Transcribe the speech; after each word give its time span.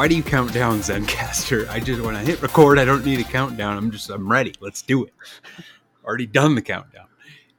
Why 0.00 0.08
do 0.08 0.16
you 0.16 0.22
count 0.22 0.54
down, 0.54 0.78
Zencastr? 0.78 1.68
I 1.68 1.78
just 1.78 2.00
when 2.00 2.16
I 2.16 2.24
hit 2.24 2.40
record, 2.40 2.78
I 2.78 2.86
don't 2.86 3.04
need 3.04 3.20
a 3.20 3.22
countdown. 3.22 3.76
I'm 3.76 3.90
just 3.90 4.08
I'm 4.08 4.32
ready. 4.32 4.54
Let's 4.58 4.80
do 4.80 5.04
it. 5.04 5.12
Already 6.06 6.24
done 6.24 6.54
the 6.54 6.62
countdown. 6.62 7.04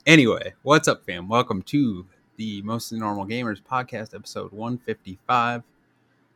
Anyway, 0.07 0.55
what's 0.63 0.87
up, 0.87 1.05
fam? 1.05 1.29
Welcome 1.29 1.61
to 1.61 2.04
the 2.37 2.63
Mostly 2.63 2.97
Normal 2.97 3.27
Gamers 3.27 3.61
podcast, 3.61 4.15
episode 4.15 4.51
155. 4.54 5.61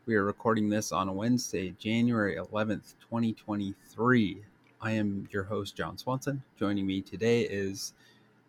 We 0.06 0.14
are 0.14 0.24
recording 0.24 0.70
this 0.70 0.92
on 0.92 1.16
Wednesday, 1.16 1.74
January 1.80 2.36
11th, 2.36 2.94
2023. 3.02 4.44
I 4.82 4.92
am 4.92 5.28
your 5.32 5.42
host, 5.42 5.76
John 5.76 5.98
Swanson. 5.98 6.44
Joining 6.56 6.86
me 6.86 7.02
today 7.02 7.42
is 7.42 7.94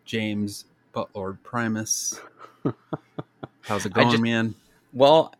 James 0.04 0.66
Butlord 0.94 1.38
Primus. 1.42 2.20
How's 3.62 3.86
it 3.86 3.94
going, 3.94 4.10
just- 4.10 4.22
man? 4.22 4.54
Well, 4.92 5.32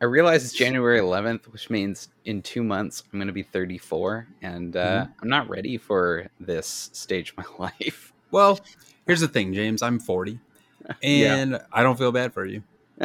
I 0.00 0.04
realize 0.04 0.44
it's 0.44 0.52
January 0.52 1.00
11th, 1.00 1.46
which 1.46 1.70
means 1.70 2.08
in 2.24 2.42
two 2.42 2.62
months 2.62 3.02
I'm 3.12 3.18
going 3.18 3.28
to 3.28 3.32
be 3.32 3.42
34, 3.42 4.26
and 4.42 4.76
uh, 4.76 5.06
I'm 5.22 5.28
not 5.28 5.48
ready 5.48 5.78
for 5.78 6.28
this 6.38 6.90
stage 6.92 7.30
of 7.30 7.38
my 7.38 7.46
life. 7.80 8.12
Well, 8.30 8.60
here's 9.06 9.20
the 9.20 9.28
thing, 9.28 9.54
James. 9.54 9.80
I'm 9.82 9.98
40, 9.98 10.38
and 11.02 11.60
I 11.72 11.82
don't 11.82 11.96
feel 11.96 12.12
bad 12.12 12.34
for 12.34 12.44
you. 12.44 12.62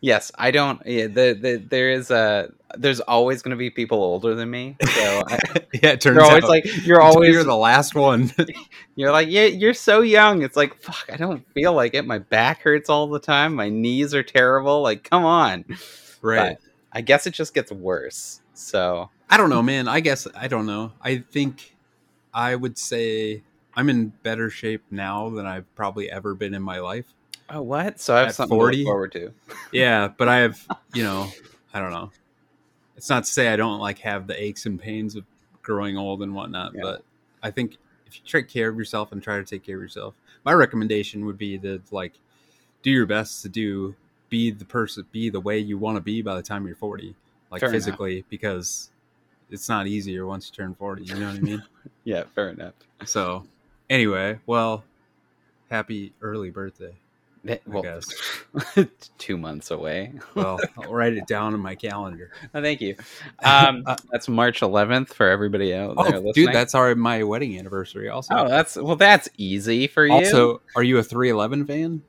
yes, 0.00 0.30
I 0.36 0.50
don't. 0.52 0.80
Yeah, 0.86 1.08
the, 1.08 1.36
the 1.40 1.56
there 1.68 1.90
is 1.90 2.10
a 2.12 2.52
there's 2.78 3.00
always 3.00 3.42
going 3.42 3.50
to 3.50 3.56
be 3.56 3.70
people 3.70 4.02
older 4.02 4.34
than 4.34 4.50
me, 4.50 4.76
so 4.82 5.22
I, 5.26 5.38
yeah, 5.74 5.90
it 5.90 6.00
turns 6.00 6.16
you're 6.16 6.22
always 6.24 6.44
out 6.44 6.50
like 6.50 6.86
you're 6.86 7.00
always 7.00 7.32
you're 7.32 7.44
the 7.44 7.56
last 7.56 7.94
one. 7.94 8.30
You're 8.98 9.12
like, 9.12 9.28
yeah, 9.28 9.44
you're 9.44 9.74
so 9.74 10.00
young. 10.00 10.40
It's 10.40 10.56
like, 10.56 10.80
fuck, 10.82 11.04
I 11.12 11.18
don't 11.18 11.46
feel 11.52 11.74
like 11.74 11.92
it. 11.92 12.06
My 12.06 12.18
back 12.18 12.62
hurts 12.62 12.88
all 12.88 13.06
the 13.08 13.18
time. 13.20 13.54
My 13.54 13.68
knees 13.68 14.14
are 14.14 14.22
terrible. 14.22 14.80
Like, 14.80 15.04
come 15.04 15.26
on. 15.26 15.66
right. 16.22 16.56
But 16.58 16.70
I 16.92 17.02
guess 17.02 17.26
it 17.26 17.32
just 17.34 17.52
gets 17.52 17.70
worse. 17.70 18.40
So, 18.54 19.10
I 19.28 19.36
don't 19.36 19.50
know, 19.50 19.62
man. 19.62 19.86
I 19.86 20.00
guess 20.00 20.26
I 20.34 20.48
don't 20.48 20.64
know. 20.64 20.92
I 21.02 21.18
think 21.18 21.76
I 22.32 22.54
would 22.54 22.78
say 22.78 23.42
I'm 23.74 23.90
in 23.90 24.08
better 24.22 24.48
shape 24.48 24.82
now 24.90 25.28
than 25.28 25.44
I've 25.44 25.72
probably 25.74 26.10
ever 26.10 26.34
been 26.34 26.54
in 26.54 26.62
my 26.62 26.78
life. 26.80 27.04
oh, 27.50 27.60
what? 27.60 28.00
So 28.00 28.14
I 28.16 28.20
have 28.20 28.28
At 28.28 28.34
something 28.34 28.56
40? 28.56 28.76
to 28.78 28.82
look 28.82 28.88
forward 28.88 29.12
to. 29.12 29.32
Yeah, 29.72 30.08
but 30.08 30.28
I 30.28 30.38
have, 30.38 30.66
you 30.94 31.02
know, 31.04 31.28
I 31.74 31.80
don't 31.80 31.90
know. 31.92 32.10
It's 32.96 33.08
not 33.10 33.24
to 33.24 33.30
say 33.32 33.48
I 33.48 33.56
don't 33.56 33.78
like 33.80 33.98
have 34.00 34.26
the 34.26 34.40
aches 34.42 34.66
and 34.66 34.80
pains 34.80 35.16
of 35.16 35.24
growing 35.62 35.96
old 35.96 36.22
and 36.22 36.34
whatnot, 36.34 36.74
Yeah. 36.74 36.82
but 36.82 37.04
I 37.42 37.50
think 37.50 37.76
if 38.06 38.16
you 38.16 38.22
take 38.26 38.48
care 38.48 38.68
of 38.68 38.76
yourself 38.76 39.12
and 39.12 39.22
try 39.22 39.36
to 39.38 39.44
take 39.44 39.64
care 39.64 39.76
of 39.76 39.82
yourself, 39.82 40.14
my 40.44 40.52
recommendation 40.52 41.26
would 41.26 41.36
be 41.38 41.58
to 41.58 41.82
like 41.90 42.14
do 42.82 42.90
your 42.90 43.06
best 43.06 43.42
to 43.42 43.48
do 43.48 43.94
be 44.28 44.50
the 44.50 44.64
person, 44.64 45.04
be 45.12 45.28
the 45.30 45.40
way 45.40 45.58
you 45.58 45.78
want 45.78 45.96
to 45.96 46.00
be 46.00 46.22
by 46.22 46.34
the 46.34 46.42
time 46.42 46.66
you're 46.66 46.74
40, 46.76 47.14
like 47.50 47.60
Fair 47.60 47.68
enough. 47.68 47.76
physically, 47.76 48.24
because 48.28 48.90
it's 49.50 49.68
not 49.68 49.86
easier 49.86 50.26
once 50.26 50.48
you 50.50 50.54
turn 50.56 50.74
40. 50.74 51.04
You 51.04 51.14
know 51.14 51.26
what 51.26 51.36
I 51.36 51.40
mean? 51.40 51.62
Yeah, 52.04 52.22
fair 52.36 52.50
enough. 52.50 52.74
so, 53.04 53.44
anyway, 53.90 54.38
well, 54.46 54.84
happy 55.70 56.12
early 56.22 56.50
birthday. 56.50 56.94
Well, 57.66 58.00
two 59.18 59.36
months 59.36 59.70
away. 59.70 60.12
Well, 60.34 60.58
I'll 60.78 60.92
write 60.92 61.14
it 61.14 61.26
down 61.26 61.54
in 61.54 61.60
my 61.60 61.74
calendar. 61.74 62.30
Oh, 62.54 62.62
thank 62.62 62.80
you. 62.80 62.96
Um, 63.44 63.84
that's 64.10 64.28
March 64.28 64.60
11th 64.60 65.08
for 65.14 65.28
everybody 65.28 65.74
out 65.74 65.96
there 65.96 66.16
Oh, 66.16 66.20
listening. 66.20 66.32
dude, 66.46 66.52
that's 66.54 66.74
our 66.74 66.94
my 66.94 67.22
wedding 67.22 67.58
anniversary. 67.58 68.08
Also, 68.08 68.34
oh, 68.34 68.48
that's 68.48 68.76
well, 68.76 68.96
that's 68.96 69.28
easy 69.36 69.86
for 69.86 70.06
you. 70.06 70.12
also, 70.12 70.60
are 70.74 70.82
you 70.82 70.98
a 70.98 71.02
311 71.02 71.66
fan? 71.66 72.02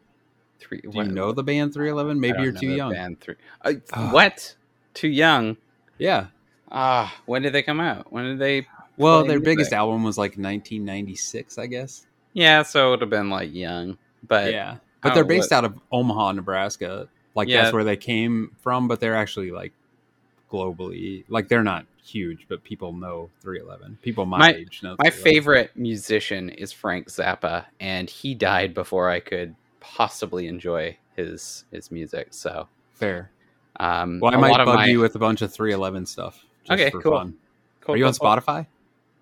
Three, 0.59 0.81
Do 0.81 0.89
you 0.93 1.03
know 1.03 1.31
the 1.31 1.43
band 1.43 1.73
311? 1.73 2.19
Maybe 2.19 2.41
you're 2.41 2.51
too 2.51 2.71
young. 2.71 2.91
Band 2.91 3.19
three. 3.19 3.35
Uh, 3.61 3.73
Ah. 3.93 4.09
what? 4.11 4.55
Too 4.93 5.07
young? 5.09 5.57
Yeah. 5.97 6.27
Ah, 6.71 7.15
when 7.25 7.41
did 7.43 7.53
they 7.53 7.61
come 7.63 7.79
out? 7.79 8.11
When 8.11 8.25
did 8.25 8.39
they? 8.39 8.67
Well, 8.97 9.23
their 9.25 9.39
biggest 9.39 9.73
album 9.73 10.03
was 10.03 10.17
like 10.17 10.31
1996, 10.31 11.57
I 11.57 11.67
guess. 11.67 12.07
Yeah, 12.33 12.63
so 12.63 12.87
it 12.87 12.89
would 12.91 13.01
have 13.01 13.09
been 13.09 13.29
like 13.29 13.53
young, 13.53 13.97
but 14.27 14.51
yeah, 14.51 14.77
but 15.01 15.11
oh, 15.11 15.15
they're 15.15 15.23
based 15.25 15.51
what- 15.51 15.57
out 15.57 15.65
of 15.65 15.79
Omaha, 15.91 16.33
Nebraska. 16.33 17.07
Like 17.35 17.47
Yeah. 17.49 17.63
that's 17.63 17.73
where 17.73 17.83
they 17.83 17.97
came 17.97 18.51
from, 18.61 18.87
but 18.87 18.99
they're 18.99 19.15
actually 19.15 19.51
like 19.51 19.71
globally, 20.51 21.23
like 21.27 21.47
they're 21.47 21.63
not 21.63 21.85
huge, 22.03 22.45
but 22.47 22.63
people 22.63 22.93
know 22.93 23.29
311. 23.41 23.97
People 24.01 24.25
my, 24.25 24.37
My- 24.39 24.53
age 24.53 24.81
know. 24.81 24.95
my 24.99 25.09
favorite 25.09 25.71
musician 25.75 26.49
is 26.49 26.71
Frank 26.71 27.07
Zappa, 27.09 27.65
and 27.79 28.09
he 28.09 28.33
died 28.33 28.73
before 28.73 29.09
I 29.09 29.19
could 29.19 29.55
possibly 29.79 30.47
enjoy 30.47 30.97
his 31.15 31.65
his 31.71 31.91
music. 31.91 32.27
So, 32.31 32.67
Fair. 32.93 33.29
um, 33.79 34.19
Well, 34.19 34.33
I 34.33 34.37
might 34.37 34.57
bug 34.65 34.75
my- 34.75 34.85
you 34.87 34.99
with 34.99 35.15
a 35.15 35.19
bunch 35.19 35.41
of 35.41 35.53
311 35.53 36.05
stuff. 36.05 36.43
Just 36.63 36.71
Okay, 36.71 36.89
for 36.89 37.01
cool. 37.01 37.11
fun. 37.17 37.35
Cool, 37.81 37.95
Are 37.95 37.97
you 37.97 38.05
on 38.05 38.13
cool, 38.13 38.19
cool. 38.27 38.37
Spotify? 38.41 38.67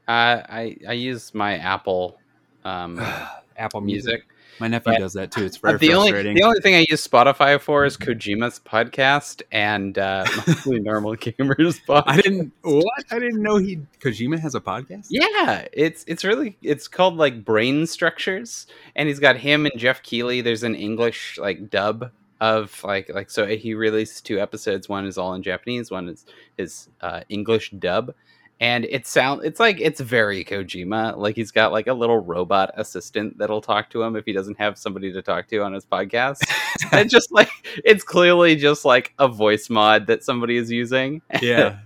Uh, 0.08 0.42
I 0.48 0.78
I 0.88 0.94
use 0.94 1.34
my 1.34 1.58
Apple 1.58 2.20
um, 2.64 3.00
Apple 3.58 3.82
Music. 3.82 4.12
Music. 4.14 4.28
My 4.60 4.68
nephew 4.68 4.94
But- 4.94 5.00
does 5.00 5.14
that 5.14 5.32
too. 5.32 5.44
It's 5.46 5.58
very 5.58 5.78
the 5.78 5.94
only 5.94 6.12
frustrating. 6.12 6.36
the 6.36 6.44
only 6.44 6.62
thing 6.62 6.76
I 6.76 6.86
use 6.90 7.06
Spotify 7.06 7.60
for 7.60 7.84
is 7.86 7.98
Kojima's 7.98 8.60
podcast 8.60 9.42
and 9.52 9.98
uh, 9.98 10.26
mostly 10.48 10.80
normal 10.80 11.16
gamers 11.18 11.82
podcast. 11.86 12.04
I 12.08 12.22
didn't 12.22 12.54
what? 12.62 13.04
I 13.12 13.20
didn't 13.20 13.42
know 13.42 13.58
he 13.58 13.80
Kojima 14.00 14.40
has 14.40 14.56
a 14.56 14.62
podcast. 14.62 15.08
Yeah, 15.10 15.68
it's 15.74 16.06
it's 16.08 16.24
really 16.24 16.58
it's 16.62 16.88
called 16.88 17.18
like 17.18 17.44
Brain 17.44 17.86
Structures, 17.86 18.68
and 18.96 19.08
he's 19.10 19.20
got 19.20 19.38
him 19.38 19.66
and 19.66 19.78
Geoff 19.78 20.02
Keighley. 20.04 20.42
There's 20.42 20.64
an 20.64 20.76
English 20.76 21.38
like 21.38 21.70
dub 21.70 22.12
of 22.42 22.82
like 22.84 23.10
like 23.14 23.30
so 23.30 23.46
he 23.48 23.74
released 23.74 24.26
two 24.26 24.40
episodes. 24.40 24.88
One 24.88 25.06
is 25.06 25.18
all 25.18 25.34
in 25.34 25.44
Japanese, 25.44 25.92
one 25.92 26.08
is 26.10 26.26
his 26.58 26.88
uh, 27.02 27.22
English 27.30 27.72
dub, 27.72 28.14
and 28.60 28.86
it 28.86 29.06
sound 29.06 29.44
it's 29.44 29.60
like 29.60 29.80
it's 29.82 30.00
very 30.00 30.44
Kojima. 30.46 31.18
Like 31.18 31.36
he's 31.36 31.52
got 31.52 31.72
like 31.72 31.88
a 31.88 31.94
little 31.94 32.20
robot 32.20 32.72
assistant 32.76 33.38
that'll 33.38 33.62
talk 33.62 33.90
to 33.92 34.02
him 34.02 34.16
if 34.16 34.26
he 34.26 34.32
doesn't 34.32 34.58
have 34.58 34.78
somebody 34.78 35.12
to 35.12 35.22
talk 35.22 35.48
to 35.50 35.62
on 35.62 35.74
his 35.74 35.86
podcast. 35.86 36.38
it's 36.94 37.12
just 37.12 37.32
like 37.32 37.50
it's 37.84 38.04
clearly 38.04 38.56
just 38.56 38.86
like 38.86 39.14
a 39.20 39.28
voice 39.28 39.70
mod 39.70 40.08
that 40.08 40.24
somebody 40.24 40.58
is 40.58 40.72
using. 40.72 41.22
Yeah, 41.42 41.80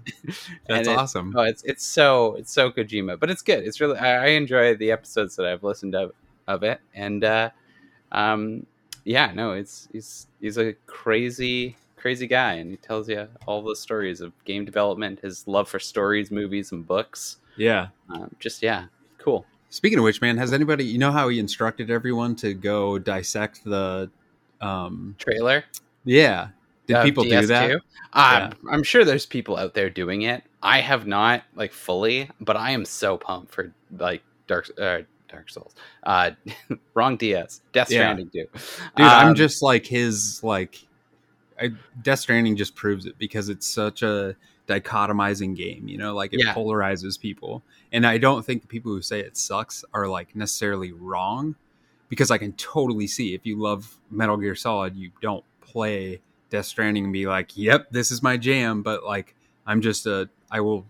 that's 0.68 0.88
it- 0.88 0.98
awesome. 0.98 1.34
Oh, 1.36 1.42
it's 1.42 1.64
it's 1.64 1.86
so 1.86 2.36
it's 2.36 2.52
so 2.52 2.72
Kojima, 2.72 3.20
but 3.20 3.30
it's 3.30 3.42
good. 3.42 3.64
It's 3.64 3.82
really 3.82 3.98
I, 3.98 4.26
I 4.26 4.28
enjoy 4.30 4.76
the 4.76 4.92
episodes 4.92 5.36
that 5.38 5.46
I've 5.46 5.64
listened 5.64 5.96
of 5.96 6.12
of 6.48 6.64
it, 6.64 6.80
and 6.94 7.24
uh, 7.24 7.50
um, 8.12 8.66
yeah, 9.06 9.32
no, 9.34 9.54
it's 9.54 9.88
he's 9.92 10.28
he's 10.40 10.58
a 10.58 10.74
crazy 10.86 11.78
crazy 12.00 12.28
guy, 12.28 12.54
and 12.54 12.72
he 12.72 12.78
tells 12.78 13.10
you 13.10 13.28
all 13.46 13.62
the 13.62 13.76
stories 13.76 14.22
of 14.22 14.32
game 14.46 14.66
development, 14.66 15.20
his 15.22 15.48
love 15.48 15.68
for 15.70 15.80
stories, 15.80 16.32
movies, 16.32 16.72
and 16.72 16.86
books. 16.88 17.38
Yeah. 17.58 17.88
Um, 18.10 18.34
just 18.40 18.64
yeah, 18.64 18.86
cool. 19.18 19.46
Speaking 19.70 20.00
of 20.00 20.04
which, 20.04 20.22
man, 20.22 20.38
has 20.38 20.52
anybody 20.54 20.84
you 20.86 20.98
know 20.98 21.12
how 21.12 21.28
he 21.30 21.38
instructed 21.40 21.92
everyone 21.92 22.36
to 22.38 22.54
go 22.54 22.98
dissect 22.98 23.64
the 23.66 24.10
um 24.62 25.16
Trailer. 25.20 25.64
yeah. 26.06 26.50
Did 26.88 26.96
of 26.98 27.04
people 27.04 27.24
do 27.24 27.30
DS2. 27.30 27.48
that? 27.50 27.72
Um, 27.72 27.82
Yeah. 28.14 28.52
I'm 28.72 28.82
sure 28.82 29.06
there's 29.06 29.28
people 29.28 29.58
out 29.58 29.76
there 29.76 29.92
doing 29.92 30.24
it. 30.24 30.42
I 30.64 30.80
have 30.82 31.06
not 31.06 31.44
like 31.54 31.72
fully, 31.72 32.32
but 32.42 32.58
I 32.58 32.72
am 32.72 32.84
so 32.84 33.16
pumped 33.18 33.54
for 33.54 33.72
like 33.96 34.24
Dark 34.48 34.72
uh, 34.82 35.02
Dark 35.28 35.52
Souls. 35.52 35.76
Uh, 36.02 36.32
wrong 36.96 37.16
DS. 37.18 37.62
Death 37.74 37.92
Yeah. 37.92 38.00
Stranding 38.00 38.30
too. 38.32 38.48
Dude, 38.96 39.06
I'm 39.06 39.28
Um, 39.30 39.36
just 39.36 39.62
like 39.62 39.86
his 39.86 40.44
like 40.44 40.84
I, 41.62 41.72
Death 42.02 42.20
Stranding 42.20 42.56
just 42.56 42.76
proves 42.76 43.06
it 43.06 43.18
because 43.18 43.50
it's 43.50 43.68
such 43.68 44.02
a 44.02 44.36
dichotomizing 44.68 45.56
game, 45.56 45.88
you 45.88 45.98
know, 45.98 46.14
like 46.14 46.34
it 46.34 46.42
Yeah. 46.44 46.54
polarizes 46.54 47.20
people. 47.20 47.64
And 47.92 48.06
I 48.06 48.18
don't 48.18 48.46
think 48.46 48.62
the 48.62 48.68
people 48.68 48.92
who 48.92 49.02
say 49.02 49.20
it 49.20 49.36
sucks 49.36 49.84
are 49.94 50.08
like 50.08 50.36
necessarily 50.36 50.92
wrong 50.92 51.56
because 52.08 52.32
I 52.32 52.38
can 52.38 52.54
totally 52.54 53.08
see 53.08 53.34
if 53.34 53.46
you 53.46 53.60
love 53.60 53.96
Metal 54.12 54.38
Gear 54.38 54.56
Solid, 54.56 54.96
you 54.96 55.12
don't 55.22 55.44
play 55.62 56.22
Death 56.50 56.66
Stranding 56.66 57.04
and 57.06 57.14
be 57.14 57.28
like, 57.28 57.56
"Yep, 57.58 57.92
this 57.92 58.10
is 58.12 58.24
my 58.24 58.38
jam," 58.38 58.82
but 58.82 59.04
like 59.04 59.36
I'm 59.68 59.82
just 59.82 60.06
a 60.08 60.30
I 60.50 60.62
will 60.62 60.86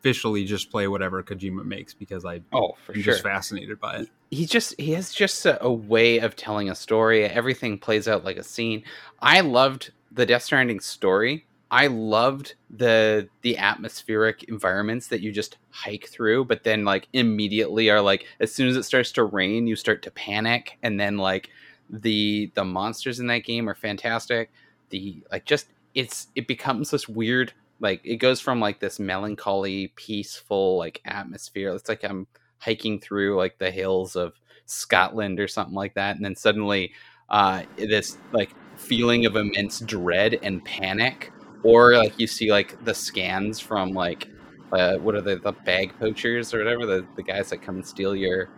officially 0.00 0.44
just 0.44 0.70
play 0.70 0.88
whatever 0.88 1.22
Kojima 1.22 1.64
makes 1.64 1.94
because 1.94 2.24
I 2.24 2.40
Oh, 2.52 2.74
for 2.84 2.94
am 2.94 3.02
sure. 3.02 3.12
just 3.14 3.22
fascinated 3.22 3.80
by 3.80 3.96
it. 3.98 4.08
he 4.30 4.46
just 4.46 4.74
he 4.78 4.92
has 4.92 5.12
just 5.12 5.44
a, 5.46 5.62
a 5.64 5.72
way 5.72 6.18
of 6.18 6.36
telling 6.36 6.70
a 6.70 6.74
story. 6.74 7.24
Everything 7.24 7.78
plays 7.78 8.06
out 8.08 8.24
like 8.24 8.36
a 8.36 8.42
scene. 8.42 8.84
I 9.20 9.40
loved 9.40 9.92
the 10.12 10.26
Death 10.26 10.42
Stranding 10.44 10.80
story. 10.80 11.46
I 11.70 11.88
loved 11.88 12.54
the 12.70 13.28
the 13.42 13.58
atmospheric 13.58 14.44
environments 14.44 15.08
that 15.08 15.20
you 15.20 15.32
just 15.32 15.58
hike 15.70 16.06
through, 16.08 16.44
but 16.44 16.62
then 16.62 16.84
like 16.84 17.08
immediately 17.12 17.90
are 17.90 18.00
like 18.00 18.26
as 18.40 18.52
soon 18.54 18.68
as 18.68 18.76
it 18.76 18.84
starts 18.84 19.10
to 19.12 19.24
rain, 19.24 19.66
you 19.66 19.74
start 19.76 20.02
to 20.02 20.10
panic, 20.12 20.78
and 20.82 20.98
then 21.00 21.18
like 21.18 21.50
the 21.90 22.50
the 22.54 22.64
monsters 22.64 23.18
in 23.20 23.26
that 23.28 23.44
game 23.44 23.68
are 23.68 23.74
fantastic. 23.74 24.50
The 24.90 25.22
like 25.32 25.44
just 25.44 25.66
it's 25.94 26.28
it 26.36 26.46
becomes 26.46 26.90
this 26.90 27.08
weird 27.08 27.52
like 27.80 28.00
it 28.04 28.16
goes 28.16 28.40
from 28.40 28.60
like 28.60 28.80
this 28.80 28.98
melancholy, 28.98 29.88
peaceful 29.96 30.78
like 30.78 31.00
atmosphere. 31.04 31.74
It's 31.74 31.88
like 31.88 32.04
I'm 32.04 32.26
hiking 32.58 33.00
through 33.00 33.36
like 33.36 33.58
the 33.58 33.70
hills 33.70 34.16
of 34.16 34.34
Scotland 34.66 35.40
or 35.40 35.48
something 35.48 35.74
like 35.74 35.94
that, 35.94 36.16
and 36.16 36.24
then 36.24 36.36
suddenly 36.36 36.92
uh, 37.28 37.62
this 37.76 38.18
like 38.32 38.50
feeling 38.76 39.26
of 39.26 39.36
immense 39.36 39.80
dread 39.80 40.38
and 40.42 40.64
panic, 40.64 41.32
or 41.62 41.96
like 41.96 42.18
you 42.18 42.26
see 42.26 42.50
like 42.50 42.82
the 42.84 42.94
scans 42.94 43.60
from 43.60 43.92
like 43.92 44.28
uh, 44.72 44.96
what 44.96 45.14
are 45.14 45.20
they 45.20 45.36
the 45.36 45.52
bag 45.52 45.92
poachers 45.98 46.52
or 46.54 46.58
whatever 46.58 46.86
the 46.86 47.06
the 47.16 47.22
guys 47.22 47.50
that 47.50 47.62
come 47.62 47.76
and 47.76 47.86
steal 47.86 48.16
your 48.16 48.48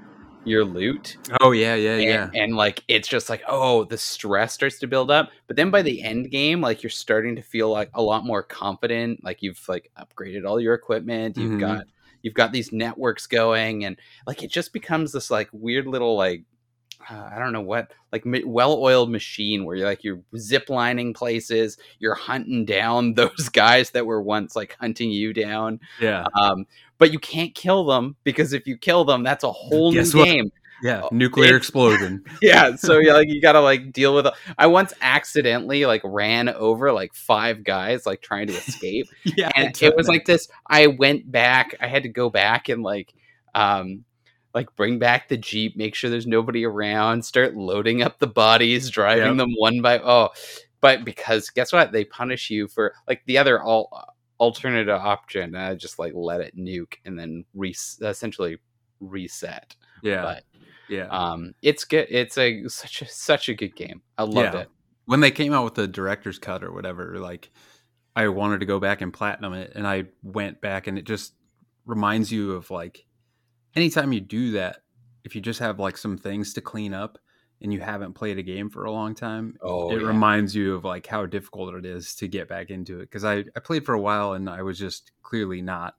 your 0.44 0.64
loot. 0.64 1.16
Oh 1.40 1.50
yeah, 1.52 1.74
yeah, 1.74 1.92
And, 1.96 2.02
yeah. 2.02 2.30
and 2.34 2.56
like 2.56 2.82
it's 2.88 3.08
just 3.08 3.28
like 3.28 3.42
oh 3.48 3.84
the 3.84 3.98
stress 3.98 4.54
starts 4.54 4.78
to 4.78 4.86
build 4.86 5.10
up 5.10 5.30
but 5.46 5.56
then 5.56 5.70
by 5.70 5.82
the 5.82 6.02
end 6.02 6.30
game 6.30 6.60
like 6.60 6.82
you're 6.82 6.90
starting 6.90 7.36
to 7.36 7.42
feel 7.42 7.70
like 7.70 7.90
a 7.94 8.02
lot 8.02 8.24
more 8.24 8.42
confident 8.42 9.22
like 9.22 9.42
you've 9.42 9.60
like 9.68 9.90
upgraded 9.98 10.46
all 10.46 10.58
your 10.60 10.74
equipment 10.74 11.36
you've 11.36 11.52
Mhm. 11.52 11.60
got 11.60 11.84
you've 12.22 12.34
got 12.34 12.52
these 12.52 12.72
networks 12.72 13.26
going 13.26 13.84
and 13.84 13.98
like 14.26 14.42
it 14.42 14.50
just 14.50 14.72
becomes 14.72 15.12
this 15.12 15.30
like 15.30 15.48
weird 15.52 15.86
little 15.86 16.16
like 16.16 16.44
uh, 17.10 17.30
I 17.34 17.38
don't 17.38 17.52
know 17.52 17.60
what 17.60 17.92
like 18.12 18.22
well-oiled 18.24 19.10
machine 19.10 19.64
where 19.64 19.76
you're 19.76 19.86
like 19.86 20.04
you're 20.04 20.20
zip 20.36 20.68
lining 20.68 21.14
places 21.14 21.78
you're 21.98 22.14
hunting 22.14 22.64
down 22.64 23.14
those 23.14 23.48
guys 23.48 23.90
that 23.90 24.06
were 24.06 24.22
once 24.22 24.56
like 24.56 24.76
hunting 24.80 25.10
you 25.10 25.32
down 25.32 25.80
Yeah, 26.00 26.24
um 26.40 26.66
but 26.98 27.12
you 27.12 27.18
can't 27.18 27.54
kill 27.54 27.84
them 27.84 28.16
because 28.24 28.52
if 28.52 28.66
you 28.66 28.76
kill 28.76 29.04
them 29.04 29.22
that's 29.22 29.44
a 29.44 29.52
whole 29.52 29.92
Guess 29.92 30.14
new 30.14 30.20
what? 30.20 30.26
game 30.26 30.52
yeah. 30.80 31.00
Oh, 31.02 31.08
Nuclear 31.10 31.56
explosion. 31.56 32.24
yeah 32.42 32.76
so 32.76 32.98
yeah 32.98 33.12
like 33.14 33.28
you 33.28 33.42
gotta 33.42 33.60
like 33.60 33.92
deal 33.92 34.14
with 34.14 34.26
i 34.58 34.66
once 34.66 34.92
accidentally 35.00 35.86
like 35.86 36.02
ran 36.04 36.48
over 36.48 36.92
like 36.92 37.14
five 37.14 37.64
guys 37.64 38.06
like 38.06 38.20
trying 38.22 38.46
to 38.46 38.52
escape 38.54 39.08
yeah, 39.24 39.50
and 39.56 39.80
it 39.82 39.96
was 39.96 40.08
like 40.08 40.24
this 40.24 40.48
i 40.68 40.86
went 40.86 41.30
back 41.30 41.74
i 41.80 41.86
had 41.88 42.04
to 42.04 42.08
go 42.08 42.30
back 42.30 42.68
and 42.68 42.82
like 42.82 43.12
um 43.54 44.04
like 44.54 44.74
bring 44.76 44.98
back 44.98 45.28
the 45.28 45.36
jeep 45.36 45.76
make 45.76 45.94
sure 45.94 46.10
there's 46.10 46.26
nobody 46.26 46.64
around 46.64 47.24
start 47.24 47.54
loading 47.56 48.02
up 48.02 48.18
the 48.18 48.26
bodies 48.26 48.90
driving 48.90 49.26
Yep. 49.28 49.36
them 49.36 49.54
one 49.56 49.80
by 49.82 49.98
oh 49.98 50.30
but 50.80 51.04
because 51.04 51.50
guess 51.50 51.72
what 51.72 51.92
they 51.92 52.04
punish 52.04 52.50
you 52.50 52.68
for 52.68 52.94
like 53.06 53.22
the 53.26 53.38
other 53.38 53.62
all 53.62 54.16
alternative 54.40 54.88
option 54.88 55.54
i 55.54 55.74
just 55.74 55.98
like 55.98 56.12
let 56.14 56.40
it 56.40 56.56
nuke 56.56 56.94
and 57.04 57.18
then 57.18 57.44
re- 57.54 57.74
essentially 58.02 58.58
reset 59.00 59.74
yeah, 60.02 60.22
but 60.22 60.44
yeah. 60.88 61.06
um 61.10 61.52
it's 61.62 61.84
good 61.84 62.06
it's 62.08 62.38
a 62.38 62.66
such 62.68 63.02
a 63.02 63.06
such 63.06 63.48
a 63.48 63.54
good 63.54 63.74
game 63.76 64.00
i 64.16 64.22
loved 64.22 64.54
Yeah. 64.54 64.60
it 64.62 64.68
when 65.06 65.20
they 65.20 65.30
came 65.30 65.52
out 65.54 65.64
with 65.64 65.74
the 65.74 65.88
director's 65.88 66.38
cut 66.38 66.62
or 66.62 66.70
whatever, 66.70 67.18
like 67.18 67.50
I 68.14 68.28
wanted 68.28 68.60
to 68.60 68.66
go 68.66 68.78
back 68.78 69.00
and 69.00 69.10
platinum 69.10 69.54
it, 69.54 69.72
and 69.74 69.86
I 69.88 70.04
went 70.22 70.60
back, 70.60 70.86
and 70.86 70.98
it 70.98 71.06
just 71.06 71.32
reminds 71.86 72.30
you 72.30 72.52
of 72.52 72.70
like 72.70 73.06
anytime 73.78 74.12
you 74.12 74.20
do 74.20 74.50
that, 74.52 74.78
if 75.24 75.34
you 75.36 75.40
just 75.40 75.60
have 75.60 75.78
like 75.78 75.96
some 75.96 76.18
things 76.18 76.52
to 76.54 76.60
clean 76.60 76.92
up 76.92 77.16
and 77.62 77.72
you 77.72 77.80
haven't 77.80 78.14
played 78.14 78.38
a 78.38 78.42
game 78.42 78.68
for 78.70 78.84
a 78.84 78.90
long 78.90 79.14
time, 79.14 79.56
oh 79.62 79.90
it 79.92 80.00
yeah. 80.00 80.06
reminds 80.08 80.54
you 80.54 80.74
of 80.74 80.84
like 80.84 81.06
how 81.06 81.26
difficult 81.26 81.74
it 81.74 81.86
is 81.86 82.14
to 82.16 82.26
get 82.28 82.48
back 82.48 82.70
into 82.70 82.96
it. 82.98 83.02
Because 83.10 83.24
I 83.24 83.44
I 83.56 83.60
played 83.60 83.84
for 83.86 83.94
a 83.94 84.00
while 84.00 84.32
and 84.32 84.50
I 84.50 84.62
was 84.62 84.78
just 84.78 85.12
clearly 85.22 85.62
not 85.62 85.94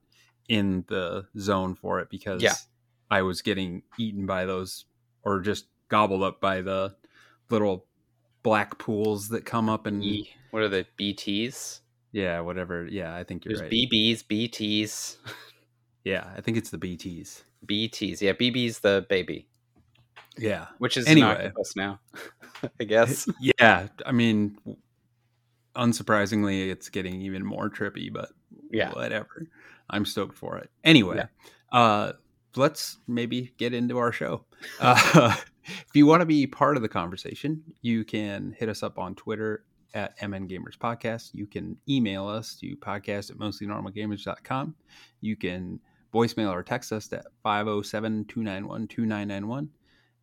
in 0.48 0.84
the 0.88 1.26
zone 1.38 1.74
for 1.74 2.00
it 2.00 2.10
because 2.10 2.42
Yeah. 2.42 2.54
I 3.10 3.22
was 3.22 3.40
getting 3.40 3.82
eaten 3.98 4.26
by 4.26 4.44
those 4.44 4.84
or 5.22 5.40
just 5.40 5.66
gobbled 5.88 6.22
up 6.22 6.40
by 6.40 6.60
the 6.60 6.94
little 7.50 7.86
black 8.42 8.78
pools 8.78 9.28
that 9.28 9.44
come 9.44 9.68
up 9.68 9.86
and 9.86 10.02
E- 10.02 10.30
what 10.50 10.62
are 10.62 10.68
the 10.68 10.86
bts 10.98 11.80
yeah 12.12 12.40
whatever 12.40 12.86
yeah 12.86 13.14
i 13.14 13.22
think 13.22 13.44
you're 13.44 13.54
there's 13.56 13.62
right 13.62 13.70
bbs 13.70 14.24
bts 14.24 15.16
yeah 16.04 16.26
i 16.36 16.40
think 16.40 16.56
it's 16.56 16.70
the 16.70 16.78
bts 16.78 17.42
bts 17.66 18.20
yeah 18.20 18.32
bb's 18.32 18.80
the 18.80 19.04
baby. 19.08 19.46
Yeah. 20.38 20.66
Which 20.78 20.96
is 20.96 21.06
Anyway. 21.06 21.52
an 21.54 21.62
now 21.76 22.00
i 22.80 22.84
guess. 22.84 23.28
Yeah 23.40 23.88
i 24.06 24.12
mean 24.12 24.56
unsurprisingly 25.76 26.70
it's 26.70 26.88
getting 26.88 27.20
even 27.22 27.44
more 27.44 27.70
trippy 27.70 28.12
but 28.12 28.30
Yeah. 28.70 28.92
whatever. 28.92 29.46
I'm 29.88 30.04
stoked 30.04 30.36
for 30.36 30.58
it. 30.58 30.70
Anyway 30.84 31.24
uh 31.72 32.12
let's 32.56 32.98
maybe 33.06 33.52
get 33.58 33.74
into 33.74 33.98
our 33.98 34.12
show. 34.12 34.44
Uh 34.80 35.36
if 35.66 35.94
you 35.94 36.06
want 36.06 36.20
to 36.20 36.26
be 36.26 36.46
part 36.46 36.76
of 36.76 36.82
the 36.82 36.88
conversation 36.88 37.62
you 37.82 38.04
can 38.04 38.54
hit 38.58 38.68
us 38.68 38.82
up 38.82 38.98
on 38.98 39.14
twitter 39.14 39.64
at 39.94 40.14
mn 40.22 40.48
gamers 40.48 40.76
podcast. 40.78 41.30
You 41.34 41.46
can 41.46 41.76
email 41.88 42.26
us 42.26 42.54
to 42.60 42.76
podcast 42.76 43.30
at 43.30 43.36
mostlynormalgamers.com 43.36 44.74
you 45.20 45.36
can 45.36 45.78
voicemail 46.12 46.50
or 46.50 46.62
text 46.62 46.92
us 46.92 47.12
at 47.12 47.24
507-291-2991 47.44 49.68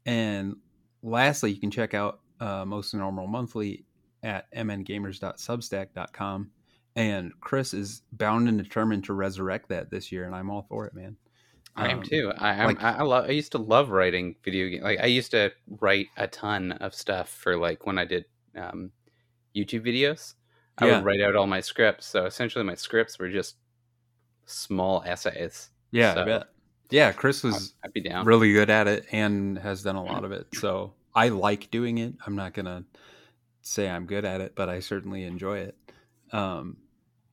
and 0.06 0.56
lastly 1.04 1.52
you 1.52 1.60
can 1.60 1.72
check 1.72 1.94
out 1.94 2.20
uh, 2.40 2.64
mostly 2.66 3.00
normal 3.00 3.28
monthly 3.28 3.84
at 4.24 4.52
mngamers.substack.com 4.54 6.50
and 6.96 7.32
chris 7.40 7.74
is 7.74 8.02
bound 8.12 8.50
and 8.50 8.58
determined 8.58 9.04
to 9.06 9.14
resurrect 9.14 9.70
that 9.70 9.90
this 9.92 10.12
year 10.12 10.26
and 10.26 10.36
i'm 10.36 10.50
all 10.50 10.66
for 10.70 10.86
it 10.86 10.94
man. 10.94 11.16
I 11.76 11.90
am 11.90 12.00
Um, 12.00 12.04
too. 12.04 12.32
I 12.38 12.50
I'm, 12.54 12.66
like- 12.68 12.84
I, 12.84 13.04
i 13.04 13.30
used 13.30 13.52
to 13.52 13.58
love 13.60 13.90
writing 13.90 14.36
video 14.44 14.68
games 14.68 14.84
like 14.84 15.00
i 15.00 15.06
used 15.06 15.32
to 15.32 15.52
write 15.80 16.08
a 16.18 16.28
ton 16.28 16.72
of 16.74 16.94
stuff 16.96 17.30
for 17.30 17.56
like 17.58 17.86
when 17.86 17.98
i 18.00 18.06
did 18.06 18.26
um 18.58 18.92
youtube 19.56 19.86
videos. 19.86 20.34
I 20.80 20.88
Yeah. 20.88 20.98
would 20.98 21.06
write 21.06 21.22
out 21.22 21.36
all 21.36 21.48
my 21.48 21.62
scripts. 21.62 22.06
So 22.06 22.26
essentially 22.26 22.64
my 22.64 22.76
scripts 22.76 23.18
were 23.18 23.32
just 23.32 23.56
small 24.46 25.02
essays 25.06 25.70
yeah 25.92 26.14
So, 26.14 26.22
I 26.22 26.26
bet. 26.26 26.48
yeah 26.90 27.12
chris 27.12 27.44
was 27.44 27.74
i'd 27.84 27.94
be 27.94 28.02
down. 28.02 28.26
really 28.26 28.54
good 28.54 28.70
at 28.70 28.88
it 28.88 29.06
and 29.12 29.58
has 29.60 29.84
done 29.84 29.96
a 29.96 30.04
lot 30.04 30.24
of 30.24 30.32
it. 30.32 30.48
So 30.54 30.94
i 31.16 31.30
like 31.30 31.72
doing 31.72 31.98
it. 31.98 32.14
I'm 32.26 32.36
not 32.36 32.54
gonna 32.54 32.84
say 33.62 33.90
i'm 33.90 34.06
good 34.06 34.24
at 34.26 34.40
it 34.42 34.54
but 34.56 34.70
i 34.70 34.80
certainly 34.80 35.24
enjoy 35.24 35.60
it. 35.60 35.76
Um 36.32 36.78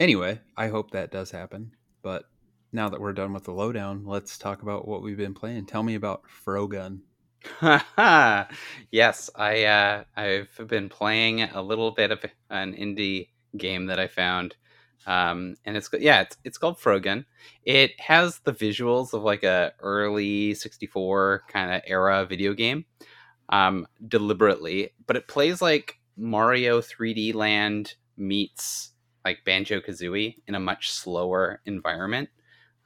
anyway 0.00 0.40
i 0.56 0.68
hope 0.68 0.90
that 0.92 1.10
does 1.10 1.30
happen. 1.30 1.72
But 2.02 2.24
now 2.72 2.88
that 2.88 3.00
we're 3.00 3.12
done 3.12 3.32
with 3.32 3.44
the 3.44 3.52
lowdown 3.52 4.04
let's 4.04 4.36
talk 4.38 4.62
about 4.62 4.86
what 4.88 5.02
we've 5.02 5.16
been 5.16 5.34
playing. 5.34 5.66
Tell 5.66 5.82
me 5.82 5.94
about 5.94 6.22
frogun. 6.44 7.00
Yes, 8.90 9.30
I 9.34 9.64
uh, 9.64 10.04
I've 10.16 10.68
been 10.68 10.88
playing 10.88 11.42
a 11.42 11.60
little 11.62 11.90
bit 11.90 12.10
of 12.10 12.24
an 12.50 12.74
indie 12.74 13.28
game 13.56 13.86
that 13.86 14.00
I 14.00 14.06
found, 14.08 14.56
um, 15.06 15.56
and 15.64 15.76
it's 15.76 15.88
yeah, 15.98 16.22
it's 16.22 16.36
it's 16.44 16.58
called 16.58 16.78
Frogun. 16.78 17.24
It 17.64 17.98
has 18.00 18.38
the 18.40 18.52
visuals 18.52 19.12
of 19.12 19.22
like 19.22 19.42
a 19.42 19.72
early 19.80 20.54
'64 20.54 21.42
kind 21.48 21.72
of 21.72 21.82
era 21.86 22.26
video 22.26 22.54
game, 22.54 22.84
um, 23.48 23.86
deliberately, 24.08 24.90
but 25.06 25.16
it 25.16 25.28
plays 25.28 25.60
like 25.60 25.98
Mario 26.16 26.80
3D 26.80 27.34
Land 27.34 27.94
meets 28.16 28.92
like 29.24 29.44
Banjo 29.44 29.80
Kazooie 29.80 30.36
in 30.46 30.54
a 30.54 30.60
much 30.60 30.92
slower 30.92 31.60
environment. 31.66 32.28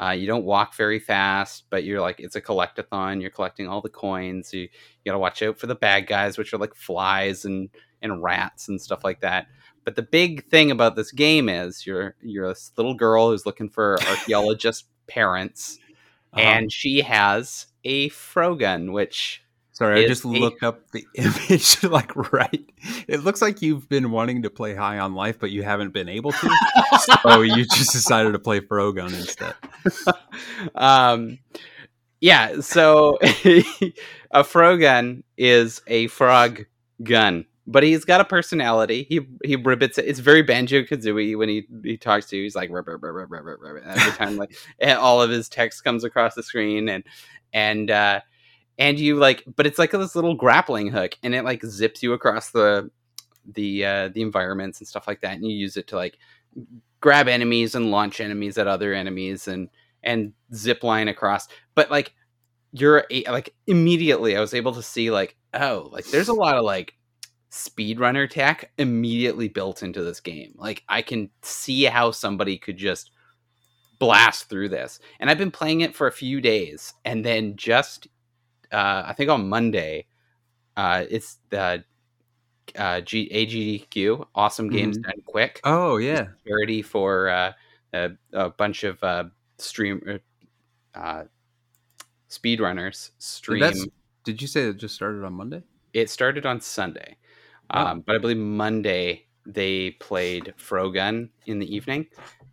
Uh, 0.01 0.11
you 0.11 0.29
don't 0.29 0.45
walk 0.45 0.77
very 0.77 1.01
fast, 1.01 1.65
but 1.71 1.83
you're 1.83 2.01
like 2.01 2.21
it's 2.21 2.37
a 2.37 2.41
collectathon. 2.41 3.21
You're 3.21 3.31
collecting 3.31 3.67
all 3.67 3.81
the 3.81 3.89
coins. 3.89 4.53
You, 4.53 4.63
you 4.63 4.69
got 5.05 5.13
to 5.13 5.19
watch 5.19 5.43
out 5.43 5.59
for 5.59 5.67
the 5.67 5.75
bad 5.75 6.07
guys, 6.07 6.39
which 6.39 6.53
are 6.53 6.59
like 6.59 6.75
flies 6.75 7.45
and 7.45 7.69
and 8.01 8.23
rats 8.23 8.69
and 8.69 8.81
stuff 8.81 9.03
like 9.03 9.21
that. 9.21 9.47
But 9.85 9.97
the 9.97 10.03
big 10.03 10.45
thing 10.51 10.71
about 10.71 10.97
this 10.97 11.13
game 11.13 11.49
is 11.49 11.87
you're 11.87 12.15
you're 12.23 12.49
this 12.49 12.73
little 12.77 12.95
girl 12.95 13.31
who's 13.31 13.47
looking 13.47 13.69
for 13.69 13.99
archaeologist 14.09 14.87
parents, 15.07 15.79
Uh-huh. 16.33 16.41
and 16.43 16.73
she 16.73 17.01
has 17.01 17.67
a 17.85 18.11
frogun, 18.11 18.93
which 18.93 19.43
sorry 19.73 20.05
i 20.05 20.09
just 20.09 20.25
a- 20.25 20.29
looked 20.29 20.63
up 20.65 20.91
the 20.91 21.07
image 21.15 21.83
like 21.85 22.15
right. 22.33 22.69
It 23.07 23.23
looks 23.23 23.41
like 23.41 23.63
you've 23.63 23.89
been 23.89 24.11
wanting 24.11 24.43
to 24.43 24.51
play 24.51 24.75
high 24.75 24.99
on 24.99 25.15
life 25.15 25.39
but 25.39 25.51
you 25.53 25.63
haven't 25.63 25.93
been 25.95 26.09
able 26.09 26.33
to. 26.33 26.51
So 27.23 27.41
you 27.43 27.65
just 27.65 27.93
decided 27.93 28.33
to 28.33 28.39
play 28.41 28.61
frogun 28.61 29.15
instead. 29.15 29.55
Um 30.75 31.39
yeah 32.21 32.61
so 32.61 33.19
a 33.23 34.43
frogun 34.43 35.23
is 35.37 35.81
a 35.87 36.09
frog 36.09 36.65
gun 37.03 37.45
but 37.71 37.83
he's 37.83 38.07
got 38.07 38.23
a 38.23 38.25
personality. 38.25 39.05
He 39.09 39.21
he 39.45 39.57
ribbits 39.57 39.99
it. 39.99 40.07
It's 40.07 40.21
very 40.21 40.41
banjo 40.43 40.83
kazooie 40.83 41.37
when 41.37 41.51
he 41.51 41.67
he 41.85 41.99
talks 41.99 42.27
to 42.27 42.37
you. 42.37 42.45
He's 42.45 42.57
like 42.57 42.71
every 42.71 44.13
time 44.13 44.37
like 44.39 44.57
all 44.99 45.21
of 45.21 45.29
his 45.29 45.51
text 45.51 45.85
comes 45.85 46.03
across 46.03 46.35
the 46.35 46.43
screen 46.43 46.89
and 46.89 47.05
and 47.53 47.91
uh 47.91 48.21
and 48.79 48.99
you 48.99 49.17
like 49.17 49.45
but 49.55 49.67
it's 49.67 49.79
like 49.79 49.91
this 49.91 50.15
little 50.15 50.35
grappling 50.35 50.89
hook 50.89 51.19
and 51.23 51.35
it 51.35 51.45
like 51.45 51.63
zips 51.63 52.03
you 52.03 52.15
across 52.15 52.51
the 52.51 52.91
the 53.55 53.85
uh 53.85 54.09
the 54.09 54.23
environments 54.23 54.81
and 54.81 54.89
stuff 54.89 55.07
like 55.07 55.21
that 55.21 55.35
and 55.35 55.45
you 55.45 55.55
use 55.55 55.77
it 55.77 55.87
to 55.89 55.97
like 55.97 56.17
grab 57.01 57.29
enemies 57.29 57.75
and 57.75 57.91
launch 57.91 58.21
enemies 58.21 58.57
at 58.57 58.67
other 58.67 58.95
enemies 58.95 59.47
and 59.47 59.69
and 60.03 60.33
zip 60.55 60.83
line 60.83 61.09
across. 61.09 61.49
But 61.75 61.91
like 61.91 62.15
you're 62.73 63.07
like 63.31 63.55
immediately 63.67 64.37
i 64.37 64.41
was 64.41 64.53
able 64.53 64.73
to 64.73 64.83
see 64.83 65.11
like 65.11 65.35
oh 65.55 65.89
like 65.91 66.05
there's 66.09 66.29
a 66.29 66.35
lot 66.35 66.55
of 66.55 66.65
like 66.65 66.93
speedrunner 67.51 68.29
tech 68.29 68.71
immediately 68.79 69.49
built 69.49 69.83
into 69.83 70.03
this 70.03 70.21
game 70.21 70.53
like 70.57 70.85
i 70.89 71.01
can 71.01 71.31
see 71.43 71.85
how 71.85 72.11
somebody 72.11 72.59
could 72.59 72.77
just 72.77 73.11
blast 73.99 74.49
through 74.49 74.69
this 74.69 75.01
and 75.19 75.31
i've 75.31 75.39
been 75.39 75.51
playing 75.51 75.81
it 75.81 75.95
for 75.97 76.07
a 76.07 76.13
few 76.13 76.41
days 76.41 76.93
and 77.05 77.25
then 77.25 77.57
just 77.57 78.07
uh 78.71 79.03
i 79.07 79.15
think 79.15 79.31
on 79.31 79.49
monday 79.49 80.07
uh 80.77 81.05
it's 81.11 81.39
the 81.51 81.83
uh, 82.77 83.01
G- 83.01 83.31
AGDQ, 83.33 84.27
awesome 84.35 84.69
games 84.69 84.99
Mhm. 84.99 85.03
done 85.03 85.23
quick. 85.25 85.61
Oh 85.65 85.97
yeah. 85.97 86.29
charity 86.47 86.83
for 86.83 87.29
uh, 87.29 87.53
a, 87.93 88.11
a 88.33 88.51
bunch 88.51 88.85
of 88.85 89.03
uh, 89.03 89.25
stream 89.59 90.21
uh, 90.95 91.25
speedrunners 92.29 93.11
stream. 93.19 93.61
That's, 93.61 93.87
did 94.25 94.43
you 94.43 94.49
say 94.49 94.63
it 94.69 94.77
just 94.77 94.95
started 94.95 95.25
on 95.25 95.33
Monday? 95.33 95.63
It 95.95 96.11
started 96.11 96.45
on 96.45 96.61
Sunday, 96.61 97.17
Oh. 97.71 97.81
um, 97.81 98.01
but 98.07 98.15
I 98.17 98.19
believe 98.19 98.39
Monday 98.39 99.27
they 99.47 99.93
played 99.93 100.55
Frogun 100.59 101.31
in 101.47 101.59
the 101.59 101.75
evening, 101.75 102.07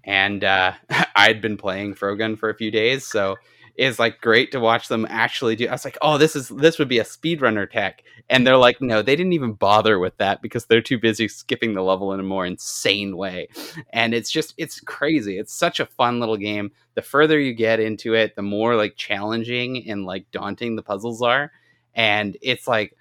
and 0.03 0.43
uh, 0.43 0.73
I'd 1.15 1.41
been 1.41 1.57
playing 1.57 1.95
Frogun 1.95 2.37
for 2.37 2.49
a 2.49 2.55
few 2.55 2.71
days, 2.71 3.05
so 3.05 3.35
it's 3.75 3.99
like 3.99 4.21
great 4.21 4.51
to 4.53 4.59
watch 4.59 4.87
them 4.87 5.05
actually 5.09 5.55
do. 5.55 5.67
I 5.67 5.71
was 5.71 5.83
like, 5.83 5.97
oh, 6.01 6.17
this 6.17 6.35
is 6.35 6.47
this 6.49 6.79
would 6.79 6.87
be 6.87 6.99
a 6.99 7.03
speedrunner 7.03 7.69
tech, 7.69 8.03
and 8.29 8.47
they're 8.47 8.57
like, 8.57 8.81
no, 8.81 9.01
they 9.01 9.15
didn't 9.15 9.33
even 9.33 9.53
bother 9.53 9.99
with 9.99 10.17
that 10.17 10.41
because 10.41 10.65
they're 10.65 10.81
too 10.81 10.99
busy 10.99 11.27
skipping 11.27 11.73
the 11.73 11.81
level 11.81 12.13
in 12.13 12.19
a 12.19 12.23
more 12.23 12.45
insane 12.45 13.17
way, 13.17 13.49
and 13.91 14.13
it's 14.13 14.31
just 14.31 14.53
it's 14.57 14.79
crazy. 14.79 15.37
It's 15.37 15.53
such 15.53 15.79
a 15.79 15.85
fun 15.85 16.19
little 16.19 16.37
game. 16.37 16.71
The 16.95 17.01
further 17.01 17.39
you 17.39 17.53
get 17.53 17.79
into 17.81 18.13
it, 18.13 18.35
the 18.35 18.41
more 18.41 18.75
like 18.75 18.95
challenging 18.95 19.89
and 19.89 20.05
like 20.05 20.31
daunting 20.31 20.75
the 20.77 20.83
puzzles 20.83 21.21
are, 21.21 21.51
and 21.93 22.37
it's 22.41 22.67
like 22.67 22.95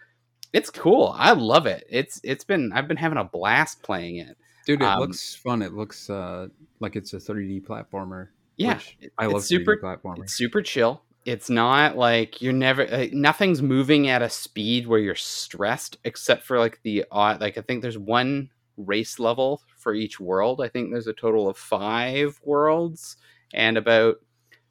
it's 0.55 0.71
cool. 0.71 1.15
I 1.19 1.33
love 1.33 1.67
it. 1.67 1.87
It's 1.91 2.21
it's 2.25 2.45
been 2.45 2.73
I've 2.73 2.89
been 2.89 2.97
having 2.97 3.19
a 3.19 3.25
blast 3.25 3.83
playing 3.83 4.17
it. 4.17 4.39
Dude, 4.65 4.81
it 4.81 4.87
Um, 4.87 5.01
looks 5.01 5.35
fun. 5.35 5.61
It 5.61 5.75
looks 5.75 6.09
uh, 6.09 6.49
like 6.81 6.97
it's 6.97 7.13
a 7.13 7.19
3D 7.19 7.61
platformer. 7.61 8.29
Yeah, 8.57 8.79
I 9.19 9.25
it's 9.25 9.33
love 9.35 9.45
super 9.45 9.77
3D 9.77 9.81
platformers. 9.83 10.23
It's 10.23 10.35
super 10.35 10.63
chill. 10.63 11.03
It's 11.27 11.51
not 11.51 11.97
like 11.97 12.41
you're 12.41 12.53
never 12.53 12.83
uh, 12.91 13.07
nothing's 13.13 13.61
moving 13.63 14.09
at 14.09 14.23
a 14.23 14.31
speed 14.31 14.87
where 14.87 15.01
you're 15.01 15.15
stressed 15.15 15.99
except 16.05 16.45
for 16.45 16.59
like 16.59 16.81
the 16.83 17.05
odd 17.11 17.41
like 17.41 17.59
I 17.59 17.63
think 17.63 17.83
there's 17.83 17.99
one 17.99 18.51
race 18.77 19.19
level 19.19 19.61
for 19.79 19.95
each 19.95 20.21
world. 20.21 20.61
I 20.61 20.69
think 20.69 20.91
there's 20.91 21.07
a 21.07 21.13
total 21.13 21.49
of 21.49 21.57
5 21.57 22.41
worlds 22.45 23.17
and 23.53 23.77
about 23.77 24.17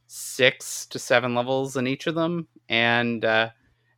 6 0.07 0.85
to 0.87 0.99
7 0.99 1.33
levels 1.35 1.75
in 1.77 1.87
each 1.87 2.07
of 2.07 2.15
them 2.15 2.47
and 2.69 3.25
uh 3.25 3.49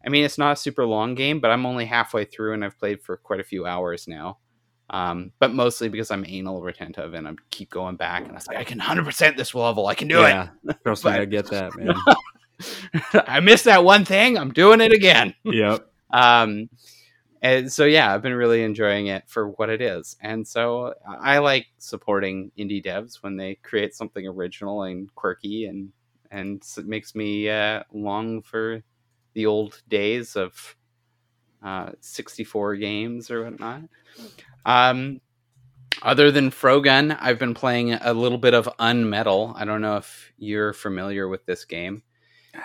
I 0.06 0.10
mean 0.10 0.24
it's 0.24 0.38
not 0.38 0.54
a 0.54 0.56
super 0.56 0.86
long 0.86 1.16
game, 1.16 1.40
but 1.40 1.52
I'm 1.52 1.66
only 1.66 1.86
halfway 1.86 2.26
through 2.26 2.54
and 2.54 2.64
I've 2.64 2.78
played 2.78 3.02
for 3.02 3.18
quite 3.18 3.40
a 3.40 3.44
few 3.44 3.66
hours 3.66 4.08
now. 4.08 4.40
Um, 4.90 5.32
but 5.40 5.52
mostly 5.52 5.90
because 5.90 6.12
I'm 6.12 6.26
anal 6.28 6.62
retentive 6.62 7.16
and 7.16 7.28
I 7.28 7.34
keep 7.50 7.72
going 7.72 7.96
back 7.96 8.24
and 8.24 8.32
I 8.32 8.36
was 8.36 8.48
like, 8.48 8.58
I 8.58 8.64
can 8.64 8.80
100% 8.80 9.36
this 9.36 9.56
level. 9.56 9.88
I 9.88 9.96
can 9.96 10.08
do 10.08 10.24
it. 10.24 10.30
yeah, 10.30 10.50
trust 10.84 11.06
me, 11.06 11.12
I 11.12 11.26
get 11.26 11.50
that, 11.50 11.76
man. 11.76 11.96
I 13.28 13.40
missed 13.40 13.66
that 13.66 13.84
one 13.84 14.06
thing. 14.06 14.38
I'm 14.38 14.54
doing 14.54 14.82
it 14.82 14.94
again. 14.94 15.34
yep. 15.44 15.88
Um, 16.12 16.70
and 17.42 17.72
so 17.72 17.86
yeah, 17.86 18.14
I've 18.14 18.22
been 18.22 18.34
really 18.34 18.64
enjoying 18.64 19.08
it 19.08 19.24
for 19.28 19.50
what 19.50 19.70
it 19.70 19.82
is. 19.82 20.18
And 20.22 20.48
so 20.48 20.96
I 21.08 21.38
like 21.40 21.68
supporting 21.78 22.52
indie 22.58 22.84
devs 22.84 23.22
when 23.22 23.38
they 23.38 23.56
create 23.56 23.94
something 23.94 24.26
original 24.26 24.84
and 24.84 25.14
quirky, 25.14 25.66
and 25.66 25.92
and 26.32 26.64
it 26.76 26.88
makes 26.88 27.14
me 27.14 27.48
uh, 27.48 27.84
long 27.94 28.42
for 28.42 28.82
the 29.36 29.46
old 29.46 29.82
days 29.88 30.36
of 30.36 30.76
uh, 31.64 31.92
64 32.02 32.76
games 32.78 33.30
or 33.30 33.44
whatnot. 33.44 33.82
Um, 34.66 35.22
other 36.02 36.32
than 36.32 36.50
Frogun, 36.52 37.18
I've 37.22 37.40
been 37.40 37.54
playing 37.54 37.94
a 37.94 38.14
little 38.14 38.38
bit 38.38 38.54
of 38.54 38.68
Unmetal. 38.80 39.54
I 39.56 39.66
don't 39.66 39.82
know 39.82 39.98
if 39.98 40.32
you're 40.38 40.74
familiar 40.74 41.28
with 41.28 41.46
this 41.46 41.66
game. 41.66 42.02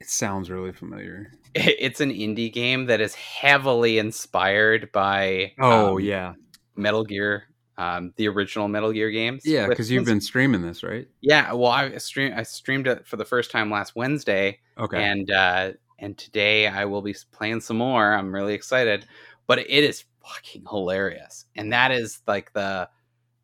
It 0.00 0.08
sounds 0.08 0.48
really 0.48 0.70
familiar. 0.72 1.32
it's 1.56 2.00
an 2.00 2.10
indie 2.10 2.52
game 2.52 2.86
that 2.86 3.00
is 3.00 3.16
heavily 3.16 3.98
inspired 3.98 4.92
by 4.92 5.54
Oh 5.58 5.96
um, 5.96 6.00
yeah, 6.04 6.34
Metal 6.76 7.02
Gear, 7.02 7.48
um, 7.76 8.12
the 8.14 8.28
original 8.28 8.68
Metal 8.68 8.92
Gear 8.92 9.10
games. 9.10 9.42
yeah, 9.44 9.66
because 9.66 9.90
you've 9.90 10.04
been 10.04 10.20
streaming 10.20 10.62
this, 10.62 10.84
right? 10.84 11.08
yeah. 11.20 11.52
Well, 11.52 11.72
I 11.72 11.98
stream 11.98 12.32
I 12.36 12.44
streamed 12.44 12.86
it 12.86 13.08
for 13.08 13.16
the 13.16 13.24
first 13.24 13.50
time 13.50 13.72
last 13.72 13.96
Wednesday, 13.96 14.60
Okay. 14.78 15.02
and 15.02 15.28
uh, 15.32 15.72
and 15.98 16.16
today 16.16 16.66
I 16.66 16.84
will 16.84 17.02
be 17.02 17.14
playing 17.32 17.60
some 17.60 17.78
more. 17.78 18.12
I'm 18.12 18.34
really 18.34 18.54
excited, 18.54 19.06
but 19.46 19.58
it 19.58 19.68
is 19.68 20.04
fucking 20.24 20.64
hilarious, 20.68 21.46
and 21.56 21.72
that 21.72 21.90
is 21.90 22.20
like 22.26 22.52
the 22.52 22.88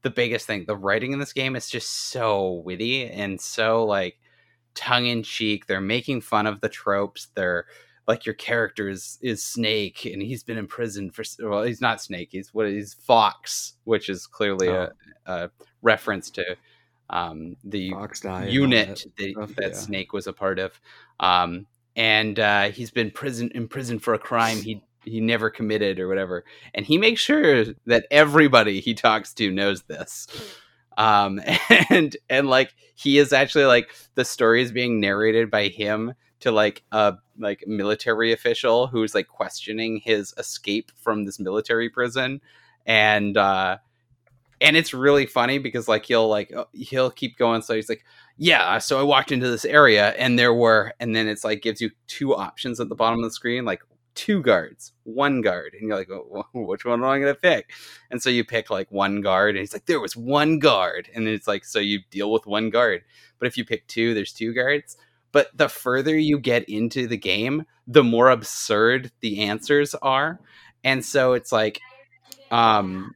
the 0.03 0.11
biggest 0.11 0.47
thing. 0.47 0.65
The 0.67 0.77
writing 0.77 1.13
in 1.13 1.19
this 1.19 1.33
game 1.33 1.57
is 1.57 1.69
just 1.69 2.11
so 2.11 2.63
witty 2.65 3.09
and 3.09 3.41
so 3.41 3.85
like 3.85 4.19
tongue 4.75 5.07
in 5.07 5.23
cheek. 5.23 5.67
They're 5.67 5.81
making 5.81 6.21
fun 6.21 6.47
of 6.47 6.61
the 6.61 6.69
tropes. 6.69 7.29
They're 7.35 7.67
like 8.07 8.27
your 8.27 8.35
character 8.35 8.89
is, 8.89 9.19
is 9.23 9.43
Snake 9.43 10.05
and 10.05 10.21
he's 10.21 10.43
been 10.43 10.59
imprisoned 10.59 11.15
for 11.15 11.25
well 11.41 11.63
he's 11.63 11.81
not 11.81 12.03
Snake 12.03 12.29
he's 12.33 12.53
what 12.53 12.69
he's 12.69 12.95
Fox 12.95 13.75
which 13.85 14.09
is 14.09 14.27
clearly 14.27 14.69
a, 14.69 14.93
a 15.27 15.51
reference 15.83 16.31
to 16.31 16.57
um, 17.11 17.57
the 17.65 17.91
Fox 17.93 18.21
die 18.21 18.41
and 18.41 18.49
all 18.49 18.55
unit 18.55 19.07
that 19.17 19.35
that, 19.35 19.57
that 19.57 19.71
yeah. 19.71 19.77
Snake 19.77 20.13
was 20.13 20.27
a 20.27 20.33
part 20.33 20.59
of 20.59 20.79
um, 21.21 21.67
and 21.97 22.39
uh, 22.39 22.71
he's 22.71 22.91
been 22.91 23.11
prison 23.11 23.51
in 23.55 23.69
prison 23.69 23.99
for 23.99 24.15
a 24.15 24.19
crime 24.19 24.59
he 24.63 24.83
he 25.05 25.21
never 25.21 25.51
committed 25.51 26.01
or 26.01 26.09
whatever 26.09 26.45
and 26.75 26.87
he 26.87 26.97
makes 26.97 27.21
sure 27.21 27.67
that 27.87 28.07
everybody 28.11 28.81
he 28.81 28.95
talks 28.95 29.35
to 29.35 29.51
knows 29.51 29.83
this 29.83 30.27
um 30.97 31.41
and 31.91 32.17
and 32.31 32.49
like 32.49 32.75
he 32.95 33.19
is 33.19 33.33
actually 33.33 33.67
like 33.67 33.91
the 34.15 34.25
story 34.25 34.63
is 34.63 34.73
being 34.73 35.01
narrated 35.01 35.51
by 35.51 35.69
him 35.69 36.15
to 36.41 36.51
like 36.51 36.83
a 36.93 37.15
like 37.39 37.65
military 37.67 38.33
official 38.33 38.87
who's 38.87 39.15
like 39.15 39.29
questioning 39.29 40.01
his 40.03 40.33
escape 40.39 40.91
from 40.97 41.25
this 41.25 41.39
military 41.39 41.91
prison 41.91 42.41
and 42.87 43.37
uh 43.37 43.77
and 44.61 44.77
it's 44.77 44.95
really 44.95 45.27
funny 45.27 45.59
because 45.59 45.89
like 45.89 46.07
he'll 46.07 46.29
like 46.29 46.55
uh, 46.55 46.65
he'll 46.73 47.11
keep 47.11 47.37
going 47.37 47.63
so 47.63 47.75
he's 47.75 47.89
like 47.89 48.05
yeah 48.37 48.79
so 48.79 48.99
i 48.99 49.03
walked 49.03 49.33
into 49.33 49.49
this 49.49 49.65
area 49.65 50.11
and 50.19 50.39
there 50.39 50.55
were 50.55 50.93
and 51.01 51.15
then 51.15 51.29
it's 51.29 51.45
like 51.45 51.63
gives 51.63 51.81
you 51.81 51.91
two 52.07 52.35
options 52.35 52.81
at 52.81 52.89
the 52.89 52.95
bottom 52.95 53.19
of 53.19 53.25
the 53.25 53.31
screen 53.31 53.65
like 53.65 53.83
two 54.15 54.43
guards 54.43 54.93
one 55.05 55.41
guard 55.41 55.75
and 55.75 55.89
you're 55.89 55.97
like 55.97 56.09
wh- 56.09 56.55
which 56.55 56.85
one 56.85 57.01
am 57.01 57.05
i 57.05 57.19
going 57.19 57.33
to 57.33 57.41
pick? 57.41 57.73
And 58.11 58.23
so 58.23 58.31
you 58.31 58.45
pick 58.45 58.71
like 58.71 58.91
one 58.91 59.21
guard 59.21 59.51
and 59.51 59.61
he's 59.61 59.73
like 59.73 59.87
there 59.87 60.01
was 60.01 60.17
one 60.17 60.59
guard 60.59 61.09
and 61.15 61.29
it's 61.29 61.49
like 61.49 61.65
so 61.65 61.79
you 61.79 62.01
deal 62.11 62.31
with 62.31 62.47
one 62.47 62.71
guard. 62.71 63.03
But 63.39 63.49
if 63.49 63.57
you 63.57 63.65
pick 63.65 63.87
two 63.87 64.15
there's 64.15 64.33
two 64.33 64.55
guards. 64.55 64.97
But 65.33 65.57
the 65.57 65.69
further 65.69 66.17
you 66.17 66.39
get 66.39 66.69
into 66.69 67.07
the 67.07 67.17
game 67.17 67.65
the 67.87 68.05
more 68.05 68.31
absurd 68.31 69.11
the 69.21 69.41
answers 69.41 69.95
are. 69.97 70.41
And 70.85 71.05
so 71.05 71.33
it's 71.33 71.53
like 71.53 71.81
um 72.51 73.15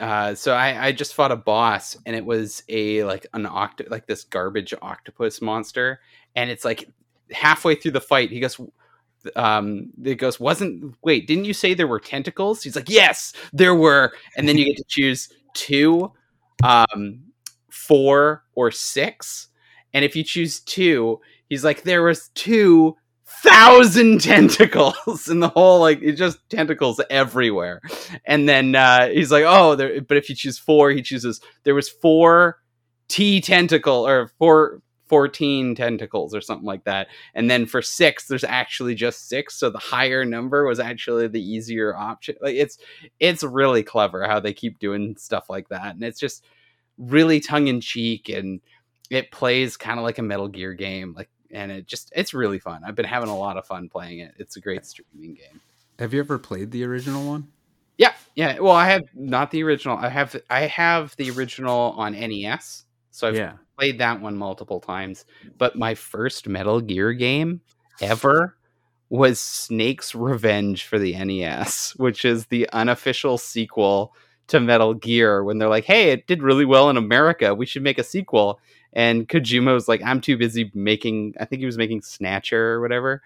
uh 0.00 0.34
so 0.34 0.54
i 0.54 0.86
i 0.86 0.92
just 0.92 1.14
fought 1.14 1.32
a 1.32 1.36
boss 1.36 1.96
and 2.06 2.14
it 2.14 2.24
was 2.24 2.62
a 2.68 3.02
like 3.04 3.26
an 3.34 3.44
oct 3.46 3.88
like 3.90 4.06
this 4.06 4.24
garbage 4.24 4.72
octopus 4.80 5.40
monster. 5.42 6.00
And 6.36 6.50
it's 6.50 6.64
like 6.64 6.88
halfway 7.32 7.74
through 7.74 7.90
the 7.92 8.00
fight 8.00 8.30
he 8.30 8.40
goes 8.40 8.60
um 9.34 9.90
it 10.04 10.14
goes 10.14 10.38
wasn't 10.38 10.94
wait 11.02 11.26
didn't 11.26 11.44
you 11.44 11.54
say 11.54 11.74
there 11.74 11.88
were 11.88 12.00
tentacles? 12.00 12.62
He's 12.62 12.76
like 12.76 12.88
yes 12.88 13.32
there 13.52 13.74
were. 13.74 14.12
And 14.36 14.48
then 14.48 14.56
you 14.56 14.66
get 14.66 14.76
to 14.76 14.84
choose 14.88 15.28
two 15.54 16.12
um 16.62 17.20
four 17.70 18.44
or 18.54 18.70
six. 18.70 19.48
And 19.94 20.04
if 20.04 20.14
you 20.14 20.22
choose 20.22 20.60
two 20.60 21.20
he's 21.48 21.64
like 21.64 21.82
there 21.82 22.02
was 22.04 22.28
two 22.34 22.96
thousand 23.42 24.20
tentacles 24.22 25.28
in 25.28 25.40
the 25.40 25.48
whole 25.48 25.80
like 25.80 26.00
it's 26.02 26.18
just 26.18 26.38
tentacles 26.48 27.00
everywhere. 27.10 27.80
And 28.24 28.48
then 28.48 28.74
uh 28.74 29.08
he's 29.08 29.32
like 29.32 29.44
oh 29.46 29.74
there 29.74 30.00
but 30.00 30.16
if 30.16 30.28
you 30.28 30.34
choose 30.34 30.58
four 30.58 30.90
he 30.90 31.02
chooses 31.02 31.40
there 31.64 31.74
was 31.74 31.88
four 31.88 32.58
t 33.08 33.40
tentacle 33.40 34.06
or 34.06 34.28
four 34.38 34.82
14 35.08 35.74
tentacles 35.74 36.34
or 36.34 36.40
something 36.40 36.66
like 36.66 36.84
that. 36.84 37.08
And 37.34 37.50
then 37.50 37.66
for 37.66 37.82
six 37.82 38.26
there's 38.26 38.44
actually 38.44 38.94
just 38.94 39.28
six 39.28 39.56
so 39.56 39.70
the 39.70 39.78
higher 39.78 40.24
number 40.24 40.66
was 40.66 40.78
actually 40.78 41.28
the 41.28 41.42
easier 41.42 41.96
option. 41.96 42.36
Like 42.40 42.56
it's 42.56 42.78
it's 43.18 43.42
really 43.42 43.82
clever 43.82 44.26
how 44.26 44.40
they 44.40 44.52
keep 44.52 44.78
doing 44.78 45.16
stuff 45.16 45.48
like 45.48 45.68
that. 45.70 45.94
And 45.94 46.04
it's 46.04 46.20
just 46.20 46.44
really 46.98 47.40
tongue-in-cheek 47.40 48.28
and 48.28 48.60
it 49.10 49.30
plays 49.30 49.76
kind 49.76 49.98
of 49.98 50.04
like 50.04 50.18
a 50.18 50.22
metal 50.22 50.48
gear 50.48 50.74
game. 50.74 51.14
Like 51.16 51.30
and 51.50 51.70
it 51.72 51.86
just 51.86 52.12
it's 52.14 52.34
really 52.34 52.58
fun. 52.58 52.82
I've 52.84 52.94
been 52.94 53.04
having 53.06 53.28
a 53.28 53.36
lot 53.36 53.56
of 53.56 53.66
fun 53.66 53.88
playing 53.88 54.20
it. 54.20 54.34
It's 54.38 54.56
a 54.56 54.60
great 54.60 54.84
streaming 54.86 55.34
game. 55.34 55.60
Have 55.98 56.14
you 56.14 56.20
ever 56.20 56.38
played 56.38 56.70
the 56.70 56.84
original 56.84 57.26
one? 57.26 57.48
yeah 57.98 58.14
yeah. 58.34 58.58
Well 58.58 58.72
i 58.72 58.88
have 58.88 59.02
not 59.14 59.50
the 59.50 59.62
original. 59.62 59.98
I 59.98 60.08
have 60.08 60.34
i 60.48 60.60
have 60.62 61.14
the 61.16 61.30
original 61.32 61.94
on 61.98 62.12
nes 62.12 62.84
so 63.10 63.28
i've 63.28 63.36
yeah. 63.36 63.54
played 63.76 63.98
that 63.98 64.22
one 64.22 64.38
multiple 64.38 64.80
times. 64.80 65.26
But 65.58 65.76
my 65.76 65.94
first 65.94 66.48
metal 66.48 66.80
gear 66.80 67.12
game 67.12 67.60
ever 68.00 68.56
was 69.10 69.40
snake's 69.40 70.14
revenge 70.14 70.84
for 70.84 70.98
the 70.98 71.12
nes 71.24 71.94
which 71.96 72.24
is 72.24 72.46
the 72.46 72.68
unofficial 72.72 73.38
sequel 73.38 74.14
to 74.46 74.60
metal 74.60 74.92
gear 74.92 75.42
when 75.42 75.58
they're 75.58 75.68
like 75.68 75.84
hey 75.84 76.10
it 76.10 76.26
did 76.26 76.42
really 76.42 76.64
well 76.64 76.88
in 76.88 76.96
america. 76.96 77.54
We 77.54 77.66
should 77.66 77.82
make 77.82 77.98
a 77.98 78.04
sequel 78.04 78.60
and 78.92 79.28
kojima 79.28 79.72
was 79.74 79.88
like 79.88 80.02
i'm 80.04 80.20
too 80.20 80.36
busy 80.36 80.70
making 80.74 81.34
i 81.40 81.44
think 81.44 81.60
he 81.60 81.66
was 81.66 81.78
making 81.78 82.02
snatcher 82.02 82.72
or 82.74 82.80
whatever 82.80 83.22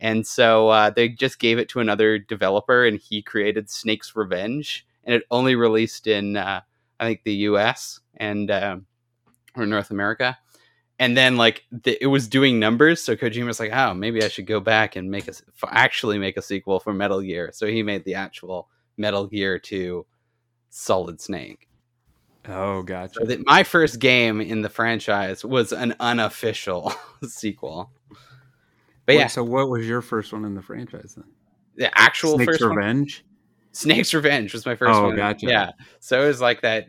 And 0.00 0.26
so 0.26 0.68
uh, 0.68 0.90
they 0.90 1.08
just 1.08 1.38
gave 1.38 1.58
it 1.58 1.68
to 1.70 1.80
another 1.80 2.18
developer, 2.18 2.84
and 2.84 2.98
he 2.98 3.22
created 3.22 3.70
Snake's 3.70 4.16
Revenge, 4.16 4.84
and 5.04 5.14
it 5.14 5.22
only 5.30 5.54
released 5.54 6.08
in 6.08 6.36
uh, 6.36 6.60
I 7.00 7.04
think 7.06 7.22
the 7.24 7.34
U.S. 7.50 8.00
and 8.16 8.50
uh, 8.50 8.78
or 9.56 9.66
North 9.66 9.90
America. 9.92 10.38
And 10.98 11.16
then 11.16 11.36
like 11.36 11.64
the, 11.72 12.02
it 12.02 12.08
was 12.08 12.28
doing 12.28 12.58
numbers, 12.58 13.02
so 13.02 13.16
Kojima 13.16 13.46
was 13.46 13.60
like, 13.60 13.72
"Oh, 13.72 13.94
maybe 13.94 14.22
I 14.24 14.28
should 14.28 14.46
go 14.46 14.60
back 14.60 14.96
and 14.96 15.10
make 15.10 15.28
a 15.28 15.34
actually 15.68 16.18
make 16.18 16.36
a 16.36 16.42
sequel 16.42 16.80
for 16.80 16.92
Metal 16.92 17.20
Gear." 17.22 17.50
So 17.54 17.66
he 17.66 17.82
made 17.84 18.04
the 18.04 18.16
actual 18.16 18.68
Metal 18.96 19.26
Gear 19.28 19.58
2 19.58 20.04
Solid 20.70 21.20
Snake. 21.20 21.68
Oh, 22.48 22.82
gotcha. 22.82 23.24
So 23.26 23.36
my 23.46 23.62
first 23.62 23.98
game 24.00 24.40
in 24.40 24.62
the 24.62 24.68
franchise 24.68 25.44
was 25.44 25.72
an 25.72 25.94
unofficial 26.00 26.92
sequel. 27.24 27.90
But 29.06 29.14
Wait, 29.14 29.18
yeah, 29.18 29.26
So 29.28 29.44
what 29.44 29.68
was 29.68 29.86
your 29.86 30.02
first 30.02 30.32
one 30.32 30.44
in 30.44 30.54
the 30.54 30.62
franchise 30.62 31.14
then? 31.16 31.24
the 31.76 31.96
actual 31.98 32.34
Snake's 32.36 32.52
first 32.52 32.60
one, 32.62 32.76
Revenge. 32.76 33.24
Snake's 33.72 34.12
Revenge 34.12 34.52
was 34.52 34.66
my 34.66 34.74
first 34.76 34.92
Oh, 34.92 35.04
one. 35.04 35.16
gotcha. 35.16 35.46
Yeah, 35.46 35.70
so 36.00 36.22
it 36.22 36.26
was 36.26 36.40
like 36.40 36.60
that, 36.62 36.88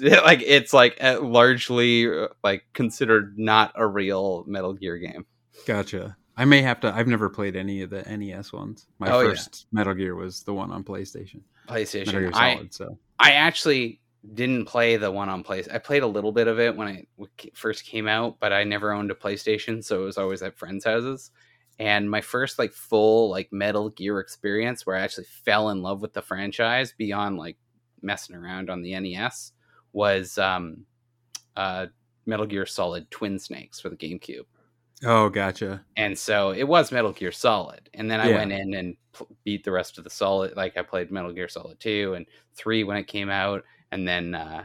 like 0.24 0.42
it's 0.44 0.72
like 0.72 0.96
uh, 1.02 1.20
largely 1.20 2.08
uh, 2.08 2.28
like 2.42 2.64
considered 2.72 3.38
not 3.38 3.72
a 3.74 3.86
real 3.86 4.44
Metal 4.46 4.72
Gear 4.72 4.96
game. 4.98 5.26
Gotcha. 5.66 6.16
I 6.36 6.44
may 6.44 6.62
have 6.62 6.80
to. 6.80 6.94
I've 6.94 7.08
never 7.08 7.28
played 7.28 7.56
any 7.56 7.82
of 7.82 7.90
the 7.90 8.02
NES 8.04 8.52
ones. 8.52 8.86
My 8.98 9.10
Oh, 9.12 9.20
yeah. 9.20 9.30
first 9.30 9.66
Metal 9.72 9.92
Gear 9.94 10.14
was 10.14 10.44
the 10.44 10.54
one 10.54 10.70
on 10.70 10.84
PlayStation. 10.84 11.40
Metal 11.68 11.82
PlayStation. 11.82 12.10
Gear 12.12 12.30
I, 12.32 12.54
Solid. 12.54 12.74
so 12.74 12.98
I 13.18 13.32
actually 13.32 14.00
didn't 14.34 14.66
play 14.66 14.96
the 14.96 15.10
one 15.10 15.28
on 15.28 15.42
place. 15.42 15.68
I 15.72 15.78
played 15.78 16.02
a 16.02 16.06
little 16.06 16.32
bit 16.32 16.48
of 16.48 16.58
it 16.58 16.76
when 16.76 16.88
it 16.88 17.08
first 17.56 17.84
came 17.84 18.08
out, 18.08 18.38
but 18.40 18.52
I 18.52 18.64
never 18.64 18.92
owned 18.92 19.10
a 19.10 19.14
PlayStation, 19.14 19.82
so 19.82 20.02
it 20.02 20.04
was 20.06 20.18
always 20.18 20.42
at 20.42 20.58
friends' 20.58 20.84
houses. 20.84 21.30
And 21.78 22.10
my 22.10 22.20
first 22.20 22.58
like 22.58 22.72
full 22.72 23.30
like 23.30 23.52
Metal 23.52 23.90
Gear 23.90 24.18
experience, 24.18 24.84
where 24.84 24.96
I 24.96 25.00
actually 25.02 25.26
fell 25.44 25.70
in 25.70 25.80
love 25.82 26.02
with 26.02 26.12
the 26.12 26.22
franchise 26.22 26.92
beyond 26.98 27.38
like 27.38 27.56
messing 28.02 28.34
around 28.34 28.70
on 28.70 28.82
the 28.82 28.98
NES, 28.98 29.52
was 29.92 30.36
um, 30.38 30.84
uh, 31.56 31.86
Metal 32.26 32.46
Gear 32.46 32.66
Solid 32.66 33.08
Twin 33.12 33.38
Snakes 33.38 33.78
for 33.80 33.88
the 33.88 33.96
GameCube. 33.96 34.46
oh, 35.04 35.28
gotcha. 35.28 35.84
And 35.96 36.18
so 36.18 36.50
it 36.50 36.64
was 36.64 36.90
Metal 36.90 37.12
Gear 37.12 37.30
Solid. 37.30 37.88
And 37.94 38.10
then 38.10 38.20
I 38.20 38.30
Yeah. 38.30 38.36
went 38.38 38.50
in 38.52 38.74
and 38.74 38.96
pl- 39.12 39.28
beat 39.44 39.62
the 39.62 39.70
rest 39.70 39.96
of 39.96 40.02
the 40.02 40.10
Solid. 40.10 40.56
Like 40.56 40.76
I 40.76 40.82
played 40.82 41.12
Metal 41.12 41.32
Gear 41.32 41.48
Solid 41.48 41.78
2 41.78 42.14
and 42.14 42.26
3 42.56 42.82
when 42.82 42.96
it 42.96 43.06
came 43.06 43.30
out. 43.30 43.62
And 43.92 44.06
then 44.06 44.34
uh, 44.34 44.64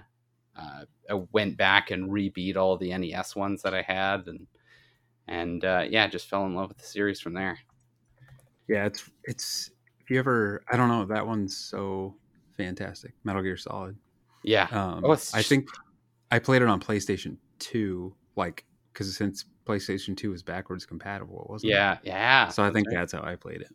uh, 0.58 0.86
I 1.10 1.14
went 1.32 1.58
back 1.58 1.92
and 1.92 2.10
rebeat 2.10 2.56
all 2.56 2.78
the 2.78 2.96
NES 2.98 3.36
ones 3.36 3.62
that 3.62 3.74
I 3.74 3.82
had. 3.82 4.28
And, 4.28 4.48
and 5.28 5.64
uh, 5.64 5.86
yeah, 5.90 6.08
just 6.08 6.30
fell 6.30 6.46
in 6.46 6.56
love 6.56 6.70
with 6.70 6.78
the 6.78 6.86
series 6.86 7.20
from 7.20 7.34
there. 7.34 7.60
Yeah, 8.68 8.86
it's 8.86 9.10
it's. 9.24 9.72
If 10.00 10.10
you 10.10 10.20
ever, 10.20 10.64
I 10.70 10.76
don't 10.76 10.90
know, 10.90 11.06
that 11.06 11.26
one's 11.26 11.56
so 11.56 12.16
fantastic. 12.58 13.14
Metal 13.24 13.42
Gear 13.42 13.56
Solid. 13.56 13.96
Yeah. 14.44 14.68
Um, 14.72 15.04
Oh, 15.06 15.14
it's 15.14 15.34
I 15.34 15.42
think 15.42 15.70
I 16.32 16.40
played 16.40 16.62
it 16.62 16.68
on 16.68 16.82
PlayStation 16.82 17.38
Two, 17.60 18.14
like 18.36 18.66
because 18.92 19.16
since 19.16 19.46
PlayStation 19.66 20.16
Two 20.18 20.34
is 20.34 20.44
backwards 20.44 20.86
compatible, 20.86 21.48
wasn't 21.50 21.72
it? 21.72 21.76
Yeah. 21.76 21.98
Yeah. 22.04 22.50
So 22.50 22.64
I 22.64 22.72
think 22.72 22.88
right. 22.88 22.98
that's 22.98 23.14
how 23.14 23.24
I 23.24 23.36
played 23.36 23.62
it. 23.62 23.74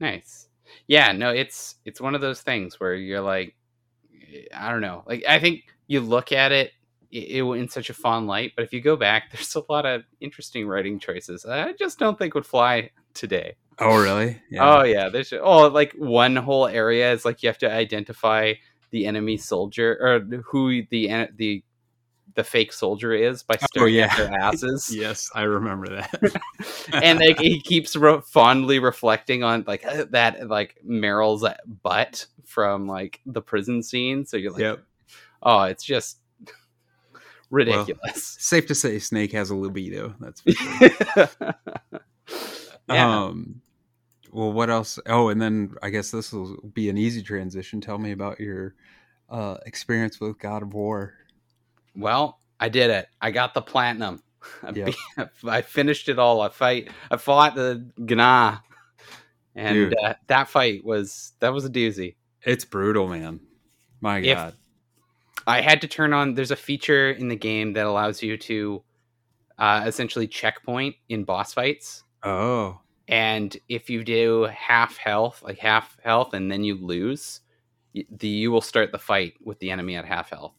Nice. 0.00 0.48
Yeah, 0.88 1.12
no, 1.12 1.30
it's 1.30 1.76
it's 1.84 2.00
one 2.00 2.14
of 2.14 2.20
those 2.20 2.42
things 2.42 2.80
where 2.80 2.94
you're 2.94 3.20
like, 3.20 3.54
I 4.54 4.70
don't 4.70 4.80
know. 4.80 5.02
Like 5.06 5.24
I 5.28 5.38
think 5.38 5.64
you 5.86 6.00
look 6.00 6.32
at 6.32 6.52
it, 6.52 6.72
it, 7.10 7.18
it 7.18 7.42
in 7.42 7.68
such 7.68 7.90
a 7.90 7.94
fond 7.94 8.26
light, 8.26 8.52
but 8.56 8.64
if 8.64 8.72
you 8.72 8.80
go 8.80 8.96
back, 8.96 9.30
there's 9.32 9.54
a 9.54 9.62
lot 9.68 9.86
of 9.86 10.02
interesting 10.20 10.66
writing 10.66 10.98
choices. 10.98 11.44
I 11.44 11.72
just 11.72 11.98
don't 11.98 12.18
think 12.18 12.34
would 12.34 12.46
fly 12.46 12.90
today. 13.14 13.56
Oh, 13.78 14.00
really? 14.00 14.40
Oh 14.58 14.84
yeah, 14.84 15.10
there's 15.10 15.32
oh 15.32 15.68
like 15.68 15.92
one 15.92 16.36
whole 16.36 16.66
area 16.66 17.12
is 17.12 17.24
like 17.24 17.42
you 17.42 17.48
have 17.48 17.58
to 17.58 17.70
identify 17.70 18.54
the 18.90 19.06
enemy 19.06 19.36
soldier 19.36 19.98
or 20.00 20.20
who 20.44 20.82
the 20.90 21.28
the 21.36 21.62
the 22.36 22.44
fake 22.44 22.72
soldier 22.72 23.12
is 23.12 23.42
by 23.42 23.56
staring 23.56 23.94
yeah. 23.94 24.04
at 24.04 24.16
their 24.16 24.38
asses. 24.38 24.90
yes, 24.94 25.30
I 25.34 25.42
remember 25.42 25.88
that. 25.88 26.42
and 27.02 27.18
like 27.18 27.40
he 27.40 27.60
keeps 27.60 27.96
re- 27.96 28.20
fondly 28.24 28.78
reflecting 28.78 29.42
on 29.42 29.64
like 29.66 29.84
uh, 29.84 30.04
that 30.10 30.48
like 30.48 30.76
Meryl's 30.86 31.44
butt 31.82 32.26
from 32.44 32.86
like 32.86 33.20
the 33.26 33.42
prison 33.42 33.82
scene. 33.82 34.26
So 34.26 34.36
you're 34.36 34.52
like, 34.52 34.60
yep. 34.60 34.84
oh, 35.42 35.62
it's 35.62 35.82
just 35.82 36.18
ridiculous. 37.50 38.36
Safe 38.38 38.66
to 38.66 38.74
say, 38.74 38.98
Snake 38.98 39.32
has 39.32 39.50
a 39.50 39.56
libido. 39.56 40.14
That's 40.20 40.42
for 40.42 40.52
sure. 40.52 41.28
yeah. 42.88 43.24
Um, 43.24 43.62
well, 44.30 44.52
what 44.52 44.68
else? 44.68 44.98
Oh, 45.06 45.30
and 45.30 45.40
then 45.40 45.74
I 45.82 45.88
guess 45.88 46.10
this 46.10 46.32
will 46.32 46.56
be 46.74 46.90
an 46.90 46.98
easy 46.98 47.22
transition. 47.22 47.80
Tell 47.80 47.96
me 47.96 48.12
about 48.12 48.38
your 48.40 48.74
uh, 49.30 49.56
experience 49.64 50.20
with 50.20 50.38
God 50.38 50.62
of 50.62 50.74
War. 50.74 51.14
Well, 51.96 52.40
I 52.60 52.68
did 52.68 52.90
it. 52.90 53.08
I 53.20 53.30
got 53.30 53.54
the 53.54 53.62
platinum. 53.62 54.22
I, 54.62 54.70
Yep. 54.70 54.94
I 55.46 55.62
finished 55.62 56.08
it 56.08 56.18
all. 56.18 56.40
I 56.40 56.48
fight. 56.48 56.90
I 57.10 57.16
fought 57.16 57.54
the 57.54 57.84
Gna, 57.98 58.60
and 59.54 59.94
uh, 60.04 60.14
that 60.28 60.48
fight 60.48 60.84
was 60.84 61.32
that 61.40 61.52
was 61.52 61.64
a 61.64 61.70
doozy. 61.70 62.14
It's 62.42 62.64
brutal, 62.64 63.08
man. 63.08 63.40
My 64.00 64.18
If- 64.18 64.36
God. 64.36 64.54
I 65.48 65.60
had 65.60 65.80
to 65.82 65.88
turn 65.88 66.12
on. 66.12 66.34
There's 66.34 66.50
a 66.50 66.56
feature 66.56 67.10
in 67.12 67.28
the 67.28 67.36
game 67.36 67.72
that 67.74 67.86
allows 67.86 68.20
you 68.20 68.36
to 68.36 68.82
uh, 69.58 69.84
essentially 69.86 70.26
checkpoint 70.26 70.96
in 71.08 71.22
boss 71.24 71.54
fights. 71.54 72.02
Oh, 72.24 72.80
and 73.08 73.56
if 73.68 73.88
you 73.88 74.02
do 74.02 74.44
half 74.52 74.96
health 74.96 75.40
like 75.44 75.58
half 75.58 75.96
health 76.02 76.34
and 76.34 76.50
then 76.50 76.64
you 76.64 76.74
lose 76.74 77.40
the 78.10 78.26
you 78.26 78.50
will 78.50 78.60
start 78.60 78.90
the 78.90 78.98
fight 78.98 79.34
with 79.44 79.58
the 79.60 79.70
enemy 79.70 79.94
at 79.94 80.04
half 80.04 80.30
health 80.30 80.54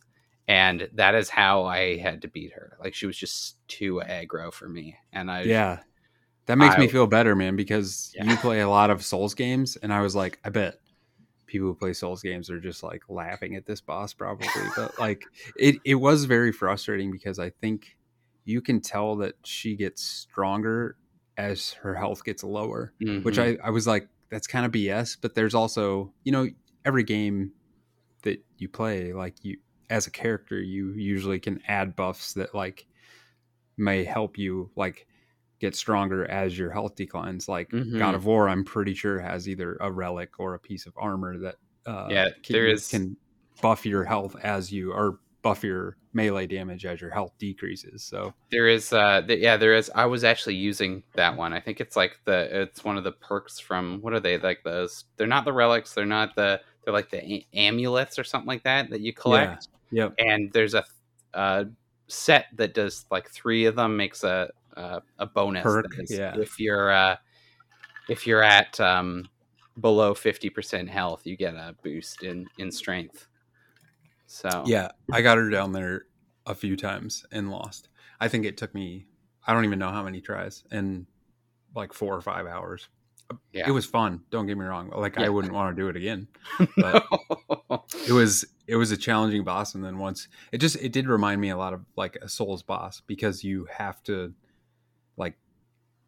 and 0.48 0.90
that 0.94 1.16
is 1.16 1.30
how 1.30 1.64
i 1.66 1.98
had 1.98 2.22
to 2.22 2.28
beat 2.28 2.54
her 2.54 2.78
like 2.80 2.94
she 2.94 3.06
was 3.06 3.18
just 3.18 3.58
too 3.68 4.02
aggro 4.08 4.52
for 4.54 4.68
me 4.70 4.96
and 5.14 5.30
i 5.32 5.44
yeah. 5.44 5.80
That 6.46 6.58
makes 6.58 6.78
me 6.78 6.88
feel 6.88 7.08
better, 7.08 7.36
man, 7.36 7.58
because 7.58 8.14
Yeah. 8.16 8.24
you 8.24 8.38
play 8.38 8.62
a 8.62 8.70
lot 8.70 8.90
of 8.90 9.04
Souls 9.04 9.34
games, 9.34 9.76
and 9.76 9.92
I 9.94 10.00
was 10.00 10.16
like, 10.16 10.40
I 10.46 10.50
bet 10.50 10.76
people 11.46 11.68
who 11.68 11.76
play 11.76 11.92
Souls 11.92 12.22
games 12.22 12.50
are 12.50 12.60
just 12.62 12.84
like 12.84 13.04
laughing 13.10 13.56
at 13.56 13.66
this 13.66 13.82
boss, 13.82 14.14
probably. 14.14 14.48
but 14.78 14.98
like, 14.98 15.26
it 15.58 15.76
it 15.84 15.96
was 15.96 16.24
very 16.24 16.54
frustrating 16.54 17.12
because 17.12 17.38
I 17.38 17.50
think 17.50 17.98
you 18.46 18.62
can 18.62 18.80
tell 18.80 19.18
that 19.18 19.36
she 19.44 19.76
gets 19.76 20.02
stronger 20.02 20.96
as 21.38 21.72
her 21.74 21.94
health 21.96 22.24
gets 22.24 22.46
lower. 22.46 22.94
which 23.24 23.38
Mhm. 23.38 23.60
I, 23.62 23.68
I 23.68 23.70
was 23.72 23.86
like, 23.86 24.08
that's 24.30 24.48
kind 24.48 24.66
of 24.66 24.72
BS. 24.72 25.18
But 25.22 25.36
there's 25.36 25.54
also, 25.54 26.14
you 26.24 26.32
know, 26.32 26.48
every 26.86 27.04
game 27.04 27.52
that 28.24 28.42
you 28.58 28.70
play, 28.70 29.12
like 29.12 29.36
you 29.44 29.58
as 29.90 30.08
a 30.08 30.12
character, 30.12 30.60
you 30.62 30.92
usually 30.94 31.40
can 31.40 31.62
add 31.68 31.96
buffs 31.96 32.34
that 32.34 32.54
like 32.56 32.88
may 33.78 34.04
help 34.04 34.38
you 34.38 34.70
like 34.76 35.08
get 35.60 35.76
stronger 35.76 36.26
as 36.30 36.58
your 36.58 36.72
health 36.72 36.96
declines. 36.96 37.48
Like 37.48 37.70
Mhm. 37.72 37.98
God 37.98 38.16
of 38.16 38.26
War, 38.26 38.48
I'm 38.50 38.64
pretty 38.64 38.94
sure 38.94 39.20
has 39.20 39.48
either 39.50 39.78
a 39.82 39.92
relic 39.92 40.40
or 40.40 40.54
a 40.54 40.60
piece 40.60 40.86
of 40.86 40.94
armor 40.98 41.38
that 41.40 41.56
uh, 41.86 42.08
Yeah, 42.10 42.30
can, 42.44 42.54
there 42.54 42.68
is- 42.68 42.90
can 42.90 43.16
buff 43.62 43.86
your 43.86 44.04
health 44.04 44.36
as 44.44 44.72
you 44.72 44.92
or 44.92 45.20
buff 45.42 45.64
your 45.64 45.96
melee 46.14 46.46
damage 46.48 46.86
as 46.86 47.00
your 47.00 47.10
health 47.12 47.32
decreases. 47.40 48.04
So 48.04 48.34
there 48.52 48.68
is 48.68 48.92
uh 48.92 49.22
th- 49.26 49.40
yeah 49.40 49.56
there 49.56 49.74
is 49.76 49.90
i 49.96 50.06
was 50.06 50.24
actually 50.24 50.56
using 50.56 51.04
that 51.14 51.38
one 51.38 51.54
i 51.54 51.60
think 51.60 51.80
it's 51.80 51.96
like 51.96 52.18
the 52.26 52.62
it's 52.64 52.84
one 52.84 52.98
of 52.98 53.04
the 53.04 53.12
perks 53.12 53.60
from 53.60 54.00
what 54.02 54.14
are 54.14 54.20
they 54.20 54.38
like 54.40 54.64
those 54.64 55.06
they're 55.16 55.28
not 55.28 55.46
the 55.46 55.54
relics 55.54 55.94
they're 55.94 56.06
not 56.06 56.36
the 56.36 56.60
they're 56.84 56.94
like 56.94 57.10
the 57.12 57.46
amulets 57.54 58.18
or 58.20 58.24
something 58.24 58.48
like 58.48 58.64
that 58.64 58.90
that 58.90 59.00
you 59.02 59.14
collect 59.14 59.68
yep, 59.92 60.14
and 60.18 60.52
there's 60.54 60.74
a, 60.74 60.84
uh 61.34 61.66
set 62.08 62.46
that 62.56 62.74
does 62.74 63.06
like 63.12 63.30
three 63.30 63.66
of 63.66 63.76
them 63.76 63.98
makes 63.98 64.24
a 64.24 64.50
a, 64.74 65.02
a 65.20 65.26
bonus 65.26 65.64
Perk, 65.64 65.90
that 65.90 66.04
is 66.04 66.18
yeah. 66.18 66.38
if 66.38 66.60
you're 66.60 66.92
uh 66.92 67.16
if 68.08 68.26
you're 68.26 68.44
at 68.44 68.80
um 68.80 69.28
below 69.80 70.14
50% 70.14 70.88
health 70.88 71.26
you 71.26 71.36
get 71.36 71.54
a 71.54 71.76
boost 71.84 72.24
in 72.24 72.48
in 72.58 72.72
strength 72.72 73.28
so 74.28 74.64
Yeah, 74.66 74.90
I 75.12 75.22
got 75.22 75.38
her 75.38 75.50
down 75.50 75.72
there 75.72 76.06
a 76.46 76.54
few 76.54 76.76
times 76.76 77.26
and 77.32 77.50
lost. 77.50 77.90
I 78.20 78.28
think 78.28 78.46
it 78.46 78.58
took 78.58 78.76
me 78.76 79.08
I 79.46 79.54
don't 79.54 79.64
even 79.66 79.80
know 79.80 79.90
how 79.90 80.04
many 80.04 80.20
tries 80.20 80.64
and 80.70 81.08
like 81.74 81.94
four 81.94 82.14
or 82.14 82.22
five 82.22 82.46
hours. 82.46 82.90
Yeah. 83.54 83.68
It 83.68 83.72
was 83.72 83.86
fun. 83.86 84.22
Don't 84.30 84.46
get 84.46 84.58
me 84.58 84.66
wrong. 84.66 84.90
Like 84.90 85.18
I 85.18 85.30
wouldn't 85.30 85.54
want 85.54 85.76
to 85.76 85.82
do 85.82 85.88
it 85.88 85.96
again. 85.96 86.28
But 86.78 87.06
it 88.08 88.12
was 88.12 88.46
it 88.68 88.76
was 88.76 88.92
a 88.92 88.98
challenging 88.98 89.44
boss, 89.44 89.74
and 89.76 89.84
then 89.84 89.98
once 89.98 90.28
it 90.52 90.60
just 90.60 90.76
it 90.78 90.92
did 90.92 91.08
remind 91.08 91.42
me 91.42 91.50
a 91.50 91.58
lot 91.58 91.74
of 91.74 91.82
like 91.96 92.18
a 92.22 92.30
Souls 92.30 92.62
boss 92.62 93.02
because 93.08 93.44
you 93.44 93.68
have 93.78 94.04
to 94.04 94.34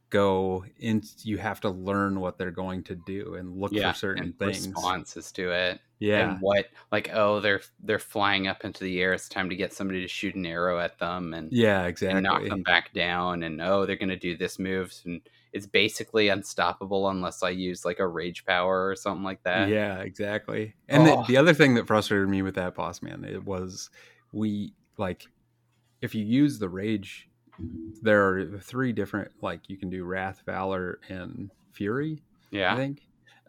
go 0.10 0.66
in 0.80 1.04
you 1.24 1.38
have 1.38 1.60
to 1.62 1.70
learn 1.70 2.20
what 2.20 2.38
they're 2.38 2.52
going 2.52 2.84
to 2.84 2.96
do 2.96 3.36
and 3.36 3.56
look 3.60 3.72
yeah, 3.72 3.92
for 3.92 3.98
certain 3.98 4.34
things 4.34 4.68
responses 4.68 5.32
to 5.32 5.52
it. 5.52 5.80
yeah 6.00 6.32
And 6.32 6.42
what 6.42 6.66
like 6.92 7.10
oh 7.14 7.40
they're 7.40 7.62
they're 7.84 8.00
flying 8.00 8.48
up 8.48 8.66
into 8.66 8.84
the 8.84 9.02
air. 9.02 9.14
It's 9.14 9.30
time 9.30 9.50
to 9.50 9.56
get 9.56 9.72
somebody 9.74 10.02
to 10.02 10.08
shoot 10.08 10.36
an 10.36 10.46
arrow 10.46 10.80
at 10.80 10.98
them 11.00 11.34
and, 11.34 11.52
yeah 11.52 11.90
and 12.02 12.24
knock 12.24 12.44
them 12.46 12.64
back 12.64 12.92
down. 12.94 13.44
And 13.44 13.62
oh 13.62 13.86
they're 13.86 13.96
gonna 13.98 14.16
do 14.18 14.36
this 14.36 14.58
moves 14.60 15.04
and 15.06 15.22
it's 15.54 15.66
basically 15.68 16.30
unstoppable 16.30 17.10
unless 17.10 17.42
I 17.42 17.50
use 17.52 17.86
like 17.86 18.00
a 18.00 18.08
rage 18.08 18.46
power 18.46 18.88
or 18.88 18.96
something 18.96 19.24
like 19.24 19.44
that. 19.44 19.70
yeah 19.70 20.00
exactly 20.00 20.74
and 20.88 21.06
the, 21.06 21.12
Oh. 21.18 21.26
the 21.28 21.38
other 21.38 21.54
thing 21.54 21.76
that 21.76 21.88
frustrated 21.88 22.30
me 22.30 22.42
with 22.42 22.56
that 22.56 22.76
boss 22.76 23.02
man 23.02 23.24
it 23.24 23.46
was 23.46 23.90
we 24.32 24.74
like 24.98 25.28
if 26.02 26.14
you 26.16 26.24
use 26.26 26.60
the 26.60 26.70
rage 26.70 27.29
there 28.02 28.28
are 28.28 28.60
three 28.60 28.92
different 28.94 29.32
like 29.42 29.62
you 29.70 29.78
can 29.78 29.90
do 29.90 30.04
wrath 30.04 30.42
valor 30.46 31.00
and 31.10 31.50
fury 31.74 32.22
Yeah. 32.52 32.74
I 32.74 32.78
think. 32.78 33.02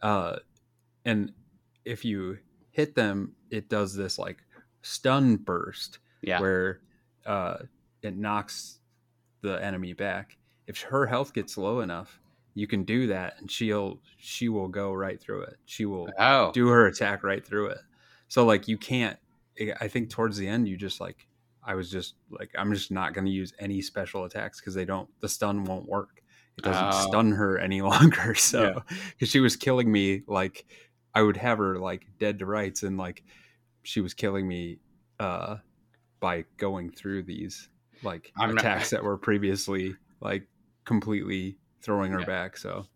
Uh, 0.02 0.36
and 1.04 1.32
if 1.84 2.04
you 2.04 2.38
hit 2.72 2.94
them, 2.94 3.32
it 3.50 3.68
does 3.68 3.94
this 3.94 4.18
like 4.18 4.38
stun 4.82 5.36
burst 5.36 5.98
Yeah. 6.22 6.40
where 6.40 6.80
uh, 7.26 7.58
it 8.02 8.16
knocks 8.16 8.78
the 9.42 9.62
enemy 9.64 9.92
back. 9.92 10.36
If 10.66 10.80
her 10.82 11.06
health 11.06 11.32
gets 11.32 11.56
low 11.58 11.80
enough, 11.80 12.20
you 12.54 12.66
can 12.66 12.84
do 12.84 13.06
that, 13.08 13.34
and 13.38 13.50
she'll 13.50 14.00
she 14.18 14.48
will 14.48 14.68
go 14.68 14.92
right 14.92 15.20
through 15.20 15.42
it. 15.42 15.56
She 15.66 15.84
will 15.86 16.08
Oh. 16.18 16.50
do 16.52 16.68
her 16.68 16.86
attack 16.86 17.22
right 17.22 17.44
through 17.44 17.66
it. 17.68 17.78
So 18.28 18.44
like 18.44 18.68
you 18.68 18.76
can't. 18.78 19.18
I 19.80 19.88
think 19.88 20.10
towards 20.10 20.36
the 20.38 20.48
end, 20.48 20.68
you 20.68 20.76
just 20.76 21.00
like 21.00 21.26
I 21.64 21.74
was 21.74 21.90
just 21.90 22.14
like 22.30 22.50
I'm 22.58 22.72
just 22.72 22.90
not 22.90 23.12
going 23.14 23.26
to 23.26 23.30
use 23.30 23.52
any 23.58 23.82
special 23.82 24.24
attacks 24.24 24.60
because 24.60 24.74
they 24.74 24.84
don't 24.84 25.08
the 25.20 25.28
stun 25.28 25.64
won't 25.64 25.88
work. 25.88 26.22
It 26.58 26.64
doesn't 26.64 26.84
Oh. 26.92 27.08
stun 27.08 27.32
her 27.32 27.58
any 27.58 27.82
longer. 27.92 28.34
So 28.34 28.62
Yeah. 28.62 28.94
because 29.10 29.28
she 29.30 29.40
was 29.40 29.56
killing 29.56 29.90
me 29.90 30.22
like 30.26 30.66
I 31.14 31.22
would 31.22 31.36
have 31.36 31.58
her 31.58 31.78
like 31.78 32.06
dead 32.18 32.38
to 32.40 32.46
rights 32.46 32.82
and 32.82 32.96
like 32.98 33.22
she 33.82 34.00
was 34.00 34.14
killing 34.14 34.46
me 34.48 34.78
uh 35.18 35.56
by 36.20 36.44
going 36.56 36.90
through 36.90 37.22
these 37.24 37.68
like 38.02 38.32
I'm 38.38 38.54
not- 38.54 38.64
attacks 38.64 38.90
that 38.90 39.02
were 39.04 39.16
previously 39.18 39.96
like 40.20 40.46
completely 40.84 41.56
throwing 41.82 42.12
her 42.12 42.20
Yeah. 42.20 42.26
back. 42.26 42.56
So 42.56 42.86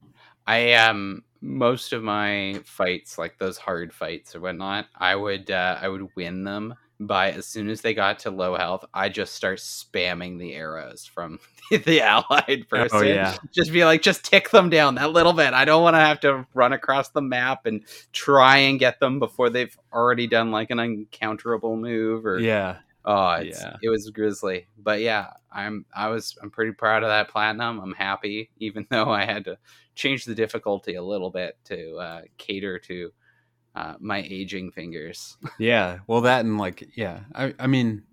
I 0.47 0.73
um 0.75 1.23
most 1.41 1.93
of 1.93 2.03
my 2.03 2.61
fights, 2.65 3.19
like 3.19 3.39
those 3.39 3.59
hard 3.59 3.93
fights 3.93 4.35
or 4.35 4.41
whatnot, 4.41 4.87
I 4.97 5.15
would 5.15 5.51
uh, 5.51 5.79
I 5.81 5.89
would 5.89 6.09
win 6.17 6.45
them 6.45 6.75
by 7.07 7.33
as 7.33 7.47
soon 7.47 7.69
as 7.69 7.81
they 7.81 7.95
got 7.95 8.21
to 8.21 8.31
low 8.31 8.57
health, 8.57 8.85
I 8.93 9.09
just 9.09 9.35
start 9.35 9.59
spamming 9.59 10.39
the 10.39 10.55
arrows 10.55 11.05
from 11.05 11.39
the 11.71 12.01
allied 12.01 12.67
person. 12.69 12.99
Oh, 12.99 13.03
yeah. 13.03 13.37
Just 13.53 13.73
be 13.73 13.85
like, 13.85 14.03
just 14.03 14.25
tick 14.25 14.51
them 14.51 14.71
down 14.71 14.97
that 14.97 15.13
little 15.13 15.33
bit. 15.33 15.53
I 15.53 15.65
don't 15.65 15.83
want 15.83 15.95
to 15.95 16.01
have 16.01 16.21
to 16.21 16.47
run 16.55 16.73
across 16.73 17.09
the 17.11 17.23
map 17.23 17.67
and 17.67 17.83
try 18.13 18.59
and 18.59 18.79
get 18.79 19.01
them 19.01 19.19
before 19.19 19.51
they've 19.51 19.77
already 19.93 20.27
done 20.27 20.51
like 20.51 20.71
an 20.71 20.79
uncounterable 20.79 21.79
move 21.79 22.27
or 22.27 22.39
yeah, 22.39 22.77
Oh, 23.05 23.37
Yeah. 23.37 23.77
it 23.83 23.89
was 23.91 24.09
grisly, 24.11 24.67
but 24.79 25.01
yeah, 25.01 25.29
I'm 25.53 25.85
I 25.95 26.09
was 26.09 26.37
I'm 26.43 26.51
pretty 26.51 26.73
proud 26.73 27.03
of 27.03 27.11
that 27.11 27.29
platinum. 27.29 27.79
I'm 27.81 27.93
happy, 27.93 28.51
even 28.59 28.87
though 28.91 29.11
I 29.11 29.25
had 29.25 29.45
to 29.45 29.59
change 29.95 30.25
the 30.25 30.35
difficulty 30.35 30.95
a 30.95 31.03
little 31.03 31.31
bit 31.31 31.57
to 31.65 31.97
uh, 31.97 32.23
cater 32.39 32.79
to 32.81 33.13
uh, 33.75 33.95
my 34.01 34.19
aging 34.23 34.71
fingers. 34.71 35.37
yeah. 35.59 35.99
Well, 36.07 36.23
that 36.23 36.45
and 36.45 36.59
like 36.59 36.89
yeah. 36.97 37.21
I 37.35 37.55
I 37.59 37.67
mean, 37.67 38.05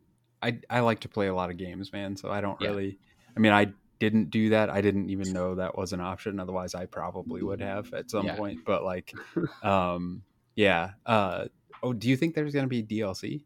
I 0.41 0.59
I 0.69 0.79
like 0.81 1.01
to 1.01 1.09
play 1.09 1.27
a 1.27 1.35
lot 1.35 1.49
of 1.49 1.57
games, 1.57 1.91
man. 1.93 2.15
So 2.15 2.31
I 2.31 2.41
don't 2.41 2.59
Yeah. 2.59 2.69
really. 2.69 2.97
I 3.35 3.39
mean, 3.39 3.53
I 3.53 3.73
didn't 3.99 4.29
do 4.31 4.49
that. 4.49 4.69
I 4.69 4.81
didn't 4.81 5.09
even 5.11 5.31
know 5.31 5.55
that 5.55 5.77
was 5.77 5.93
an 5.93 6.01
option. 6.01 6.39
Otherwise, 6.39 6.73
I 6.73 6.85
probably 6.87 7.43
would 7.43 7.61
have 7.61 7.93
at 7.93 8.09
some 8.09 8.25
Yeah. 8.25 8.35
point. 8.35 8.59
But 8.65 8.83
like, 8.83 9.13
um, 9.63 10.23
yeah. 10.55 10.91
Uh, 11.05 11.45
oh, 11.83 11.93
do 11.93 12.09
you 12.09 12.17
think 12.17 12.33
there's 12.35 12.53
gonna 12.53 12.67
be 12.67 12.81
DLC? 12.83 13.43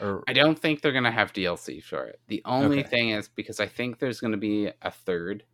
Or 0.00 0.24
I 0.26 0.32
don't 0.32 0.58
think 0.58 0.80
they're 0.80 0.92
gonna 0.92 1.10
have 1.12 1.32
DLC 1.34 1.82
for 1.82 2.06
it. 2.06 2.20
The 2.28 2.40
only 2.46 2.80
Okay. 2.80 2.88
thing 2.88 3.10
is 3.10 3.28
because 3.28 3.60
I 3.60 3.66
think 3.66 3.98
there's 3.98 4.20
gonna 4.20 4.38
be 4.38 4.70
a 4.80 4.90
third, 4.90 5.44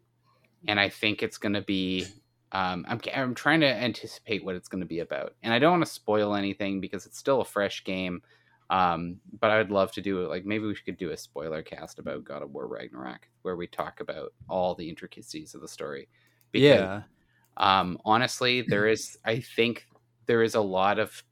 and 0.69 0.79
I 0.79 0.89
think 0.89 1.23
it's 1.23 1.39
gonna 1.39 1.63
be. 1.63 2.07
Um, 2.53 2.85
I'm 2.89 3.01
I'm 3.15 3.35
trying 3.35 3.61
to 3.61 3.67
anticipate 3.67 4.45
what 4.45 4.55
it's 4.57 4.69
gonna 4.69 4.87
be 4.87 5.01
about, 5.01 5.35
and 5.43 5.53
I 5.53 5.59
don't 5.59 5.73
want 5.73 5.85
to 5.85 5.91
spoil 5.93 6.35
anything 6.35 6.81
because 6.81 7.07
it's 7.07 7.19
still 7.19 7.41
a 7.41 7.45
fresh 7.45 7.85
game. 7.85 8.23
Um, 8.71 9.21
but 9.39 9.51
I 9.51 9.59
would 9.59 9.71
love 9.71 9.93
to 9.93 10.03
do 10.03 10.25
it. 10.25 10.29
Like 10.29 10.45
maybe 10.45 10.67
we 10.67 10.75
could 10.77 10.97
do 10.97 11.11
a 11.13 11.17
spoiler 11.17 11.63
cast 11.63 11.99
about 12.01 12.25
God 12.25 12.43
of 12.43 12.51
War 12.53 12.67
Ragnarok, 12.69 13.29
where 13.43 13.57
we 13.57 13.67
talk 13.69 14.01
about 14.01 14.33
all 14.49 14.75
the 14.75 14.89
intricacies 14.89 15.55
of 15.55 15.61
the 15.61 15.69
story. 15.69 16.09
yeah, 16.53 17.05
Um, 17.57 17.99
honestly, 18.05 18.63
there 18.63 18.87
is. 18.87 19.17
I 19.25 19.41
think 19.41 19.87
there 20.27 20.43
is 20.43 20.55
a 20.55 20.61
lot 20.61 20.99
of 20.99 21.23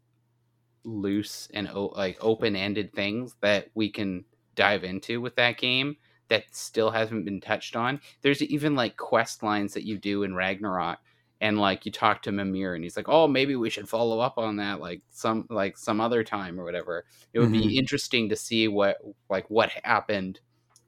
loose 0.84 1.48
and 1.54 1.68
o- 1.68 1.92
like 1.96 2.18
open-ended 2.20 2.92
things 2.94 3.36
that 3.42 3.70
we 3.74 3.90
can 3.90 4.24
dive 4.54 4.84
into 4.84 5.20
with 5.20 5.36
that 5.36 5.58
game 5.58 5.96
that 6.28 6.44
still 6.52 6.90
hasn't 6.90 7.24
been 7.24 7.40
touched 7.40 7.76
on. 7.76 8.00
There's 8.22 8.42
even 8.42 8.74
like 8.74 8.96
quest 8.96 9.42
lines 9.42 9.74
that 9.74 9.84
you 9.84 9.98
do 9.98 10.22
in 10.22 10.34
Ragnarok, 10.34 10.98
and 11.40 11.58
like 11.58 11.84
you 11.84 11.92
talk 11.92 12.22
to 12.22 12.32
Mimir, 12.32 12.74
and 12.74 12.82
he's 12.82 12.96
like, 12.96 13.08
"Oh, 13.08 13.28
maybe 13.28 13.56
we 13.56 13.70
should 13.70 13.88
follow 13.88 14.20
up 14.20 14.38
on 14.38 14.56
that 14.56 14.80
like 14.80 15.02
some 15.10 15.46
like 15.50 15.76
some 15.76 16.00
other 16.00 16.24
time 16.24 16.58
or 16.58 16.64
whatever." 16.64 17.04
It 17.32 17.40
would 17.40 17.52
be 17.52 17.60
mm-hmm. 17.60 17.78
interesting 17.78 18.28
to 18.28 18.36
see 18.36 18.68
what 18.68 18.98
like 19.28 19.48
what 19.50 19.70
happened 19.82 20.40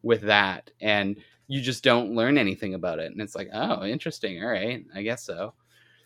with 0.02 0.22
that, 0.22 0.70
and 0.80 1.16
you 1.48 1.60
just 1.60 1.84
don't 1.84 2.14
learn 2.14 2.38
anything 2.38 2.74
about 2.74 2.98
it, 2.98 3.12
and 3.12 3.20
it's 3.20 3.34
like, 3.34 3.50
"Oh, 3.52 3.84
interesting. 3.84 4.42
All 4.42 4.50
right, 4.50 4.84
I 4.94 5.02
guess 5.02 5.24
so." 5.24 5.54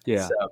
yeah, 0.06 0.26
So 0.26 0.48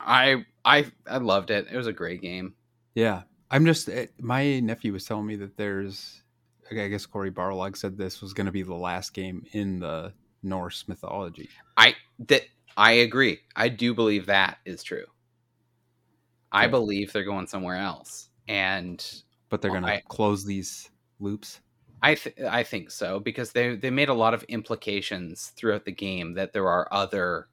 I 0.00 0.44
I 0.64 0.86
I 1.06 1.18
loved 1.18 1.50
it. 1.50 1.66
It 1.70 1.76
was 1.76 1.86
a 1.86 1.92
great 1.92 2.22
game. 2.22 2.54
yeah. 2.94 3.22
I'm 3.50 3.66
just 3.66 3.88
it, 3.88 4.12
my 4.18 4.58
nephew 4.58 4.92
was 4.92 5.04
telling 5.04 5.26
me 5.26 5.36
that 5.36 5.56
there's. 5.56 6.23
I 6.70 6.88
guess 6.88 7.06
Cory 7.06 7.30
Barlog 7.30 7.76
said 7.76 7.96
this 7.96 8.20
was 8.20 8.32
going 8.32 8.46
to 8.46 8.52
be 8.52 8.62
the 8.62 8.74
last 8.74 9.14
game 9.14 9.44
in 9.52 9.80
the 9.80 10.12
Norse 10.42 10.86
mythology. 10.88 11.48
I 11.76 11.94
that 12.28 12.42
I 12.76 12.92
agree. 12.92 13.40
I 13.54 13.68
do 13.68 13.94
believe 13.94 14.26
that 14.26 14.58
is 14.64 14.82
true. 14.82 15.06
I 16.52 16.68
believe 16.68 17.12
they're 17.12 17.24
going 17.24 17.48
somewhere 17.48 17.76
else, 17.76 18.28
and 18.46 19.04
but 19.48 19.60
they're 19.60 19.72
going 19.72 19.82
to 19.82 20.00
close 20.08 20.44
these 20.44 20.88
loops. 21.18 21.60
I 22.00 22.14
th- 22.14 22.36
I 22.48 22.62
think 22.62 22.90
so 22.90 23.18
because 23.18 23.52
they 23.52 23.76
they 23.76 23.90
made 23.90 24.08
a 24.08 24.14
lot 24.14 24.34
of 24.34 24.42
implications 24.44 25.52
throughout 25.56 25.84
the 25.84 25.92
game 25.92 26.34
that 26.34 26.52
there 26.52 26.68
are 26.68 26.86
other 26.92 27.48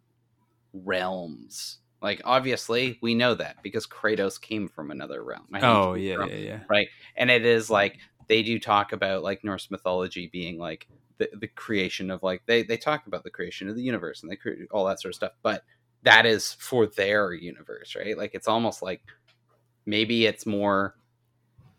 realms. 0.73 1.79
Like 2.01 2.21
obviously 2.25 2.99
we 3.01 3.15
know 3.15 3.33
that 3.35 3.57
because 3.63 3.87
Kratos 3.87 4.39
came 4.41 4.67
from 4.67 4.91
another 4.91 5.23
realm. 5.23 5.47
I 5.53 5.61
Oh 5.61 5.93
yeah, 5.93 6.15
from- 6.17 6.29
yeah, 6.29 6.35
yeah. 6.35 6.59
right 6.69 6.87
and 7.15 7.31
it 7.31 7.45
is 7.45 7.69
like 7.69 7.97
they 8.27 8.43
do 8.43 8.59
talk 8.59 8.93
about 8.93 9.23
like 9.23 9.43
norse 9.43 9.69
mythology 9.71 10.29
being 10.31 10.57
like 10.57 10.87
the, 11.17 11.29
the 11.39 11.47
creation 11.47 12.09
of 12.11 12.23
like 12.23 12.41
they 12.45 12.63
they 12.63 12.77
talk 12.77 13.07
about 13.07 13.23
the 13.23 13.29
creation 13.29 13.69
of 13.69 13.75
the 13.75 13.81
universe 13.83 14.21
and 14.23 14.31
they 14.31 14.35
create 14.35 14.67
all 14.71 14.85
that 14.85 14.99
sort 14.99 15.11
of 15.11 15.15
stuff 15.15 15.33
but 15.43 15.63
that 16.03 16.25
is 16.25 16.53
for 16.53 16.87
their 16.87 17.33
universe 17.33 17.95
right? 17.95 18.17
Like 18.17 18.33
it's 18.33 18.47
almost 18.47 18.81
like 18.81 19.03
maybe 19.85 20.25
it's 20.25 20.45
more 20.45 20.95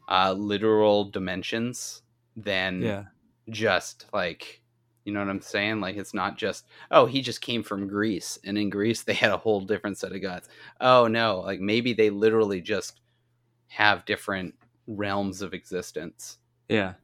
uh 0.08 0.32
literal 0.36 1.04
dimensions 1.10 2.02
than 2.36 2.82
Yeah, 2.82 3.04
just 3.50 4.06
like 4.12 4.62
you 5.04 5.12
know 5.12 5.20
what 5.20 5.28
i'm 5.28 5.40
saying? 5.40 5.80
Like 5.80 5.96
it's 5.96 6.14
not 6.14 6.38
just 6.38 6.66
oh 6.90 7.06
he 7.06 7.22
just 7.22 7.40
came 7.40 7.62
from 7.62 7.88
greece 7.88 8.38
and 8.44 8.56
in 8.58 8.70
greece 8.70 9.02
they 9.02 9.14
had 9.14 9.30
a 9.32 9.36
whole 9.36 9.60
different 9.60 9.98
set 9.98 10.12
of 10.12 10.22
gods. 10.22 10.48
Oh 10.80 11.06
no 11.08 11.40
like 11.40 11.60
maybe 11.60 11.92
they 11.92 12.10
literally 12.10 12.60
just 12.60 13.00
have 13.68 14.04
different 14.04 14.54
realms 14.86 15.42
of 15.42 15.54
existence 15.54 16.38
yeah. 16.68 16.94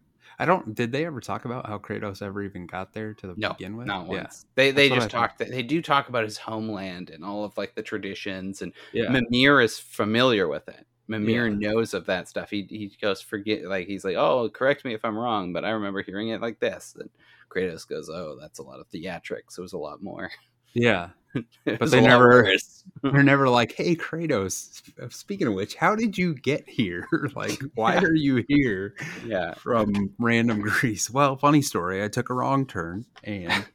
I 0.40 0.44
don't. 0.44 0.72
Did 0.72 0.92
they 0.92 1.04
ever 1.04 1.20
talk 1.20 1.46
about 1.46 1.66
how 1.66 1.78
Kratos 1.78 2.22
ever 2.22 2.42
even 2.42 2.66
got 2.66 2.92
there 2.92 3.12
to 3.14 3.34
no 3.36 3.48
begin 3.54 3.76
with? 3.76 3.88
not 3.88 4.06
Yeah. 4.06 4.22
once 4.22 4.46
they 4.54 4.70
they 4.70 4.88
That's 4.88 5.00
just 5.00 5.10
talk 5.10 5.36
they 5.36 5.62
do 5.64 5.82
talk 5.82 6.08
about 6.08 6.22
his 6.24 6.38
homeland 6.38 7.10
and 7.10 7.24
all 7.24 7.42
of 7.44 7.56
like 7.58 7.74
the 7.74 7.82
traditions 7.82 8.62
and 8.62 8.72
Yeah. 8.92 9.10
mimir 9.10 9.60
is 9.60 9.78
familiar 9.80 10.46
with 10.46 10.68
it 10.68 10.86
mimir 11.08 11.48
Yeah. 11.48 11.70
knows 11.72 11.92
of 11.92 12.06
that 12.06 12.28
stuff 12.28 12.50
he, 12.50 12.66
he 12.70 12.92
goes 13.02 13.20
forget 13.20 13.64
like 13.64 13.88
he's 13.88 14.04
like 14.04 14.14
oh 14.16 14.48
correct 14.48 14.84
me 14.84 14.94
if 14.94 15.04
i'm 15.04 15.18
wrong 15.18 15.52
but 15.52 15.64
i 15.64 15.70
remember 15.70 16.02
hearing 16.02 16.28
it 16.28 16.40
like 16.40 16.60
this 16.60 16.94
and 17.00 17.10
kratos 17.50 17.88
goes 17.88 18.08
oh 18.08 18.36
that's 18.40 18.58
a 18.60 18.62
lot 18.62 18.78
of 18.78 18.88
theatrics 18.90 19.58
it 19.58 19.62
was 19.62 19.72
a 19.72 19.78
lot 19.78 20.02
more 20.02 20.30
Yeah. 20.74 21.08
But 21.64 21.90
they 21.90 22.00
never 22.00 22.50
they're 23.02 23.22
never 23.22 23.48
like, 23.48 23.72
"Hey, 23.72 23.94
Kratos. 23.94 24.82
Speaking 25.12 25.46
of 25.46 25.54
which, 25.54 25.74
how 25.74 25.94
did 25.94 26.16
you 26.16 26.34
get 26.34 26.68
here? 26.68 27.06
like, 27.34 27.60
why 27.74 27.94
Yeah. 27.94 28.04
are 28.04 28.14
you 28.14 28.44
here 28.48 28.94
yeah 29.24 29.54
from 29.54 30.14
random 30.18 30.60
Greece?" 30.60 31.10
Well, 31.10 31.36
funny 31.36 31.62
story. 31.62 32.02
I 32.02 32.08
took 32.08 32.30
a 32.30 32.34
wrong 32.34 32.66
turn, 32.66 33.04
and 33.24 33.66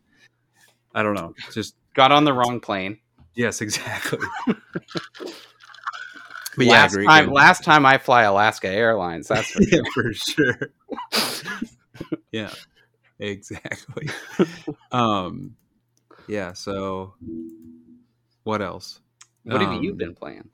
I 0.96 1.04
don't 1.04 1.16
know. 1.16 1.34
Just 1.54 1.76
got 1.94 2.12
on 2.12 2.24
the 2.26 2.34
wrong 2.34 2.60
plane 2.60 2.98
yes, 3.36 3.62
exactly. 3.62 4.20
But 6.56 6.66
yeah, 6.68 6.72
last 6.72 6.94
great 6.94 7.06
time 7.08 7.32
last 7.32 7.64
time 7.64 7.84
i 7.86 7.98
fly 7.98 8.24
alaska 8.24 8.70
airlines 8.70 9.28
that's 9.28 9.50
for 9.50 9.64
yeah, 9.64 9.82
for 9.94 10.14
sure. 10.14 10.70
yeah, 12.32 12.54
exactly. 13.20 14.08
Um, 14.92 15.56
Yeah. 16.28 16.54
So, 16.54 17.14
what 18.44 18.62
else? 18.62 19.00
What 19.44 19.62
have 19.62 19.84
you 19.84 19.92
Um, 19.92 19.98
been 19.98 20.16
playing? 20.16 20.50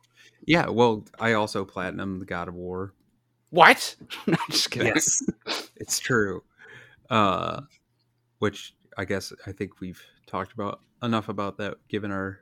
Yeah. 0.45 0.69
Well, 0.69 1.05
I 1.19 1.33
also 1.33 1.63
platinum 1.65 2.19
the 2.19 2.25
God 2.25 2.47
of 2.47 2.55
War. 2.55 2.93
What? 3.51 3.95
no, 4.27 4.33
I'm 4.39 4.51
just 4.51 4.71
kidding. 4.71 4.93
Yes, 4.95 5.23
it's 5.75 5.99
true. 5.99 6.43
Uh, 7.09 7.61
which 8.39 8.75
I 8.97 9.05
guess 9.05 9.33
I 9.47 9.51
think 9.51 9.79
we've 9.79 10.01
talked 10.27 10.53
about 10.53 10.81
enough 11.01 11.29
about 11.29 11.57
that, 11.57 11.75
given 11.87 12.11
our 12.11 12.39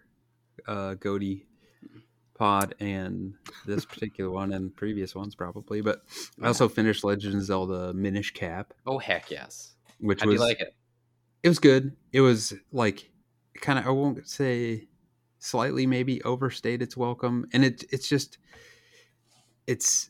uh, 0.68 0.96
Goaty 0.96 1.46
pod 2.38 2.76
and 2.80 3.34
this 3.66 3.84
particular 3.86 4.30
one 4.30 4.52
and 4.54 4.76
previous 4.76 5.16
ones 5.16 5.34
probably. 5.36 5.82
But 5.82 6.02
I 6.42 6.48
also 6.48 6.68
finished 6.70 7.04
Legend 7.04 7.36
of 7.36 7.44
Zelda 7.44 7.94
Minish 7.94 8.32
Cap, 8.34 8.74
Oh 8.86 9.00
heck 9.00 9.32
yes. 9.32 9.76
which 10.00 10.22
How 10.22 10.28
was 10.28 10.36
you 10.36 10.40
like 10.42 10.60
it? 10.60 10.76
it 11.44 11.48
was 11.50 11.60
good. 11.60 11.96
It 12.12 12.22
was 12.22 12.54
like 12.72 13.10
kind 13.62 13.80
of 13.80 13.86
I 13.88 13.90
won't 13.92 14.28
say 14.28 14.88
slightly 15.40 15.86
maybe 15.86 16.22
overstayed 16.24 16.82
its 16.82 16.98
welcome, 16.98 17.46
and 17.54 17.64
it 17.64 17.84
it's 17.92 18.08
just 18.08 18.38
it's 19.66 20.10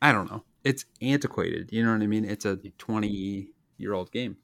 I 0.00 0.12
don't 0.12 0.30
know. 0.30 0.44
It's 0.64 0.84
antiquated. 1.00 1.70
You 1.72 1.84
know 1.84 1.92
what 1.92 2.02
I 2.02 2.06
mean? 2.06 2.24
It's 2.24 2.44
a 2.44 2.56
twenty 2.78 3.50
year 3.78 3.94
old 3.94 4.10
game. 4.12 4.36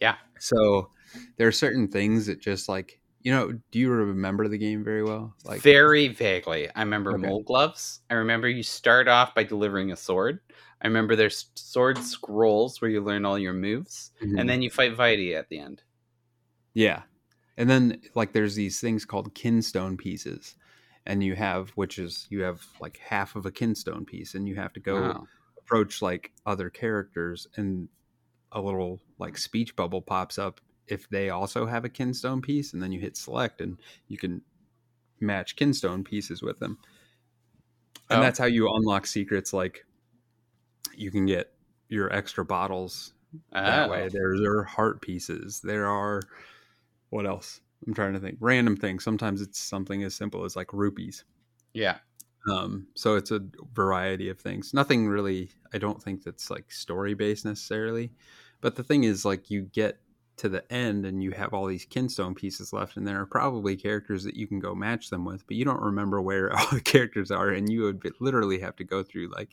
Yeah. 0.00 0.16
So 0.38 0.90
there 1.36 1.48
are 1.48 1.52
certain 1.52 1.88
things 1.88 2.26
that 2.26 2.40
just 2.40 2.68
like 2.68 3.00
you 3.22 3.32
know. 3.32 3.52
Do 3.70 3.78
you 3.78 3.90
remember 3.90 4.48
the 4.48 4.58
game 4.58 4.84
very 4.84 5.02
well? 5.02 5.34
Like 5.44 5.60
Very 5.60 6.08
vaguely. 6.08 6.68
I 6.74 6.80
remember 6.80 7.14
Okay. 7.14 7.26
mole 7.26 7.42
gloves. 7.42 8.00
I 8.10 8.14
remember 8.14 8.48
you 8.48 8.62
start 8.62 9.08
off 9.08 9.34
by 9.34 9.44
delivering 9.44 9.92
a 9.92 9.96
sword. 9.96 10.40
I 10.80 10.86
remember 10.86 11.16
there's 11.16 11.46
sword 11.56 11.98
scrolls 11.98 12.80
where 12.80 12.90
you 12.90 13.00
learn 13.00 13.24
all 13.24 13.38
your 13.38 13.52
moves, 13.52 14.12
Mhm. 14.22 14.38
and 14.40 14.48
then 14.48 14.62
you 14.62 14.70
fight 14.70 14.96
Vaati 14.96 15.34
at 15.34 15.48
the 15.48 15.58
end. 15.58 15.82
Yeah. 16.74 17.02
And 17.56 17.68
then 17.68 18.00
like 18.14 18.32
there's 18.32 18.54
these 18.54 18.80
things 18.80 19.04
called 19.04 19.34
kinstone 19.34 19.96
pieces. 19.98 20.54
And 21.06 21.24
you 21.24 21.34
have 21.36 21.70
which 21.70 21.98
is 21.98 22.26
you 22.30 22.42
have 22.42 22.62
like 22.80 22.98
half 22.98 23.34
of 23.36 23.46
a 23.46 23.50
kinstone 23.50 24.06
piece 24.06 24.34
and 24.34 24.46
you 24.48 24.54
have 24.56 24.72
to 24.74 24.80
go 24.80 25.00
Wow. 25.00 25.26
approach 25.58 26.02
like 26.02 26.32
other 26.46 26.70
characters 26.70 27.46
and 27.56 27.88
a 28.52 28.60
little 28.60 29.00
like 29.18 29.36
speech 29.38 29.74
bubble 29.76 30.02
pops 30.02 30.38
up 30.38 30.60
if 30.86 31.08
they 31.10 31.30
also 31.30 31.66
have 31.66 31.84
a 31.84 31.88
kinstone 31.88 32.42
piece 32.42 32.72
and 32.72 32.82
then 32.82 32.92
you 32.92 33.00
hit 33.00 33.16
select 33.16 33.60
and 33.60 33.78
you 34.08 34.16
can 34.18 34.42
match 35.20 35.56
kinstone 35.56 36.04
pieces 36.04 36.42
with 36.42 36.58
them. 36.60 36.78
And 38.10 38.20
Oh. 38.20 38.22
that's 38.22 38.38
how 38.38 38.46
you 38.46 38.68
unlock 38.74 39.06
secrets 39.06 39.52
like 39.52 39.84
you 40.94 41.10
can 41.10 41.26
get 41.26 41.52
your 41.88 42.12
extra 42.12 42.44
bottles 42.44 43.14
that 43.52 43.88
Oh. 43.88 43.90
way. 43.90 44.08
There, 44.08 44.38
there 44.38 44.58
are 44.58 44.64
heart 44.64 45.00
pieces. 45.02 45.60
There 45.60 45.86
are 45.86 46.22
what 47.10 47.26
else? 47.26 47.60
I'm 47.86 47.94
trying 47.94 48.14
to 48.14 48.20
think. 48.20 48.38
Random 48.40 48.76
things. 48.76 49.04
Sometimes 49.04 49.40
it's 49.40 49.58
something 49.58 50.02
as 50.02 50.14
simple 50.14 50.44
as 50.44 50.56
like 50.56 50.72
rupees. 50.72 51.24
Yeah. 51.72 51.98
Um, 52.50 52.86
so 52.94 53.16
it's 53.16 53.30
a 53.30 53.40
variety 53.74 54.28
of 54.28 54.38
things. 54.38 54.72
Nothing 54.74 55.08
really. 55.08 55.50
I 55.72 55.78
don't 55.78 56.02
think 56.02 56.22
that's 56.22 56.50
like 56.50 56.70
story 56.70 57.14
based 57.14 57.44
necessarily. 57.44 58.10
But 58.60 58.76
the 58.76 58.82
thing 58.82 59.04
is, 59.04 59.24
like, 59.24 59.50
you 59.50 59.62
get 59.62 60.00
to 60.38 60.48
the 60.48 60.72
end 60.72 61.04
and 61.04 61.22
you 61.22 61.32
have 61.32 61.52
all 61.52 61.66
these 61.66 61.86
kinstone 61.86 62.34
pieces 62.34 62.72
left, 62.72 62.96
and 62.96 63.06
there 63.06 63.20
are 63.20 63.26
probably 63.26 63.76
characters 63.76 64.24
that 64.24 64.36
you 64.36 64.46
can 64.46 64.58
go 64.58 64.74
match 64.74 65.10
them 65.10 65.24
with, 65.24 65.46
but 65.46 65.56
you 65.56 65.64
don't 65.64 65.80
remember 65.80 66.20
where 66.20 66.52
all 66.56 66.66
the 66.72 66.80
characters 66.80 67.30
are, 67.30 67.50
and 67.50 67.70
you 67.70 67.82
would 67.82 68.02
literally 68.20 68.58
have 68.60 68.76
to 68.76 68.84
go 68.84 69.02
through 69.02 69.30
like 69.30 69.50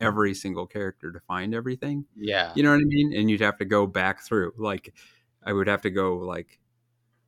every 0.00 0.34
single 0.34 0.66
character 0.66 1.12
to 1.12 1.20
find 1.20 1.54
everything. 1.54 2.04
Yeah. 2.16 2.52
You 2.54 2.62
know 2.62 2.70
what 2.70 2.80
I 2.80 2.84
mean? 2.84 3.12
And 3.16 3.30
you'd 3.30 3.40
have 3.40 3.58
to 3.58 3.64
go 3.64 3.86
back 3.86 4.22
through. 4.22 4.52
Like, 4.56 4.94
I 5.42 5.52
would 5.52 5.68
have 5.68 5.82
to 5.82 5.90
go 5.90 6.16
like, 6.18 6.58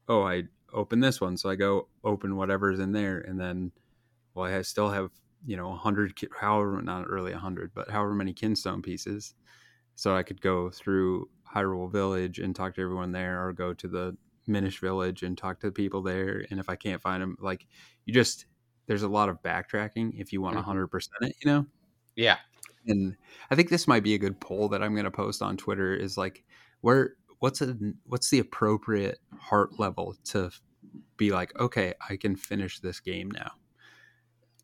oh, 0.09 0.23
I 0.25 0.45
open 0.73 1.01
this 1.01 1.21
one, 1.21 1.37
so 1.37 1.51
I 1.51 1.57
go 1.57 1.88
open 2.05 2.37
whatever's 2.37 2.81
in 2.81 2.92
there, 2.92 3.21
and 3.21 3.40
then, 3.40 3.73
well, 4.35 4.47
I 4.53 4.62
still 4.62 4.90
have 4.90 5.11
you 5.47 5.57
know 5.57 5.73
a 5.73 5.77
hundred, 5.77 6.14
however 6.40 6.81
not 6.83 7.09
really 7.09 7.33
a 7.33 7.38
hundred, 7.38 7.73
but 7.75 7.90
however 7.90 8.14
many 8.14 8.35
kinstone 8.35 8.83
pieces, 8.83 9.35
so 9.97 10.16
I 10.16 10.23
could 10.23 10.40
go 10.40 10.71
through 10.71 11.31
Hyrule 11.55 11.90
Village 11.90 12.38
and 12.38 12.55
talk 12.57 12.75
to 12.77 12.83
everyone 12.83 13.12
there, 13.12 13.47
or 13.47 13.53
go 13.53 13.75
to 13.75 13.88
the 13.88 14.16
Minish 14.47 14.81
Village 14.81 15.23
and 15.23 15.37
talk 15.38 15.61
to 15.61 15.66
the 15.69 15.73
people 15.73 16.03
there. 16.03 16.45
And 16.51 16.61
if 16.61 16.69
I 16.69 16.77
can't 16.77 17.03
find 17.03 17.23
them, 17.23 17.37
like 17.40 17.66
you 18.07 18.14
just 18.14 18.47
there's 18.87 19.03
a 19.05 19.09
lot 19.09 19.29
of 19.29 19.42
backtracking 19.42 20.19
if 20.21 20.33
you 20.33 20.40
want 20.42 20.57
Mhm. 20.57 20.61
a 20.61 20.62
hundred 20.62 20.88
percent 20.88 21.16
it, 21.23 21.37
you 21.45 21.51
know 21.51 21.66
Yeah. 22.16 22.38
and 22.87 23.16
I 23.51 23.55
think 23.55 23.69
this 23.69 23.88
might 23.88 24.03
be 24.03 24.14
a 24.14 24.19
good 24.19 24.40
poll 24.40 24.69
that 24.69 24.83
I'm 24.83 24.95
going 24.95 25.05
to 25.05 25.11
post 25.11 25.42
on 25.42 25.57
Twitter 25.57 25.95
is 25.95 26.16
like 26.16 26.45
where 26.81 27.16
what's 27.40 27.61
a 27.61 27.77
what's 28.07 28.31
the 28.31 28.38
appropriate 28.38 29.18
heart 29.38 29.79
level 29.79 30.14
to 30.25 30.51
be 31.16 31.31
like 31.33 31.59
okay 31.59 31.94
I 32.09 32.16
can 32.16 32.37
finish 32.37 32.81
this 32.81 33.01
game 33.01 33.31
now 33.31 33.53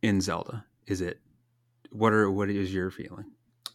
in 0.02 0.20
Zelda 0.20 0.64
is 0.87 1.00
it 1.00 1.20
what 1.90 2.12
are 2.12 2.30
what 2.30 2.48
is 2.50 2.72
your 2.72 2.90
feeling 2.90 3.26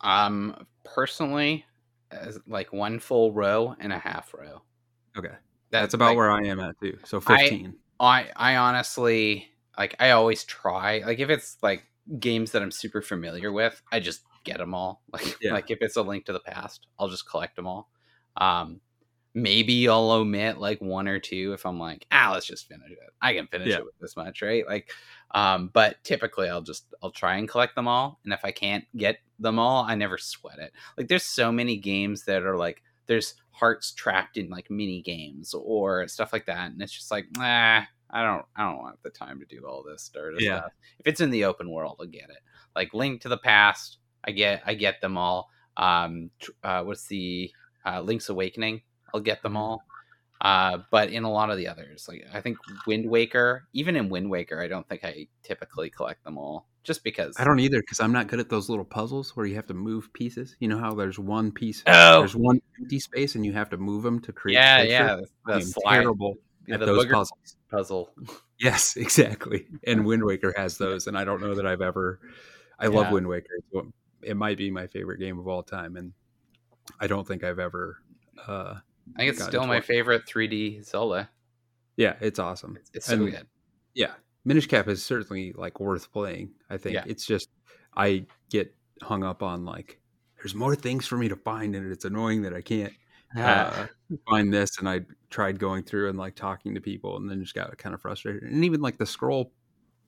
Um. 0.01 0.65
Personally, 0.83 1.65
as 2.11 2.39
like 2.47 2.71
one 2.71 2.97
full 2.99 3.33
row 3.33 3.75
and 3.79 3.91
a 3.91 3.97
half 3.99 4.33
row. 4.33 4.61
okay 5.17 5.27
That- 5.71 5.81
that's 5.81 5.93
about 5.93 6.09
like, 6.09 6.17
where 6.17 6.31
I 6.31 6.43
am 6.45 6.59
at 6.61 6.79
too 6.81 6.97
so 7.05 7.21
I- 7.27 7.37
15 7.49 7.75
I 7.99 8.29
I 8.35 8.55
honestly 8.55 9.49
like 9.77 9.95
I 9.99 10.11
always 10.11 10.43
try 10.45 10.99
like 11.05 11.19
if 11.19 11.29
it's 11.29 11.57
like 11.61 11.83
games 12.19 12.51
that 12.53 12.61
I'm 12.61 12.71
super 12.71 13.01
familiar 13.01 13.51
with, 13.51 13.81
I 13.91 13.99
just 13.99 14.21
get 14.45 14.59
them 14.59 14.73
all. 14.73 15.01
Like 15.11 15.35
Yeah. 15.41 15.51
like 15.53 15.69
if 15.71 15.79
it's 15.81 15.97
a 15.97 16.01
link 16.01 16.25
to 16.27 16.33
the 16.33 16.39
past, 16.39 16.87
I'll 16.97 17.09
just 17.09 17.29
collect 17.29 17.55
them 17.57 17.67
all. 17.67 17.89
Um 18.37 18.79
maybe 19.37 19.87
I'll 19.87 20.09
omit 20.11 20.57
like 20.57 20.81
one 20.81 21.07
or 21.07 21.19
two 21.19 21.53
if 21.53 21.65
I'm 21.65 21.79
like, 21.79 22.07
ah, 22.11 22.31
let's 22.33 22.47
just 22.47 22.67
finish 22.67 22.89
it. 22.91 22.97
I 23.21 23.33
can 23.33 23.45
finish 23.47 23.69
Yeah. 23.69 23.77
it 23.77 23.85
with 23.85 23.97
this 23.99 24.17
much, 24.17 24.41
right? 24.41 24.65
Like 24.67 24.89
um 25.31 25.69
but 25.73 26.03
typically 26.03 26.49
I'll 26.49 26.61
just 26.61 26.85
I'll 27.03 27.11
try 27.11 27.35
and 27.35 27.47
collect 27.47 27.75
them 27.75 27.87
all 27.87 28.19
and 28.23 28.33
if 28.33 28.43
I 28.43 28.51
can't 28.51 28.85
get 28.97 29.19
them 29.39 29.59
all, 29.59 29.83
I 29.83 29.95
never 29.95 30.17
sweat 30.17 30.57
it. 30.59 30.71
Like 30.97 31.07
there's 31.07 31.23
so 31.23 31.51
many 31.51 31.77
games 31.77 32.23
that 32.25 32.43
are 32.43 32.57
like 32.57 32.81
there's 33.05 33.35
hearts 33.51 33.91
trapped 33.91 34.37
in 34.37 34.49
like 34.49 34.69
mini 34.71 35.01
games 35.01 35.53
or 35.53 36.07
stuff 36.07 36.33
like 36.33 36.45
that 36.45 36.71
and 36.71 36.81
it's 36.81 36.91
just 36.93 37.09
like 37.09 37.25
nah 37.37 37.81
i 38.11 38.23
don't 38.23 38.45
i 38.55 38.63
don't 38.63 38.77
want 38.77 39.01
the 39.01 39.09
time 39.09 39.39
to 39.39 39.45
do 39.47 39.65
all 39.65 39.81
this 39.83 40.11
of 40.15 40.33
Yeah. 40.39 40.59
stuff 40.59 40.71
if 40.99 41.07
it's 41.07 41.21
in 41.21 41.31
the 41.31 41.43
open 41.45 41.71
world 41.71 41.95
i'll 41.99 42.05
get 42.05 42.29
it 42.29 42.37
like 42.75 42.93
link 42.93 43.21
to 43.21 43.29
the 43.29 43.37
past 43.37 43.97
i 44.25 44.31
get 44.31 44.61
i 44.67 44.75
get 44.75 45.01
them 45.01 45.17
all 45.17 45.49
um 45.77 46.29
uh 46.63 46.83
what's 46.83 47.07
the 47.07 47.49
uh 47.83 47.99
link's 48.01 48.29
awakening 48.29 48.81
i'll 49.13 49.19
get 49.19 49.41
them 49.41 49.57
all 49.57 49.83
uh 50.41 50.77
but 50.91 51.09
in 51.09 51.23
a 51.23 51.31
lot 51.31 51.49
of 51.49 51.57
the 51.57 51.67
others 51.67 52.07
like 52.07 52.25
i 52.33 52.39
think 52.41 52.57
wind 52.85 53.09
waker 53.09 53.67
even 53.73 53.95
in 53.95 54.09
wind 54.09 54.29
waker 54.29 54.61
i 54.61 54.67
don't 54.67 54.87
think 54.87 55.03
i 55.03 55.27
typically 55.43 55.89
collect 55.89 56.23
them 56.23 56.37
all 56.37 56.67
just 56.83 57.03
because 57.03 57.35
I 57.37 57.43
don't 57.43 57.59
either 57.59 57.81
because 57.81 57.99
I'm 57.99 58.13
not 58.13 58.27
good 58.27 58.39
at 58.39 58.47
those 58.47 58.69
little 58.69 58.85
puzzles 58.85 59.35
where 59.35 59.45
you 59.45 59.55
have 59.55 59.67
to 59.67 59.73
move 59.73 60.13
pieces 60.13 60.55
you 60.61 60.69
know 60.69 60.77
how 60.77 60.93
there's 60.95 61.19
one 61.19 61.51
piece 61.51 61.83
Oh. 61.85 62.19
there's 62.19 62.33
one 62.35 62.61
empty 62.79 62.99
space 62.99 63.35
and 63.35 63.45
you 63.45 63.51
have 63.51 63.69
to 63.71 63.77
move 63.77 64.03
them 64.03 64.21
to 64.21 64.31
create 64.31 64.53
yeah 64.55 64.83
yeah 64.83 65.17
it. 65.17 65.29
the 65.45 65.53
I 65.53 65.55
am 65.57 65.61
slide 65.63 65.99
terrible 65.99 66.35
yeah, 66.65 66.77
the 66.77 66.85
those 66.85 67.05
puzzles 67.07 67.57
puzzle 67.69 68.11
Yes, 68.59 68.95
exactly. 68.97 69.67
And 69.85 70.03
Wind 70.05 70.23
Waker 70.23 70.51
has 70.57 70.77
those, 70.79 71.05
and 71.05 71.15
I 71.15 71.23
don't 71.25 71.41
know 71.41 71.53
that 71.55 71.67
I've 71.67 71.81
ever. 71.81 72.19
I 72.79 72.87
love 72.87 73.11
Wind 73.11 73.27
Waker. 73.27 73.59
It 74.23 74.35
might 74.35 74.57
be 74.57 74.71
my 74.71 74.87
favorite 74.87 75.19
game 75.19 75.37
of 75.37 75.47
all 75.47 75.61
time, 75.61 75.95
and 75.95 76.13
I 76.99 77.05
don't 77.05 77.27
think 77.27 77.43
I've 77.43 77.59
ever. 77.59 77.99
uh 78.47 78.75
i 79.15 79.19
think 79.19 79.31
it's 79.33 79.43
still 79.43 79.65
my 79.67 79.79
favorite 79.81 80.25
3d 80.25 80.83
zelda 80.83 81.29
Yeah, 81.95 82.15
it's 82.21 82.39
awesome. 82.39 82.77
it's, 82.79 82.91
it's 82.93 83.05
so 83.07 83.13
And- 83.13 83.31
good 83.31 83.47
Yeah, 83.93 84.13
Minish 84.45 84.67
Cap 84.67 84.87
is 84.87 85.03
certainly 85.03 85.51
like 85.53 85.79
worth 85.79 86.11
playing. 86.11 86.51
I 86.69 86.77
think 86.77 86.93
Yeah. 86.95 87.03
it's 87.07 87.25
just 87.25 87.49
I 87.95 88.25
get 88.49 88.73
hung 89.01 89.23
up 89.23 89.41
on 89.43 89.65
like 89.65 89.99
there's 90.37 90.53
more 90.55 90.75
things 90.75 91.07
for 91.07 91.17
me 91.17 91.27
to 91.29 91.35
find, 91.35 91.75
and 91.75 91.91
it's 91.91 92.05
annoying 92.05 92.43
that 92.43 92.53
I 92.53 92.61
can't 92.61 92.93
uh, 93.37 93.87
find 94.29 94.53
this. 94.53 94.77
And 94.77 94.87
I 94.87 95.01
tried 95.31 95.57
going 95.59 95.83
through 95.83 96.09
and 96.09 96.17
like 96.19 96.35
talking 96.35 96.75
to 96.75 96.81
people, 96.81 97.17
and 97.17 97.27
then 97.29 97.41
just 97.41 97.55
got 97.55 97.75
kind 97.79 97.95
of 97.95 98.01
frustrated. 98.01 98.43
And 98.43 98.63
even 98.63 98.79
like 98.81 98.97
the 98.99 99.05
scroll 99.07 99.51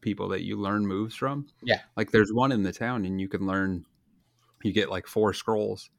people 0.01 0.29
that 0.29 0.43
you 0.43 0.55
learn 0.55 0.85
moves 0.85 1.15
from. 1.15 1.47
Yeah. 1.63 1.81
like 1.97 2.11
there's 2.11 2.31
one 2.31 2.51
in 2.51 2.61
the 2.61 2.71
town, 2.71 3.05
and 3.05 3.19
you 3.19 3.27
can 3.27 3.47
learn. 3.47 3.83
You 4.63 4.71
get 4.71 4.89
like 4.91 5.07
four 5.07 5.33
scrolls, 5.33 5.89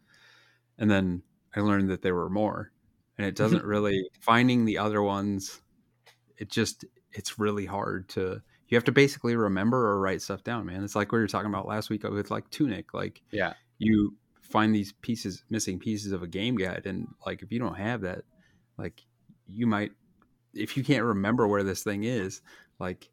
and 0.79 0.89
then 0.89 1.23
I 1.57 1.61
learned 1.61 1.91
that 1.91 2.03
there 2.03 2.15
were 2.15 2.31
more, 2.31 2.71
and 3.21 3.29
it 3.29 3.37
doesn't 3.37 3.65
really 3.65 4.09
finding 4.21 4.65
the 4.65 4.79
other 4.79 5.03
ones. 5.03 5.61
It 6.39 6.49
just 6.51 6.87
it's 7.13 7.39
really 7.39 7.67
hard 7.67 8.09
to. 8.11 8.41
You 8.69 8.77
have 8.77 8.85
to 8.85 8.93
basically 8.93 9.35
remember 9.35 9.89
or 9.89 10.01
write 10.01 10.23
stuff 10.23 10.45
down, 10.45 10.67
man. 10.67 10.85
It's 10.85 10.95
like 10.95 11.11
we 11.11 11.19
were 11.19 11.27
talking 11.27 11.51
about 11.51 11.67
last 11.67 11.91
week 11.91 12.05
with 12.05 12.31
like 12.31 12.49
Tunic. 12.51 12.95
Like 12.95 13.21
yeah 13.31 13.55
you 13.81 14.15
find 14.43 14.75
these 14.75 14.93
pieces 15.01 15.43
missing 15.51 15.79
pieces 15.79 16.13
of 16.13 16.23
a 16.23 16.29
game 16.29 16.57
guide 16.57 16.83
and 16.85 17.09
like 17.27 17.43
if 17.43 17.51
you 17.51 17.59
don't 17.59 17.77
have 17.77 18.03
that 18.03 18.23
like 18.79 19.01
you 19.47 19.67
might 19.67 19.93
if 20.55 20.77
you 20.77 20.85
can't 20.85 21.05
remember 21.05 21.47
where 21.47 21.63
this 21.63 21.83
thing 21.83 22.05
is 22.05 22.43
like 22.81 23.09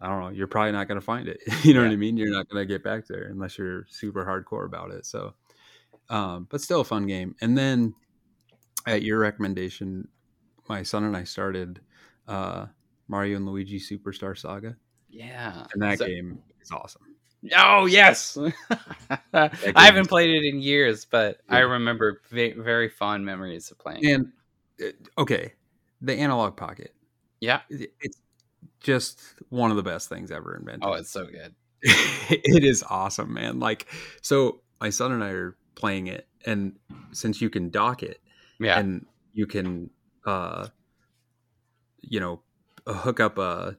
i 0.00 0.08
don't 0.08 0.20
know 0.20 0.28
you're 0.28 0.48
probably 0.48 0.72
not 0.72 0.88
going 0.88 1.00
to 1.00 1.04
find 1.04 1.28
it 1.28 1.40
you 1.62 1.72
know 1.72 1.82
what 1.82 1.90
i 1.90 1.96
mean 1.96 2.16
you're 2.16 2.32
not 2.32 2.48
going 2.48 2.60
to 2.60 2.66
get 2.66 2.82
back 2.82 3.06
there 3.06 3.28
unless 3.28 3.56
you're 3.56 3.86
super 3.88 4.24
hardcore 4.24 4.66
about 4.66 4.90
it 4.90 5.06
so 5.06 5.32
um 6.10 6.46
but 6.50 6.60
still 6.60 6.80
a 6.80 6.84
fun 6.84 7.06
game 7.06 7.36
and 7.40 7.56
then 7.56 7.94
at 8.86 9.02
your 9.02 9.18
recommendation 9.18 10.08
my 10.68 10.82
son 10.82 11.04
and 11.04 11.16
I 11.16 11.24
started 11.24 11.80
uh, 12.26 12.66
Mario 13.08 13.36
and 13.36 13.46
Luigi 13.46 13.78
Superstar 13.78 14.36
Saga, 14.36 14.76
Yeah. 15.10 15.66
and 15.72 15.82
that 15.82 15.98
So- 15.98 16.06
game 16.06 16.42
is 16.60 16.70
awesome. 16.70 17.02
Oh 17.54 17.84
yes, 17.84 18.38
I 19.34 19.50
haven't 19.76 20.08
played 20.08 20.30
it 20.30 20.44
in 20.48 20.62
years, 20.62 21.04
but 21.04 21.40
I 21.50 21.58
remember 21.58 22.22
ve- 22.30 22.52
very 22.54 22.88
fond 22.88 23.26
memories 23.26 23.70
of 23.70 23.78
playing. 23.78 24.06
And 24.06 24.32
uh, 24.82 25.20
okay, 25.20 25.52
the 26.00 26.14
analog 26.14 26.56
pocket, 26.56 26.94
yeah. 27.40 27.60
it's 27.68 28.16
just 28.80 29.20
one 29.50 29.70
of 29.70 29.76
the 29.76 29.82
best 29.82 30.08
things 30.08 30.30
ever 30.30 30.56
invented. 30.56 30.84
Oh, 30.84 30.94
it's 30.94 31.10
so 31.10 31.26
good. 31.26 31.54
it 31.82 32.64
is 32.64 32.82
awesome, 32.88 33.34
man. 33.34 33.60
Like, 33.60 33.88
so 34.22 34.62
my 34.80 34.88
son 34.88 35.12
and 35.12 35.22
I 35.22 35.28
are 35.32 35.54
playing 35.74 36.06
it, 36.06 36.26
and 36.46 36.76
since 37.12 37.42
you 37.42 37.50
can 37.50 37.68
dock 37.68 38.02
it, 38.02 38.22
Yeah. 38.60 38.78
and 38.78 39.06
you 39.32 39.46
can, 39.46 39.90
uh, 40.26 40.68
you 42.00 42.20
know, 42.20 42.40
hook 42.86 43.20
up 43.20 43.38
a 43.38 43.76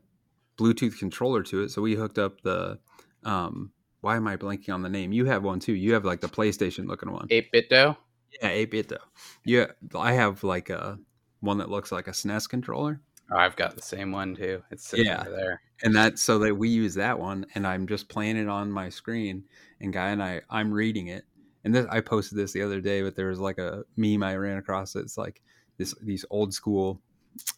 Bluetooth 0.58 0.98
controller 1.00 1.44
to 1.44 1.62
it. 1.64 1.70
So 1.70 1.82
we 1.82 1.96
hooked 1.96 2.18
up 2.20 2.42
the, 2.42 2.80
um, 3.24 3.72
why 4.02 4.16
am 4.16 4.28
I 4.28 4.38
blanking 4.38 4.74
on 4.74 4.82
the 4.82 4.90
name? 4.90 5.12
You 5.12 5.26
have 5.26 5.44
one 5.44 5.60
too. 5.60 5.74
You 5.74 5.94
have 5.94 6.06
like 6.06 6.22
the 6.22 6.28
PlayStation 6.28 6.88
looking 6.88 7.12
one. 7.12 7.28
Eight 7.30 7.52
bit 7.52 7.70
though 7.70 7.98
Yeah, 8.42 8.50
eight 8.50 8.72
bit 8.72 8.88
though. 8.90 8.98
Yeah, 9.46 9.68
I 9.96 10.14
have 10.14 10.44
like 10.44 10.70
a 10.70 11.00
one 11.40 11.58
that 11.60 11.70
looks 11.70 11.92
like 11.92 12.08
a 12.08 12.12
SNES 12.12 12.48
controller. 12.50 13.02
Oh, 13.32 13.38
I've 13.38 13.56
got 13.56 13.76
the 13.76 13.82
same 13.82 14.12
one 14.12 14.36
too. 14.36 14.62
It's 14.72 14.88
sitting 14.88 15.08
Yeah. 15.08 15.22
over 15.22 15.32
there. 15.32 15.62
and 15.84 15.96
that's 15.96 16.22
so 16.22 16.40
that 16.40 16.56
we 16.56 16.70
use 16.70 16.94
that 16.96 17.20
one 17.20 17.46
and 17.54 17.68
i'm 17.68 17.86
just 17.86 18.08
playing 18.08 18.38
it 18.38 18.48
on 18.48 18.72
my 18.72 18.88
screen 18.88 19.44
and 19.82 19.92
guy 19.92 20.08
and 20.12 20.24
i 20.24 20.40
i'm 20.50 20.72
reading 20.72 21.08
it 21.08 21.26
and 21.66 21.76
this 21.76 21.86
i 21.90 22.00
posted 22.00 22.38
this 22.38 22.54
the 22.54 22.62
other 22.62 22.80
day 22.80 23.02
but 23.02 23.16
there 23.16 23.28
was 23.28 23.40
like 23.40 23.58
a 23.58 23.84
meme 23.98 24.24
i 24.24 24.36
ran 24.36 24.58
across 24.58 24.96
it's 24.96 25.18
like 25.18 25.42
this 25.78 25.94
these 26.02 26.24
old 26.30 26.54
school 26.54 27.02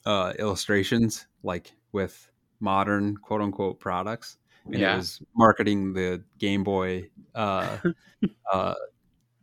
uh 0.05 0.33
illustrations 0.39 1.27
like 1.43 1.71
with 1.91 2.31
modern 2.59 3.15
quote 3.17 3.41
unquote 3.41 3.79
products 3.79 4.37
and 4.65 4.79
Yeah. 4.79 4.93
it 4.95 4.97
was 4.97 5.21
marketing 5.35 5.93
the 5.93 6.23
game 6.39 6.63
boy 6.63 7.09
uh 7.35 7.77
uh 8.51 8.73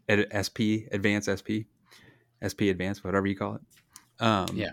sp 0.09 0.89
Advance 0.93 1.29
sp 1.31 1.65
sp 2.45 2.61
Advance, 2.69 3.05
whatever 3.05 3.27
you 3.27 3.37
call 3.37 3.55
it 3.55 3.63
um 4.21 4.47
Yeah. 4.55 4.71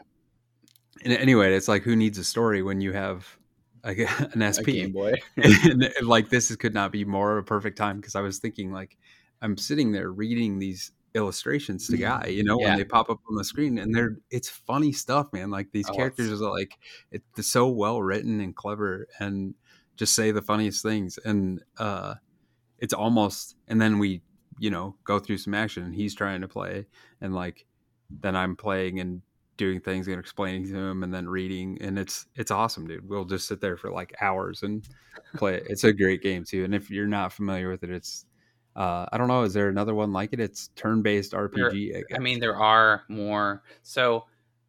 and 1.04 1.14
anyway 1.14 1.54
it's 1.54 1.68
like 1.68 1.84
who 1.84 1.96
needs 1.96 2.18
a 2.18 2.24
story 2.24 2.64
when 2.64 2.82
you 2.82 2.94
have 2.94 3.38
like 3.84 3.98
an 4.34 4.42
A 4.42 4.54
sp 4.54 4.66
Game 4.66 4.92
Boy. 4.92 5.14
and 5.38 5.90
like 6.04 6.30
this 6.30 6.52
is, 6.52 6.58
could 6.58 6.74
not 6.74 6.92
be 6.92 7.04
more 7.06 7.38
of 7.38 7.44
a 7.44 7.48
perfect 7.48 7.78
time 7.78 7.98
because 7.98 8.16
I 8.16 8.22
was 8.22 8.40
thinking 8.40 8.72
like 8.72 8.98
I'm 9.42 9.58
sitting 9.58 9.92
there 9.92 10.12
reading 10.12 10.60
these 10.60 10.92
illustrations 11.14 11.88
to 11.90 11.98
guy, 11.98 12.28
you 12.28 12.44
know, 12.44 12.58
Yeah. 12.60 12.70
when 12.70 12.78
they 12.78 12.86
pop 12.86 13.10
up 13.10 13.20
on 13.30 13.36
the 13.36 13.44
screen 13.44 13.78
and 13.78 13.94
they're 13.94 14.18
it's 14.30 14.50
funny 14.50 14.92
stuff, 14.94 15.28
man. 15.34 15.52
Like 15.52 15.72
these 15.72 15.90
Oh, 15.90 15.94
characters 15.96 16.42
are 16.42 16.50
like 16.52 16.78
it's 17.12 17.48
so 17.48 17.68
well 17.68 18.02
written 18.02 18.40
and 18.40 18.56
clever 18.56 19.08
and 19.20 19.56
just 19.98 20.16
say 20.16 20.32
the 20.32 20.42
funniest 20.42 20.82
things 20.84 21.20
and 21.26 21.62
uh 21.78 22.16
it's 22.80 22.94
almost 22.94 23.56
and 23.68 23.80
then 23.82 24.00
we 24.00 24.22
you 24.60 24.70
know 24.70 24.96
go 25.04 25.20
through 25.20 25.38
some 25.38 25.54
action 25.54 25.84
and 25.84 25.96
he's 25.96 26.16
trying 26.16 26.42
to 26.42 26.48
play 26.48 26.86
and 27.20 27.36
like 27.36 27.66
then 28.10 28.36
I'm 28.36 28.56
playing 28.56 29.00
and 29.00 29.22
doing 29.58 29.80
things 29.82 30.08
and 30.08 30.20
explaining 30.20 30.66
to 30.68 30.76
him 30.76 31.04
and 31.04 31.14
then 31.14 31.28
reading 31.28 31.78
and 31.82 32.00
it's 32.00 32.26
it's 32.36 32.52
awesome 32.52 32.88
dude 32.88 33.08
we'll 33.08 33.26
just 33.26 33.48
sit 33.48 33.62
there 33.62 33.78
for 33.78 33.92
like 33.92 34.14
hours 34.22 34.64
and 34.64 34.88
play 35.36 35.56
it 35.56 35.68
it's 35.70 35.84
a 35.84 35.94
great 35.94 36.22
game 36.24 36.44
too 36.44 36.64
and 36.64 36.74
if 36.74 36.90
you're 36.90 37.06
not 37.08 37.32
familiar 37.34 37.70
with 37.70 37.84
it 37.84 37.92
it's 37.92 38.26
uh 38.76 39.06
i 39.12 39.18
don't 39.18 39.28
know 39.28 39.44
is 39.44 39.54
there 39.54 39.68
another 39.70 39.94
one 39.94 40.14
like 40.14 40.32
it 40.34 40.40
it's 40.40 40.70
turn-based 40.78 41.34
rpg 41.34 41.96
I, 41.96 42.00
I 42.00 42.04
guess. 42.10 42.20
mean, 42.20 42.40
there 42.40 42.56
are 42.56 43.04
more. 43.10 43.64
So 43.84 44.26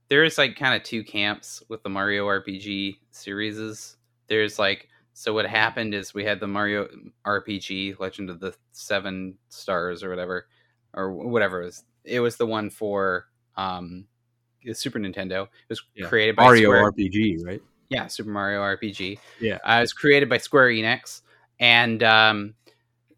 there's 0.09 0.37
like 0.39 0.57
kind 0.57 0.75
of 0.75 0.83
two 0.83 1.03
camps 1.05 1.63
with 1.69 1.83
the 1.83 1.89
Mario 1.89 2.27
RPG 2.27 2.99
series. 3.13 3.97
There's 4.29 4.59
like 4.59 4.89
so 5.15 5.33
what 5.33 5.47
happened 5.47 5.95
is 5.95 6.13
we 6.15 6.25
had 6.25 6.41
the 6.41 6.47
Mario 6.49 6.89
RPG 7.25 7.99
Legend 7.99 8.29
of 8.31 8.41
the 8.41 8.55
Seven 8.73 9.39
Stars 9.49 10.03
or 10.03 10.11
whatever 10.11 10.47
or 10.95 11.13
whatever 11.13 11.63
it 11.63 11.67
was. 11.67 11.85
It 12.05 12.21
was 12.21 12.37
the 12.37 12.47
one 12.47 12.69
for 12.71 13.27
um 13.57 14.07
the 14.65 14.75
Super 14.75 14.99
Nintendo. 14.99 15.45
It 15.45 15.49
was 15.69 15.83
Yeah. 15.95 16.09
created 16.09 16.37
by 16.37 16.45
mario 16.45 16.71
Square. 16.71 16.93
rpg 16.93 17.45
right 17.47 17.63
Yeah, 17.89 18.07
Super 18.09 18.31
Mario 18.31 18.61
RPG. 18.61 19.19
Yeah. 19.41 19.59
Uh, 19.65 19.77
it 19.79 19.81
was 19.83 19.93
created 19.93 20.29
by 20.29 20.39
Square 20.39 20.69
Enix, 20.71 21.21
and 21.61 22.03
um, 22.03 22.55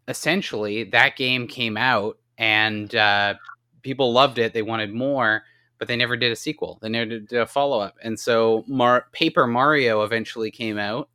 essentially 0.07 0.83
that 0.85 1.15
game 1.15 1.47
came 1.47 1.77
out, 1.77 2.17
and 2.37 2.93
uh, 2.95 3.35
people 3.81 4.11
loved 4.11 4.37
it. 4.37 4.53
They 4.53 4.61
wanted 4.61 4.93
more, 4.93 5.43
but 5.77 5.87
they 5.87 5.95
never 5.95 6.17
did 6.17 6.31
a 6.31 6.35
sequel. 6.35 6.79
They 6.81 6.89
never 6.89 7.19
did 7.19 7.33
a 7.33 7.45
follow 7.47 7.79
up, 7.79 7.95
and 8.03 8.19
so 8.19 8.63
Mar- 8.67 9.07
Paper 9.11 9.47
Mario 9.47 10.03
eventually 10.03 10.51
came 10.51 10.77
out, 10.77 11.09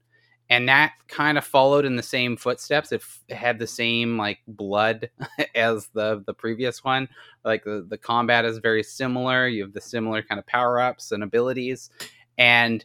and 0.49 0.69
that 0.69 0.95
kind 1.09 1.39
of 1.39 1.45
followed 1.45 1.85
in 1.85 1.97
the 1.97 2.03
same 2.03 2.37
footsteps. 2.37 2.93
It, 2.93 3.01
f- 3.03 3.23
it 3.29 3.37
had 3.37 3.59
the 3.59 3.67
same 3.67 4.19
like 4.19 4.41
blood 4.49 5.11
as 5.55 5.89
the 5.95 6.23
the 6.27 6.35
previous 6.35 6.83
one. 6.83 7.09
Like 7.45 7.65
the 7.65 7.87
the 7.89 7.99
combat 7.99 8.45
is 8.45 8.59
very 8.59 8.83
similar. 8.83 9.47
You 9.47 9.63
have 9.63 9.73
the 9.73 9.81
similar 9.81 10.23
kind 10.23 10.39
of 10.39 10.47
power 10.47 10.81
ups 10.81 11.13
and 11.13 11.23
abilities, 11.23 11.91
and 12.39 12.85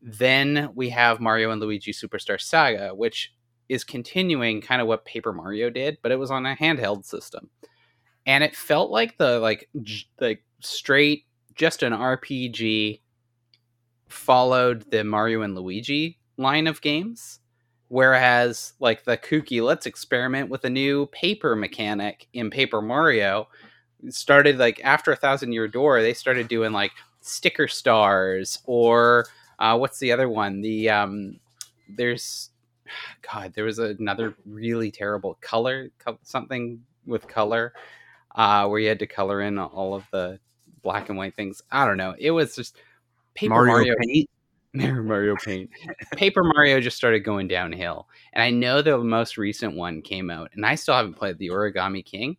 then 0.00 0.70
we 0.74 0.90
have 0.90 1.20
Mario 1.20 1.50
and 1.50 1.60
Luigi 1.60 1.92
Superstar 1.92 2.40
Saga, 2.40 2.94
which 2.94 3.32
is 3.68 3.84
continuing 3.84 4.60
kind 4.60 4.80
of 4.80 4.88
what 4.88 5.04
Paper 5.04 5.32
Mario 5.32 5.70
did, 5.70 5.98
but 6.02 6.12
it 6.12 6.18
was 6.18 6.30
on 6.30 6.46
a 6.46 6.56
handheld 6.56 7.04
system. 7.04 7.50
And 8.26 8.44
it 8.44 8.56
felt 8.56 8.90
like 8.90 9.18
the 9.18 9.38
like 9.38 9.68
j- 9.82 10.06
like 10.20 10.44
straight 10.60 11.24
just 11.54 11.82
an 11.82 11.92
RPG 11.92 13.00
followed 14.08 14.90
the 14.90 15.04
Mario 15.04 15.42
and 15.42 15.54
Luigi 15.54 16.18
line 16.36 16.66
of 16.66 16.80
games. 16.80 17.40
Whereas 17.88 18.74
like 18.80 19.04
the 19.04 19.16
kooky 19.16 19.62
let's 19.62 19.86
experiment 19.86 20.50
with 20.50 20.64
a 20.64 20.70
new 20.70 21.06
paper 21.06 21.56
mechanic 21.56 22.28
in 22.32 22.50
Paper 22.50 22.82
Mario 22.82 23.48
started 24.10 24.58
like 24.58 24.80
after 24.84 25.10
a 25.10 25.16
thousand 25.16 25.52
year 25.52 25.68
door, 25.68 26.00
they 26.02 26.14
started 26.14 26.48
doing 26.48 26.72
like 26.72 26.92
sticker 27.20 27.68
stars 27.68 28.58
or 28.64 29.26
uh, 29.58 29.76
what's 29.76 29.98
the 29.98 30.12
other 30.12 30.28
one? 30.28 30.60
The 30.60 30.90
um, 30.90 31.40
there's 31.88 32.50
God, 33.32 33.52
there 33.54 33.64
was 33.64 33.78
another 33.78 34.34
really 34.44 34.90
terrible 34.90 35.38
color, 35.40 35.90
something 36.22 36.80
with 37.06 37.26
color, 37.28 37.72
uh, 38.34 38.66
where 38.66 38.80
you 38.80 38.88
had 38.88 38.98
to 39.00 39.06
color 39.06 39.42
in 39.42 39.58
all 39.58 39.94
of 39.94 40.04
the 40.12 40.38
black 40.82 41.08
and 41.08 41.18
white 41.18 41.34
things. 41.34 41.62
I 41.70 41.86
don't 41.86 41.96
know. 41.96 42.14
It 42.18 42.30
was 42.30 42.54
just 42.54 42.76
Paper 43.34 43.50
mario, 43.50 43.72
Mario. 43.72 43.94
paint 44.00 44.30
Mario, 44.74 45.02
Mario 45.02 45.36
Paint. 45.36 45.70
Paper 46.12 46.42
Mario 46.44 46.80
just 46.80 46.96
started 46.96 47.20
going 47.20 47.48
downhill, 47.48 48.08
and 48.32 48.42
I 48.42 48.50
know 48.50 48.82
the 48.82 48.98
most 48.98 49.38
recent 49.38 49.76
one 49.76 50.02
came 50.02 50.30
out, 50.30 50.50
and 50.54 50.66
I 50.66 50.74
still 50.74 50.94
haven't 50.94 51.14
played 51.14 51.38
the 51.38 51.48
Origami 51.48 52.04
King. 52.04 52.36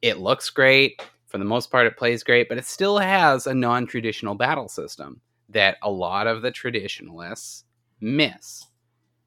It 0.00 0.18
looks 0.18 0.50
great 0.50 1.02
for 1.26 1.38
the 1.38 1.44
most 1.44 1.70
part. 1.70 1.86
It 1.86 1.96
plays 1.96 2.22
great, 2.22 2.48
but 2.48 2.58
it 2.58 2.64
still 2.64 2.98
has 2.98 3.46
a 3.46 3.54
non-traditional 3.54 4.34
battle 4.34 4.68
system 4.68 5.20
that 5.48 5.78
a 5.82 5.90
lot 5.90 6.26
of 6.26 6.42
the 6.42 6.50
traditionalists 6.50 7.64
miss. 8.00 8.66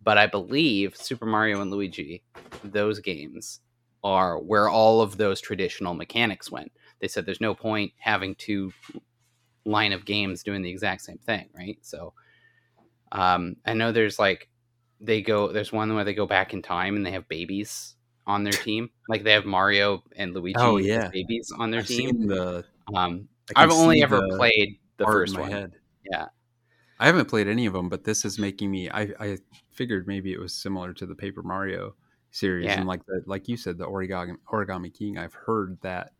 But 0.07 0.17
I 0.17 0.25
believe 0.25 0.95
Super 0.95 1.25
Mario 1.25 1.59
and 1.59 1.69
Luigi, 1.69 2.23
those 2.63 3.01
games, 3.01 3.59
are 4.05 4.39
where 4.39 4.69
all 4.69 5.01
of 5.01 5.17
those 5.17 5.41
traditional 5.41 5.93
mechanics 5.93 6.49
went. 6.49 6.71
They 7.01 7.09
said 7.09 7.25
there's 7.25 7.41
no 7.41 7.53
point 7.53 7.91
having 7.97 8.33
two 8.35 8.71
line 9.65 9.91
of 9.91 10.05
games 10.05 10.43
doing 10.43 10.61
the 10.61 10.69
exact 10.69 11.01
same 11.01 11.17
thing, 11.17 11.49
right? 11.53 11.77
So 11.81 12.13
um, 13.11 13.57
I 13.65 13.73
know 13.73 13.91
there's 13.91 14.17
like 14.17 14.47
they 15.01 15.21
go 15.21 15.51
there's 15.51 15.73
one 15.73 15.93
where 15.93 16.05
they 16.05 16.13
go 16.13 16.25
back 16.25 16.53
in 16.53 16.61
time 16.61 16.95
and 16.95 17.05
they 17.05 17.11
have 17.11 17.27
babies 17.27 17.95
on 18.25 18.45
their 18.45 18.53
team. 18.53 18.89
Like 19.09 19.25
they 19.25 19.33
have 19.33 19.43
Mario 19.43 20.03
and 20.15 20.33
Luigi 20.33 20.55
Oh, 20.57 20.77
as 20.77 20.85
yeah. 20.85 21.09
babies 21.09 21.51
on 21.59 21.69
their 21.69 21.81
I've 21.81 21.87
team. 21.87 22.27
the 22.27 22.63
Um, 22.95 23.27
I've 23.57 23.71
only 23.71 24.01
ever 24.03 24.25
played 24.37 24.79
the 24.95 25.03
first 25.03 25.37
one. 25.37 25.51
head. 25.51 25.73
Yeah. 26.09 26.27
I 26.99 27.05
haven't 27.05 27.27
played 27.29 27.47
any 27.47 27.65
of 27.65 27.73
them, 27.73 27.89
but 27.89 28.03
this 28.03 28.25
is 28.25 28.39
making 28.39 28.71
me. 28.71 28.89
I, 28.89 29.09
I 29.19 29.37
figured 29.71 30.07
maybe 30.07 30.31
it 30.33 30.39
was 30.39 30.53
similar 30.53 30.93
to 30.93 31.05
the 31.05 31.15
Paper 31.15 31.43
Mario 31.43 31.95
series, 32.31 32.65
Yeah. 32.65 32.79
and 32.79 32.87
like 32.87 33.05
the 33.05 33.21
like 33.25 33.47
you 33.47 33.57
said, 33.57 33.77
the 33.77 33.85
Origami 33.87 34.35
Origami 34.51 34.93
King. 34.93 35.17
I've 35.17 35.33
heard 35.33 35.77
that 35.81 36.13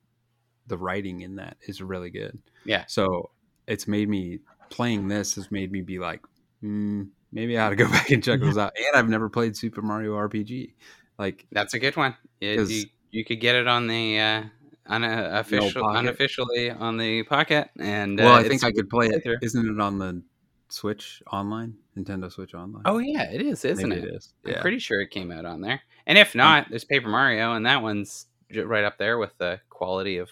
the 0.67 0.77
writing 0.77 1.21
in 1.21 1.35
that 1.37 1.57
is 1.67 1.81
really 1.81 2.09
good. 2.09 2.37
Yeah. 2.65 2.83
So 2.87 3.31
it's 3.67 3.87
made 3.87 4.09
me 4.09 4.39
playing 4.69 5.07
this 5.07 5.35
has 5.35 5.49
made 5.51 5.71
me 5.71 5.81
be 5.81 5.97
like, 5.99 6.21
mm, 6.63 7.07
maybe 7.31 7.57
I 7.57 7.65
ought 7.65 7.69
to 7.69 7.75
go 7.75 7.87
back 7.91 8.09
and 8.11 8.23
check 8.23 8.39
those 8.41 8.57
out. 8.63 8.73
And 8.77 8.95
I've 8.95 9.09
never 9.09 9.29
played 9.29 9.55
Super 9.57 9.81
Mario 9.81 10.13
RPG. 10.15 10.73
Like, 11.17 11.45
That's 11.51 11.73
a 11.73 11.79
good 11.79 11.95
one. 11.95 12.15
It- 12.41 12.69
you, 12.69 12.85
you 13.11 13.25
could 13.25 13.39
get 13.39 13.55
it 13.55 13.67
on 13.67 13.87
the 13.87 14.19
uh, 14.19 14.43
unofficial, 14.87 15.81
Pocket. 15.81 15.99
unofficially 15.99 16.69
on 16.71 16.97
the 16.97 17.23
pocket, 17.23 17.69
and 17.79 18.17
well, 18.19 18.33
uh, 18.33 18.39
I 18.39 18.47
think 18.47 18.63
I 18.63 18.71
could 18.71 18.89
play 18.89 19.07
it. 19.07 19.23
Isn't 19.41 19.67
it 19.69 19.79
on 19.79 19.97
the 19.99 20.21
Switch 20.69 21.21
online? 21.31 21.75
Nintendo 21.97 22.31
Switch 22.31 22.53
online. 22.53 22.83
Oh 22.85 22.97
yeah, 22.99 23.31
it 23.31 23.41
is, 23.41 23.63
isn't 23.65 23.89
Maybe 23.89 24.01
it? 24.01 24.07
it 24.09 24.15
is. 24.15 24.33
I'm 24.45 24.61
pretty 24.61 24.79
sure 24.79 25.01
it 25.01 25.11
came 25.11 25.31
out 25.31 25.45
on 25.45 25.61
there. 25.61 25.81
And 26.05 26.17
if 26.17 26.35
not, 26.35 26.67
there's 26.69 26.85
Paper 26.85 27.09
Mario, 27.09 27.53
and 27.53 27.65
that 27.65 27.81
one's 27.81 28.27
right 28.55 28.83
up 28.83 28.97
there 28.97 29.17
with 29.17 29.37
the 29.37 29.59
quality 29.69 30.17
of 30.17 30.29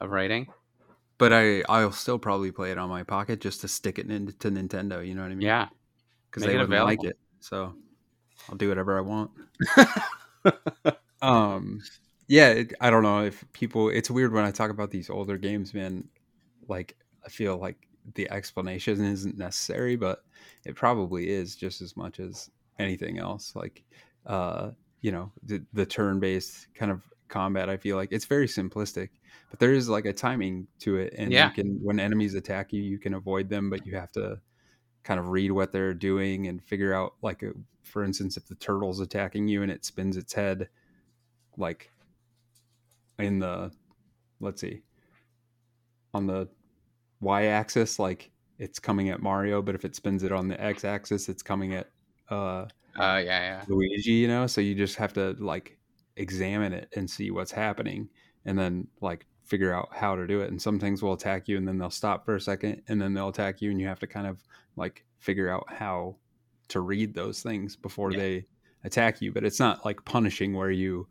of 0.00 0.10
writing. 0.10 0.46
but 1.18 1.32
I 1.32 1.62
I'll 1.68 1.92
still 1.92 2.18
probably 2.18 2.52
play 2.52 2.70
it 2.70 2.78
on 2.78 2.88
my 2.88 3.02
pocket 3.02 3.40
just 3.40 3.62
to 3.62 3.68
stick 3.68 3.98
it 3.98 4.10
into 4.10 4.50
Nintendo. 4.50 5.06
You 5.06 5.14
know 5.14 5.22
what 5.22 5.30
I 5.30 5.34
mean? 5.34 5.46
Yeah, 5.46 5.68
because 6.30 6.44
they 6.44 6.56
wouldn't 6.56 6.70
like 6.84 7.04
it. 7.04 7.18
So 7.40 7.74
I'll 8.48 8.56
do 8.56 8.68
whatever 8.68 8.98
I 8.98 9.00
want. 9.00 9.30
um, 11.22 11.80
yeah, 12.28 12.48
it, 12.48 12.74
I 12.80 12.90
don't 12.90 13.02
know 13.02 13.24
if 13.24 13.44
people. 13.52 13.88
It's 13.88 14.10
weird 14.10 14.32
when 14.32 14.44
I 14.44 14.50
talk 14.50 14.70
about 14.70 14.90
these 14.90 15.10
older 15.10 15.38
games, 15.38 15.72
man. 15.74 16.08
Like 16.68 16.96
I 17.24 17.28
feel 17.28 17.56
like 17.56 17.76
the 18.14 18.30
explanation 18.30 19.04
isn't 19.04 19.36
necessary, 19.38 19.96
but 19.96 20.24
it 20.64 20.74
probably 20.76 21.28
is 21.30 21.56
just 21.56 21.80
as 21.80 21.96
much 21.96 22.20
as 22.20 22.50
anything 22.78 23.18
else. 23.18 23.54
Like, 23.56 23.84
uh, 24.26 24.70
you 25.00 25.12
know, 25.12 25.32
the, 25.42 25.64
the 25.72 25.86
turn-based 25.86 26.74
kind 26.74 26.90
of 26.90 27.02
combat. 27.28 27.68
I 27.68 27.76
feel 27.76 27.96
like 27.96 28.10
it's 28.12 28.24
very 28.24 28.46
simplistic, 28.46 29.10
but 29.50 29.58
there 29.58 29.72
is 29.72 29.88
like 29.88 30.04
a 30.06 30.12
timing 30.12 30.66
to 30.80 30.96
it, 30.96 31.14
and 31.16 31.32
Yeah. 31.32 31.46
you 31.46 31.50
can 31.50 31.78
when 31.82 32.00
enemies 32.00 32.34
attack 32.34 32.72
you, 32.72 32.82
you 32.82 32.98
can 32.98 33.14
avoid 33.14 33.48
them, 33.48 33.70
but 33.70 33.86
you 33.86 33.96
have 33.96 34.12
to 34.12 34.40
kind 35.02 35.20
of 35.20 35.28
read 35.28 35.52
what 35.52 35.72
they're 35.72 35.94
doing 35.94 36.48
and 36.48 36.62
figure 36.64 36.92
out 36.92 37.14
like 37.22 37.42
a, 37.42 37.52
for 37.84 38.02
instance 38.02 38.36
if 38.36 38.46
the 38.46 38.56
turtle's 38.56 38.98
attacking 39.00 39.46
you 39.46 39.62
and 39.62 39.70
it 39.70 39.84
spins 39.84 40.16
its 40.16 40.32
head 40.32 40.68
like 41.56 41.90
in 43.18 43.38
the 43.38 43.70
let's 44.40 44.60
see 44.60 44.82
on 46.12 46.26
the 46.26 46.48
y-axis 47.26 47.98
like 47.98 48.30
it's 48.58 48.78
coming 48.78 49.08
at 49.10 49.20
mario 49.20 49.60
but 49.60 49.74
if 49.74 49.84
it 49.84 49.94
spins 49.96 50.22
it 50.22 50.32
on 50.32 50.48
the 50.48 50.58
x-axis 50.60 51.28
it's 51.28 51.42
coming 51.42 51.74
at 51.74 51.88
uh 52.30 52.64
Uh, 52.98 53.20
yeah, 53.22 53.40
yeah. 53.50 53.64
luigi 53.68 54.12
you 54.12 54.28
know? 54.28 54.46
So 54.46 54.60
you 54.62 54.74
just 54.74 54.96
have 54.96 55.12
to 55.14 55.36
like 55.38 55.76
examine 56.16 56.72
it 56.72 56.88
and 56.96 57.08
see 57.10 57.30
what's 57.30 57.52
happening 57.52 58.08
and 58.46 58.58
then 58.58 58.88
like 59.02 59.26
figure 59.44 59.72
out 59.74 59.88
how 59.92 60.16
to 60.16 60.26
do 60.26 60.40
it. 60.40 60.50
And 60.50 60.60
some 60.60 60.78
things 60.80 61.02
will 61.02 61.12
attack 61.12 61.46
you 61.46 61.56
and 61.58 61.68
then 61.68 61.76
they'll 61.78 61.90
stop 62.02 62.24
for 62.24 62.34
a 62.36 62.40
second 62.40 62.82
and 62.88 63.00
then 63.00 63.12
they'll 63.14 63.28
attack 63.28 63.60
you 63.60 63.70
and 63.70 63.78
you 63.80 63.86
have 63.86 64.00
to 64.00 64.06
kind 64.06 64.26
of 64.26 64.42
like 64.76 65.04
figure 65.18 65.50
out 65.50 65.66
how 65.68 66.16
to 66.68 66.80
read 66.80 67.14
those 67.14 67.42
things 67.42 67.76
before 67.76 68.10
Yeah. 68.12 68.18
they 68.18 68.46
attack 68.82 69.20
you. 69.20 69.30
But 69.32 69.44
it's 69.44 69.60
not 69.60 69.84
like 69.84 70.04
punishing 70.04 70.54
where 70.54 70.70
you 70.70 71.06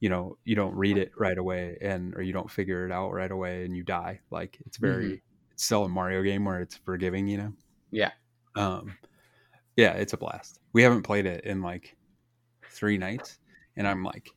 you 0.00 0.10
know 0.10 0.36
you 0.44 0.54
don't 0.54 0.74
read 0.76 0.98
it 0.98 1.10
right 1.16 1.38
away 1.38 1.78
and 1.80 2.14
or 2.14 2.20
you 2.22 2.32
don't 2.34 2.50
figure 2.50 2.84
it 2.86 2.92
out 2.92 3.10
right 3.12 3.30
away 3.32 3.64
and 3.64 3.74
you 3.74 3.82
die. 3.84 4.20
Like 4.30 4.58
it's 4.66 4.76
very 4.76 5.12
it's 5.14 5.22
still 5.56 5.84
a 5.84 5.88
mario 5.88 6.22
game 6.22 6.44
where 6.44 6.60
it's 6.60 6.76
forgiving 6.76 7.26
you 7.26 7.38
know 7.38 7.52
Yeah. 7.90 8.10
um 8.54 8.96
yeah 9.76 9.92
it's 9.92 10.12
a 10.12 10.16
blast 10.16 10.60
we 10.72 10.82
haven't 10.82 11.02
played 11.02 11.26
it 11.26 11.44
in 11.44 11.62
like 11.62 11.96
three 12.70 12.98
nights 12.98 13.38
and 13.76 13.86
i'm 13.88 14.02
like 14.04 14.30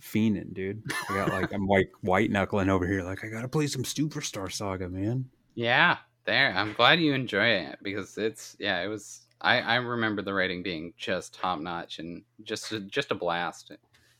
fiending 0.00 0.54
dude 0.54 0.82
i 1.10 1.14
got 1.14 1.28
like 1.32 1.52
i'm 1.52 1.66
like 1.66 1.90
white 2.00 2.30
knuckling 2.30 2.68
over 2.70 2.86
here 2.86 3.02
like 3.02 3.24
i 3.24 3.28
gotta 3.28 3.48
play 3.48 3.66
some 3.66 3.82
superstar 3.82 4.50
saga 4.50 4.88
man 4.88 5.28
Yeah, 5.54 5.98
there. 6.24 6.52
I'm 6.54 6.72
glad 6.74 7.00
you 7.00 7.12
enjoy 7.12 7.46
it 7.46 7.78
because 7.82 8.16
it's 8.16 8.56
yeah, 8.60 8.80
it 8.82 8.86
was. 8.86 9.26
I 9.40 9.60
I 9.60 9.74
remember 9.76 10.22
the 10.22 10.32
rating 10.32 10.62
being 10.62 10.92
just 10.96 11.34
top 11.34 11.58
notch 11.60 11.98
and 11.98 12.22
just 12.44 12.72
just 12.88 13.10
a 13.10 13.14
blast. 13.14 13.72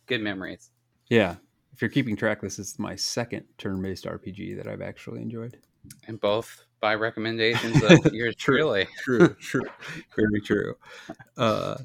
Good 0.06 0.20
memories. 0.20 0.70
yeah 1.08 1.36
if 1.72 1.80
you're 1.80 1.88
keeping 1.90 2.16
track 2.16 2.40
this 2.40 2.58
is 2.58 2.78
my 2.80 2.96
second 2.96 3.44
turn-based 3.56 4.04
rpg 4.04 4.56
that 4.56 4.66
i've 4.66 4.82
actually 4.82 5.22
enjoyed 5.22 5.56
And 6.06 6.20
both 6.20 6.64
by 6.80 6.94
recommendations 6.94 7.82
of 7.82 7.98
yours 8.12 8.34
True. 8.36 8.58
truly. 8.58 8.88
true 9.02 9.34
true 9.40 9.68
very 10.16 10.40
true. 10.40 10.74
Uh 11.36 11.76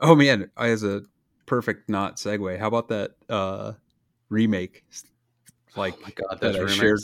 oh 0.00 0.14
man 0.14 0.50
as 0.56 0.82
a 0.84 1.02
perfect 1.46 1.88
not 1.88 2.16
segue. 2.16 2.58
How 2.58 2.68
about 2.68 2.88
that 2.88 3.12
uh 3.28 3.72
remake 4.28 4.84
like 5.76 5.94
Oh 5.98 6.02
my 6.02 6.10
god, 6.10 6.40
that 6.40 6.52
those 6.52 6.72
I 6.72 6.74
shared 6.74 7.00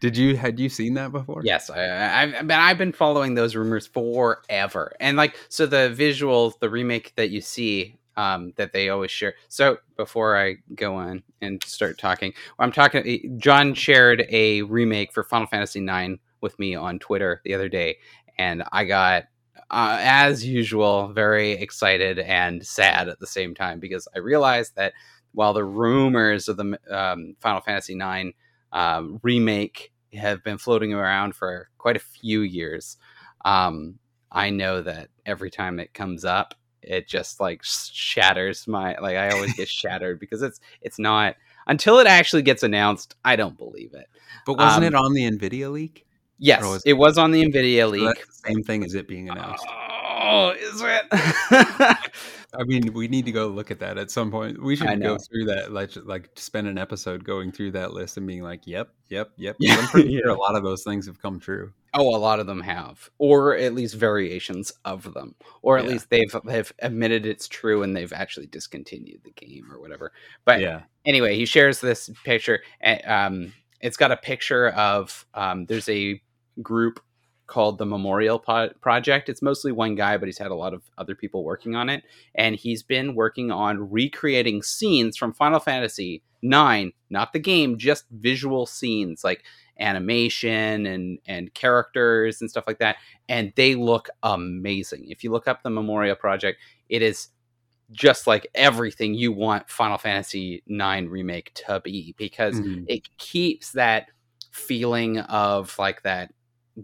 did 0.00 0.16
you 0.16 0.36
had 0.36 0.58
you 0.58 0.68
seen 0.68 0.94
that 0.94 1.12
before? 1.12 1.42
Yes, 1.44 1.68
I, 1.68 1.82
I, 1.84 2.22
I've 2.22 2.46
been 2.46 2.50
I've 2.58 2.78
been 2.78 2.92
following 2.92 3.34
those 3.34 3.56
rumors 3.56 3.86
forever, 3.86 4.92
and 5.00 5.16
like 5.16 5.36
so 5.48 5.66
the 5.66 5.94
visuals, 5.96 6.58
the 6.60 6.70
remake 6.70 7.14
that 7.16 7.30
you 7.30 7.40
see, 7.40 7.96
um, 8.16 8.52
that 8.56 8.72
they 8.72 8.88
always 8.88 9.10
share. 9.10 9.34
So 9.48 9.78
before 9.96 10.36
I 10.36 10.56
go 10.74 10.96
on 10.96 11.22
and 11.40 11.62
start 11.64 11.98
talking, 11.98 12.32
I'm 12.58 12.72
talking. 12.72 13.38
John 13.38 13.74
shared 13.74 14.26
a 14.30 14.62
remake 14.62 15.12
for 15.12 15.22
Final 15.24 15.46
Fantasy 15.46 15.84
IX 15.84 16.20
with 16.40 16.58
me 16.58 16.74
on 16.74 16.98
Twitter 16.98 17.40
the 17.44 17.54
other 17.54 17.68
day, 17.68 17.98
and 18.38 18.62
I 18.72 18.84
got, 18.84 19.24
uh, 19.70 19.98
as 20.00 20.44
usual, 20.44 21.12
very 21.12 21.52
excited 21.52 22.18
and 22.18 22.66
sad 22.66 23.08
at 23.08 23.20
the 23.20 23.26
same 23.26 23.54
time 23.54 23.80
because 23.80 24.08
I 24.14 24.18
realized 24.18 24.76
that 24.76 24.92
while 25.32 25.52
the 25.52 25.64
rumors 25.64 26.48
of 26.48 26.56
the 26.56 26.78
um, 26.90 27.36
Final 27.40 27.60
Fantasy 27.60 27.94
IX 27.94 28.30
um, 28.72 29.20
remake 29.22 29.92
have 30.14 30.42
been 30.42 30.58
floating 30.58 30.92
around 30.92 31.34
for 31.34 31.68
quite 31.78 31.96
a 31.96 32.00
few 32.00 32.40
years. 32.40 32.96
Um, 33.44 33.98
I 34.32 34.50
know 34.50 34.82
that 34.82 35.08
every 35.26 35.50
time 35.50 35.78
it 35.80 35.94
comes 35.94 36.24
up, 36.24 36.54
it 36.82 37.06
just 37.08 37.40
like 37.40 37.60
shatters 37.62 38.66
my 38.68 38.96
like 39.00 39.16
I 39.16 39.30
always 39.30 39.54
get 39.54 39.68
shattered 39.68 40.18
because 40.20 40.42
it's 40.42 40.60
it's 40.82 40.98
not 40.98 41.36
until 41.66 41.98
it 41.98 42.06
actually 42.06 42.42
gets 42.42 42.62
announced. 42.62 43.14
I 43.24 43.36
don't 43.36 43.56
believe 43.58 43.94
it. 43.94 44.08
but 44.46 44.58
wasn't 44.58 44.84
um, 44.86 44.94
it 44.94 44.94
on 44.94 45.12
the 45.12 45.22
nvidia 45.30 45.70
leak 45.70 46.06
Yes, 46.42 46.62
was- 46.62 46.82
it 46.86 46.94
was 46.94 47.18
on 47.18 47.32
the 47.32 47.44
Nvidia 47.44 47.90
leak. 47.90 48.16
the 48.26 48.32
same 48.48 48.62
thing 48.62 48.82
as 48.82 48.94
it 48.94 49.06
being 49.06 49.28
announced 49.28 49.66
Oh, 50.20 50.50
is 50.50 50.82
it? 50.82 51.02
I 52.52 52.64
mean, 52.64 52.92
we 52.92 53.06
need 53.08 53.24
to 53.26 53.32
go 53.32 53.46
look 53.46 53.70
at 53.70 53.78
that 53.78 53.96
at 53.96 54.10
some 54.10 54.30
point. 54.30 54.60
We 54.62 54.74
should 54.76 55.00
go 55.00 55.16
through 55.18 55.44
that, 55.46 55.72
like, 55.72 55.92
like 56.04 56.30
spend 56.34 56.66
an 56.66 56.78
episode 56.78 57.24
going 57.24 57.52
through 57.52 57.70
that 57.72 57.92
list 57.92 58.16
and 58.16 58.26
being 58.26 58.42
like, 58.42 58.66
"Yep, 58.66 58.90
yep, 59.08 59.30
yep." 59.36 59.56
Yeah. 59.60 59.76
I'm 59.76 59.86
pretty 59.88 60.18
sure 60.18 60.30
a 60.30 60.34
lot 60.38 60.56
of 60.56 60.64
those 60.64 60.82
things 60.82 61.06
have 61.06 61.22
come 61.22 61.38
true. 61.38 61.72
Oh, 61.94 62.14
a 62.14 62.18
lot 62.18 62.40
of 62.40 62.46
them 62.46 62.60
have, 62.60 63.08
or 63.18 63.56
at 63.56 63.72
least 63.74 63.94
variations 63.94 64.72
of 64.84 65.12
them, 65.14 65.34
or 65.62 65.78
at 65.78 65.84
Yeah. 65.84 65.90
least 65.92 66.10
they've 66.10 66.36
they've 66.44 66.72
admitted 66.80 67.24
it's 67.24 67.46
true 67.48 67.82
and 67.84 67.96
they've 67.96 68.12
actually 68.12 68.46
discontinued 68.46 69.22
the 69.24 69.30
game 69.32 69.70
or 69.72 69.80
whatever. 69.80 70.12
But 70.44 70.60
yeah, 70.60 70.82
anyway, 71.04 71.36
he 71.36 71.46
shares 71.46 71.80
this 71.80 72.10
picture. 72.24 72.60
and, 72.80 73.00
Um, 73.06 73.52
it's 73.80 73.96
got 73.96 74.10
a 74.12 74.16
picture 74.16 74.68
of 74.70 75.24
um, 75.34 75.66
there's 75.66 75.88
a 75.88 76.20
group 76.62 77.00
called 77.50 77.76
the 77.78 77.84
Memorial 77.84 78.38
po- 78.38 78.70
Project. 78.80 79.28
It's 79.28 79.42
mostly 79.42 79.72
one 79.72 79.94
guy, 79.94 80.16
but 80.16 80.26
he's 80.26 80.38
had 80.38 80.50
a 80.50 80.54
lot 80.54 80.72
of 80.72 80.82
other 80.96 81.14
people 81.14 81.44
working 81.44 81.74
on 81.76 81.90
it, 81.90 82.04
and 82.34 82.56
he's 82.56 82.82
been 82.82 83.14
working 83.14 83.50
on 83.50 83.90
recreating 83.90 84.62
scenes 84.62 85.16
from 85.18 85.34
Final 85.34 85.60
Fantasy 85.60 86.22
Nine, 86.42 86.92
not 87.10 87.34
the 87.34 87.38
game, 87.38 87.76
just 87.76 88.06
visual 88.10 88.64
scenes 88.64 89.22
like 89.22 89.44
animation 89.78 90.86
and 90.86 91.18
and 91.26 91.52
characters 91.54 92.40
and 92.40 92.50
stuff 92.50 92.64
like 92.66 92.78
that 92.78 92.96
and 93.30 93.50
they 93.56 93.74
look 93.74 94.08
amazing 94.22 95.06
if 95.08 95.24
you 95.24 95.30
look 95.32 95.48
up 95.48 95.62
the 95.62 95.70
memorial 95.70 96.14
project 96.14 96.60
it 96.90 97.00
is 97.00 97.28
just 97.90 98.26
like 98.26 98.46
everything 98.54 99.14
you 99.14 99.32
want 99.32 99.68
Final 99.70 99.96
Fantasy 99.96 100.62
IX 100.68 101.08
remake 101.08 101.50
to 101.54 101.80
be 101.82 102.14
because 102.18 102.60
Mhm. 102.60 102.84
it 102.88 103.08
keeps 103.16 103.72
that 103.72 104.08
feeling 104.52 105.18
of 105.20 105.74
like 105.78 106.02
that 106.02 106.30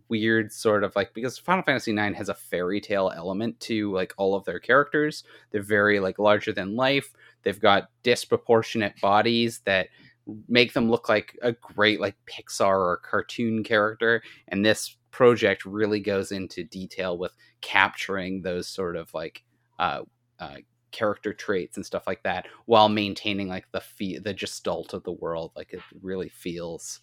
weird 0.09 0.53
sort 0.53 0.85
of 0.85 0.95
like 0.97 1.15
because 1.15 1.39
Final 1.39 1.63
Fantasy 1.63 1.93
IX 1.93 2.17
has 2.17 2.29
a 2.29 2.35
fairy 2.35 2.81
tale 2.81 3.13
element 3.15 3.59
to 3.61 3.93
like 3.93 4.15
all 4.17 4.35
of 4.35 4.45
their 4.45 4.59
characters. 4.59 5.25
They're 5.51 5.63
very 5.63 6.01
like 6.01 6.19
larger 6.19 6.53
than 6.53 6.77
life. 6.77 7.13
They've 7.43 7.61
got 7.61 7.91
disproportionate 8.03 9.01
bodies 9.01 9.61
that 9.65 9.89
make 10.49 10.73
them 10.73 10.91
look 10.91 11.09
like 11.09 11.39
a 11.43 11.53
great 11.53 12.01
like 12.01 12.17
Pixar 12.27 12.77
or 12.77 13.01
cartoon 13.05 13.63
character 13.63 14.23
and 14.49 14.65
this 14.65 14.97
project 15.13 15.65
really 15.65 16.01
goes 16.01 16.33
into 16.33 16.65
detail 16.65 17.17
with 17.17 17.33
capturing 17.61 18.43
those 18.43 18.69
sort 18.69 18.97
of 18.97 19.13
like 19.15 19.45
uh, 19.79 20.03
uh 20.41 20.57
character 20.91 21.33
traits 21.33 21.77
and 21.77 21.87
stuff 21.87 22.07
like 22.07 22.23
that 22.23 22.47
while 22.65 22.89
maintaining 22.89 23.49
like 23.49 23.71
the 23.71 23.81
fe- 23.81 24.19
the 24.19 24.33
gestalt 24.35 24.95
of 24.95 25.05
the 25.05 25.13
world 25.13 25.53
like 25.55 25.73
it 25.73 25.81
really 26.01 26.29
feels 26.29 27.01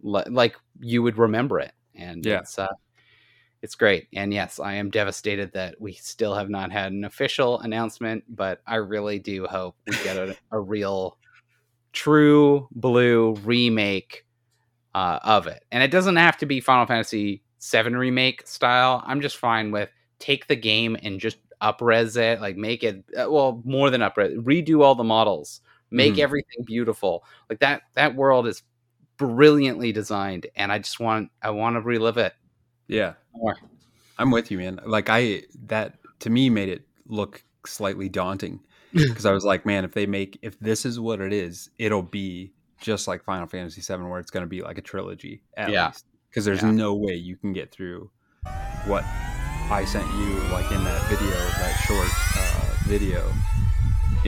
li- 0.00 0.22
like 0.28 0.56
you 0.80 1.02
would 1.02 1.18
remember 1.18 1.60
it 1.60 1.72
and 1.98 2.24
Yeah. 2.24 2.40
it's 2.40 2.58
uh 2.58 2.68
it's 3.62 3.74
great 3.74 4.08
and 4.14 4.32
yes 4.32 4.60
i 4.60 4.72
am 4.72 4.90
devastated 4.90 5.52
that 5.52 5.80
we 5.80 5.92
still 5.92 6.34
have 6.34 6.48
not 6.48 6.70
had 6.72 6.92
an 6.92 7.04
official 7.04 7.58
announcement 7.60 8.24
but 8.28 8.60
i 8.66 8.76
really 8.76 9.18
do 9.18 9.46
hope 9.46 9.76
we 9.86 9.92
get 9.98 10.16
a, 10.16 10.36
a 10.52 10.60
real 10.60 11.18
true 11.92 12.68
blue 12.72 13.34
remake 13.44 14.24
uh, 14.94 15.18
of 15.22 15.46
it 15.46 15.64
and 15.70 15.82
it 15.82 15.90
doesn't 15.90 16.16
have 16.16 16.36
to 16.36 16.46
be 16.46 16.60
final 16.60 16.86
fantasy 16.86 17.42
7 17.58 17.96
remake 17.96 18.46
style 18.46 19.02
i'm 19.06 19.20
just 19.20 19.36
fine 19.36 19.70
with 19.70 19.90
take 20.18 20.46
the 20.46 20.56
game 20.56 20.96
and 21.02 21.20
just 21.20 21.38
upres 21.60 22.16
it 22.16 22.40
like 22.40 22.56
make 22.56 22.82
it 22.84 23.04
uh, 23.16 23.30
well 23.30 23.60
more 23.64 23.90
than 23.90 24.00
upres 24.00 24.36
redo 24.44 24.82
all 24.82 24.94
the 24.94 25.04
models 25.04 25.60
make 25.90 26.14
Mhm. 26.14 26.22
everything 26.22 26.64
beautiful 26.64 27.24
like 27.50 27.58
that 27.60 27.82
that 27.94 28.14
world 28.14 28.46
is 28.46 28.62
brilliantly 29.18 29.92
designed 29.92 30.46
and 30.56 30.72
i 30.72 30.78
just 30.78 30.98
want 31.00 31.30
i 31.42 31.50
want 31.50 31.76
to 31.76 31.80
relive 31.80 32.16
it 32.16 32.34
yeah. 32.86 33.14
more 33.34 33.56
I'm 34.20 34.32
with 34.32 34.50
you, 34.50 34.58
man. 34.58 34.80
Like 34.84 35.08
I 35.08 35.42
that 35.66 35.94
to 36.20 36.30
me 36.30 36.50
made 36.50 36.68
it 36.68 36.82
look 37.06 37.44
slightly 37.64 38.08
daunting 38.08 38.58
because 38.92 39.24
I 39.26 39.32
was 39.32 39.44
like, 39.44 39.64
man, 39.64 39.84
if 39.84 39.92
they 39.92 40.06
make 40.06 40.38
if 40.42 40.58
this 40.58 40.84
is 40.84 40.98
what 40.98 41.20
it 41.20 41.32
is, 41.32 41.70
it'll 41.78 42.02
be 42.02 42.52
just 42.80 43.06
like 43.06 43.22
Final 43.22 43.46
Fantasy 43.46 43.80
VII, 43.80 44.02
where 44.04 44.18
it's 44.18 44.30
going 44.32 44.42
to 44.42 44.48
be 44.48 44.62
like 44.62 44.76
a 44.78 44.82
trilogy 44.82 45.44
at 45.56 45.70
Yeah. 45.70 45.88
least. 45.88 46.06
Because 46.30 46.44
there's 46.44 46.62
Yeah. 46.62 46.72
no 46.72 46.94
way 46.94 47.14
you 47.14 47.36
can 47.36 47.52
get 47.52 47.70
through 47.70 48.10
what 48.86 49.04
I 49.70 49.84
sent 49.86 50.06
you, 50.14 50.34
like 50.50 50.70
in 50.72 50.82
that 50.82 51.08
video, 51.08 51.30
that 51.30 51.76
short 51.86 52.08
uh, 52.36 52.74
video. 52.88 53.32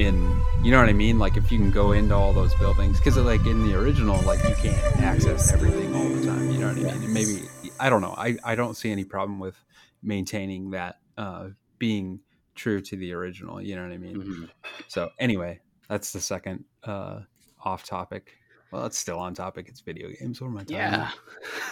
In 0.00 0.42
you 0.62 0.70
know 0.70 0.80
what 0.80 0.88
I 0.88 0.94
mean? 0.94 1.18
Like 1.18 1.36
if 1.36 1.52
you 1.52 1.58
can 1.58 1.70
go 1.70 1.92
into 1.92 2.14
all 2.14 2.32
those 2.32 2.54
buildings, 2.54 2.98
because 2.98 3.18
like 3.18 3.44
in 3.44 3.66
the 3.66 3.78
original, 3.78 4.18
like 4.22 4.42
you 4.48 4.54
can't 4.54 4.96
access 5.02 5.52
everything 5.52 5.94
all 5.94 6.08
the 6.08 6.26
time. 6.26 6.50
You 6.50 6.58
know 6.58 6.68
what 6.68 6.78
I 6.78 6.80
mean? 6.80 7.04
And 7.04 7.12
maybe 7.12 7.48
I 7.78 7.90
don't 7.90 8.00
know. 8.00 8.14
I 8.16 8.38
I 8.42 8.54
don't 8.54 8.74
see 8.74 8.90
any 8.90 9.04
problem 9.04 9.38
with 9.38 9.56
maintaining 10.02 10.70
that 10.70 10.96
uh, 11.18 11.48
being 11.78 12.20
true 12.54 12.80
to 12.80 12.96
the 12.96 13.12
original. 13.12 13.60
You 13.60 13.76
know 13.76 13.82
what 13.82 13.92
I 13.92 13.98
mean? 13.98 14.16
Mhm. 14.16 14.50
So 14.88 15.10
anyway, 15.18 15.60
that's 15.88 16.12
the 16.14 16.20
second 16.20 16.64
uh, 16.84 17.20
off 17.62 17.84
topic. 17.84 18.32
Well, 18.72 18.86
it's 18.86 18.96
still 18.96 19.18
on 19.18 19.34
topic. 19.34 19.68
It's 19.68 19.80
video 19.80 20.08
games. 20.18 20.40
What 20.40 20.48
am 20.48 20.56
I 20.56 20.60
talking 20.60 20.76
Yeah. 20.78 21.10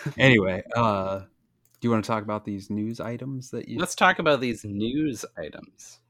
about? 0.05 0.17
Anyway, 0.19 0.63
uh, 0.77 1.21
do 1.21 1.27
you 1.81 1.91
want 1.91 2.05
to 2.05 2.09
talk 2.09 2.23
about 2.25 2.45
these 2.45 2.69
news 2.69 3.01
items 3.01 3.51
that 3.53 3.69
you? 3.69 3.79
Let's 3.79 3.95
talk 3.95 4.19
about 4.19 4.41
these 4.43 4.65
news 4.65 5.25
items. 5.39 6.01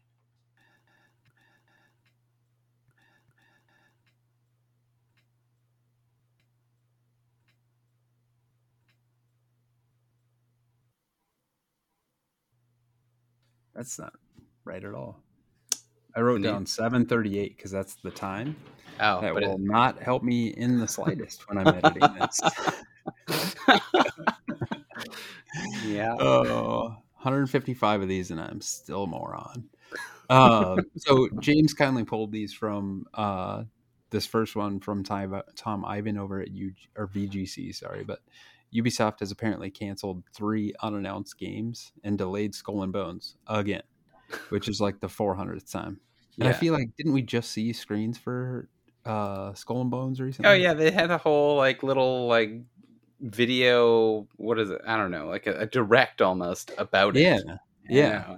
That's 13.79 13.97
not 13.97 14.13
right 14.65 14.83
at 14.83 14.93
all. 14.93 15.21
I 16.17 16.21
wrote 16.21 16.43
down 16.43 16.67
seven 16.67 17.07
thirty-eight 17.07 17.57
because 17.57 17.71
that's 17.71 17.95
the 17.95 18.11
time. 18.11 18.57
Oh, 18.99 19.21
that 19.21 19.35
but 19.35 19.45
will 19.45 19.55
it, 19.55 19.61
not 19.61 20.03
help 20.03 20.25
me 20.25 20.49
in 20.49 20.81
the 20.81 20.89
slightest 20.89 21.49
when 21.49 21.59
I'm 21.59 21.69
editing 21.69 22.03
this. 22.19 22.41
yeah. 25.87 26.17
Oh, 26.19 26.97
155 27.21 28.03
of 28.03 28.09
these, 28.09 28.33
and 28.33 28.41
I'm 28.41 28.61
still 28.61 29.05
a 29.05 29.07
moron. 29.07 29.69
Uh, 30.29 30.83
so 30.97 31.29
James 31.39 31.73
kindly 31.73 32.03
pulled 32.03 32.33
these 32.33 32.53
from 32.53 33.07
uh, 33.15 33.63
this 34.11 34.27
first 34.27 34.57
one 34.57 34.81
from 34.81 35.05
Tom, 35.05 35.41
Tom 35.55 35.85
Ivan 35.85 36.19
over 36.19 36.41
at 36.41 36.51
U 36.51 36.73
or 36.97 37.07
VGC, 37.07 37.77
sorry, 37.77 38.03
but 38.03 38.19
Ubisoft 38.75 39.21
has 39.21 39.31
apparently 39.31 39.71
canceled 39.71 40.23
three 40.35 40.75
unannounced 40.83 41.39
games 41.39 41.93
and 42.05 42.19
delayed 42.19 42.55
Skull 42.55 42.83
and 42.83 42.93
Bones 42.93 43.37
again, 43.47 43.83
which 44.51 44.69
is 44.69 44.81
like 44.81 45.01
the 45.01 45.07
400th 45.07 45.71
time. 45.71 46.01
And 46.39 46.49
I 46.49 46.53
feel 46.53 46.73
like 46.73 46.95
didn't 46.97 47.13
we 47.13 47.23
just 47.23 47.51
see 47.51 47.73
screens 47.73 48.17
for 48.17 48.69
uh, 49.05 49.55
Skull 49.55 49.81
and 49.81 49.91
Bones 49.91 50.21
recently? 50.21 50.51
Oh 50.51 50.55
yeah, 50.55 50.75
they 50.75 50.91
had 50.91 51.11
a 51.11 51.19
whole 51.19 51.57
like 51.57 51.83
little 51.83 52.29
like 52.29 52.53
video. 53.21 54.29
What 54.37 54.59
is 54.59 54.71
it? 54.71 54.81
I 54.87 54.97
don't 54.97 55.11
know, 55.11 55.27
like 55.27 55.47
a, 55.47 55.61
a 55.61 55.67
direct 55.67 56.23
almost 56.23 56.71
about 56.79 57.17
it. 57.17 57.23
Yeah, 57.23 57.57
yeah. 57.89 58.37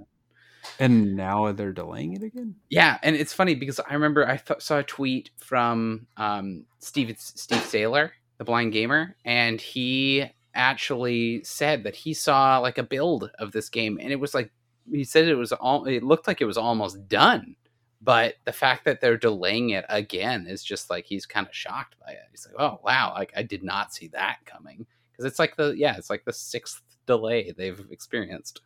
And 0.79 1.17
now 1.17 1.53
they're 1.53 1.73
delaying 1.73 2.15
it 2.15 2.23
again. 2.23 2.55
Yeah, 2.71 2.99
and 3.03 3.17
it's 3.17 3.33
funny 3.33 3.55
because 3.55 3.81
I 3.81 3.93
remember 3.93 4.27
I 4.27 4.37
th- 4.37 4.63
saw 4.63 4.79
a 4.79 4.83
tweet 4.83 5.31
from 5.39 6.07
um, 6.17 6.65
Steve 6.79 7.15
Steve 7.19 7.63
Saylor, 7.63 8.13
the 8.41 8.45
blind 8.45 8.73
gamer, 8.73 9.15
and 9.27 9.61
he 9.61 10.25
actually 10.55 11.45
said 11.45 11.85
that 11.85 11.95
he 11.95 12.15
saw 12.15 12.57
like 12.57 12.79
a 12.79 12.83
build 12.83 13.31
of 13.39 13.53
this 13.53 13.69
game, 13.69 13.99
and 14.01 14.11
it 14.11 14.19
was 14.19 14.33
like 14.33 14.51
he 14.91 15.05
said 15.05 15.29
it 15.29 15.35
was 15.35 15.53
all. 15.53 15.85
It 15.85 16.03
looked 16.03 16.27
like 16.27 16.41
it 16.41 16.47
was 16.47 16.57
almost 16.57 17.07
done, 17.07 17.55
but 18.01 18.37
the 18.47 18.53
fact 18.53 18.87
that 18.87 19.03
they're 19.03 19.19
delaying 19.19 19.71
it 19.71 19.85
again 19.91 20.47
is 20.47 20.65
just 20.65 20.89
like 20.89 21.05
he's 21.05 21.27
kind 21.27 21.47
of 21.47 21.55
shocked 21.55 21.97
by 22.01 22.13
it. 22.13 22.21
He's 22.31 22.47
like, 22.47 22.59
"Oh 22.59 22.81
wow, 22.83 23.13
like 23.15 23.31
I 23.37 23.43
did 23.43 23.63
not 23.63 23.93
see 23.93 24.09
that 24.09 24.39
coming," 24.47 24.87
because 25.13 25.27
it's 25.27 25.39
like 25.39 25.57
the 25.57 25.75
yeah, 25.77 25.99
it's 25.99 26.09
like 26.09 26.25
the 26.25 26.33
sixth 26.33 26.81
delay 27.05 27.53
they've 27.53 27.85
experienced. 27.91 28.63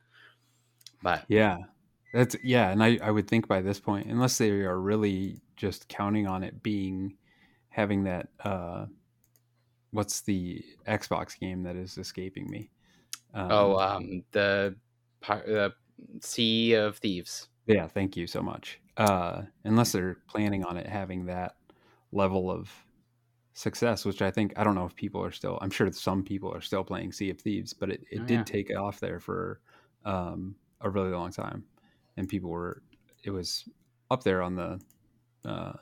But 1.03 1.25
Yeah. 1.27 1.59
That's 2.13 2.37
yeah, 2.45 2.71
and 2.71 2.81
I, 2.81 3.01
I 3.03 3.11
would 3.11 3.27
think 3.27 3.49
by 3.49 3.61
this 3.61 3.81
point, 3.81 4.07
unless 4.07 4.39
they 4.39 4.51
are 4.51 4.81
really 4.81 5.41
just 5.57 5.89
counting 5.89 6.29
on 6.29 6.45
it 6.45 6.63
being 6.63 7.17
having 7.71 8.05
that 8.05 8.29
uh 8.45 8.87
what's 9.95 10.21
the 10.23 10.65
Xbox 10.87 11.39
game 11.39 11.63
that 11.65 11.77
is 11.77 11.99
escaping 11.99 12.51
me? 12.51 12.71
Um, 13.35 13.51
Oh, 13.51 13.79
um, 13.79 14.25
the 14.33 14.77
Pi- 15.21 15.41
uh, 15.43 15.71
Sea 16.21 16.75
of 16.75 16.99
Thieves. 16.99 17.49
yeah, 17.67 17.87
thank 17.89 18.17
you 18.17 18.27
so 18.27 18.43
much. 18.43 18.81
Uh 18.97 19.43
unless 19.65 19.93
they're 19.93 20.19
planning 20.29 20.65
on 20.65 20.77
it 20.77 20.87
having 20.87 21.27
that 21.27 21.57
level 22.13 22.51
of 22.51 22.71
success, 23.55 24.05
which 24.05 24.23
I 24.23 24.31
think 24.31 24.53
I 24.57 24.65
don't 24.65 24.75
know 24.75 24.87
if 24.87 24.95
people 24.95 25.23
are 25.25 25.33
still 25.33 25.59
I'm 25.63 25.71
sure 25.71 25.91
some 25.93 26.25
people 26.25 26.53
are 26.55 26.61
still 26.61 26.85
playing 26.85 27.13
Sea 27.13 27.31
of 27.31 27.41
Thieves, 27.41 27.73
but 27.73 27.91
it, 27.91 28.05
it 28.11 28.21
Oh, 28.21 28.27
did 28.27 28.39
yeah. 28.39 28.43
take 28.45 28.77
off 28.77 29.01
there 29.01 29.21
for 29.21 29.61
um 30.05 30.57
a 30.81 30.91
really 30.91 31.11
long 31.11 31.31
time. 31.33 31.65
And 32.17 32.29
people 32.29 32.51
were 32.51 32.83
it 33.25 33.31
was 33.31 33.69
up 34.11 34.23
there 34.23 34.43
on 34.43 34.55
the 34.57 34.81
uh 35.45 35.75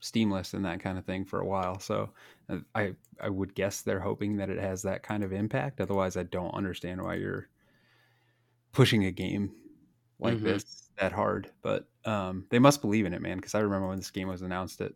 Steam 0.00 0.30
list 0.30 0.54
and 0.54 0.64
that 0.64 0.80
kind 0.80 0.98
of 0.98 1.04
thing 1.04 1.24
for 1.24 1.40
a 1.40 1.46
while. 1.46 1.78
So 1.80 2.10
uh, 2.48 2.58
I 2.74 2.94
I 3.20 3.28
would 3.28 3.54
guess 3.54 3.82
they're 3.82 4.00
hoping 4.00 4.36
that 4.36 4.50
it 4.50 4.58
has 4.58 4.82
that 4.82 5.02
kind 5.02 5.24
of 5.24 5.32
impact. 5.32 5.80
Otherwise, 5.80 6.16
I 6.16 6.22
don't 6.24 6.54
understand 6.54 7.02
why 7.02 7.14
you're 7.14 7.48
pushing 8.72 9.04
a 9.04 9.10
game 9.10 9.52
like 10.20 10.38
Mhm. 10.38 10.44
this 10.44 10.90
that 10.98 11.12
hard. 11.12 11.50
But 11.62 11.88
um, 12.04 12.46
they 12.50 12.58
must 12.58 12.80
believe 12.80 13.06
in 13.06 13.14
it, 13.14 13.22
man. 13.22 13.36
Because 13.36 13.54
I 13.54 13.60
remember 13.60 13.88
when 13.88 13.98
this 13.98 14.10
game 14.10 14.28
was 14.28 14.42
announced 14.42 14.80
at 14.80 14.92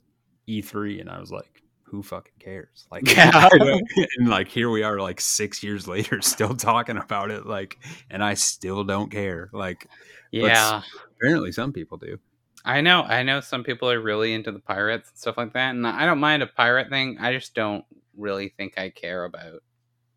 E3, 0.49 1.01
and 1.01 1.11
I 1.11 1.21
was 1.21 1.31
like, 1.31 1.63
"Who 1.85 2.03
fucking 2.03 2.33
cares?" 2.39 2.87
Like, 2.91 3.05
and 4.19 4.29
like 4.29 4.49
here 4.49 4.71
we 4.71 4.83
are, 4.83 4.99
like 5.01 5.21
six 5.21 5.63
years 5.63 5.87
later, 5.87 6.21
still 6.23 6.55
talking 6.55 6.97
about 6.97 7.31
it. 7.31 7.47
Like, 7.47 7.79
and 8.11 8.23
I 8.25 8.35
still 8.35 8.85
don't 8.85 9.11
care. 9.11 9.51
Like, 9.53 9.87
Yeah, 10.33 10.83
apparently 11.21 11.53
some 11.53 11.73
people 11.73 11.99
do. 11.99 12.19
I 12.65 12.81
know. 12.81 13.03
I 13.03 13.23
know 13.23 13.41
some 13.41 13.65
people 13.65 13.91
are 13.91 14.01
really 14.01 14.33
into 14.33 14.53
the 14.53 14.61
pirates 14.61 15.11
and 15.11 15.19
stuff 15.19 15.37
like 15.37 15.53
that, 15.55 15.75
and 15.75 15.87
I 15.87 16.07
don't 16.07 16.21
mind 16.21 16.43
a 16.43 16.47
pirate 16.47 16.89
thing. 16.91 17.19
I 17.21 17.33
just 17.33 17.55
don't 17.55 17.85
really 18.17 18.49
think 18.49 18.79
I 18.79 18.91
care 18.91 19.25
about 19.25 19.63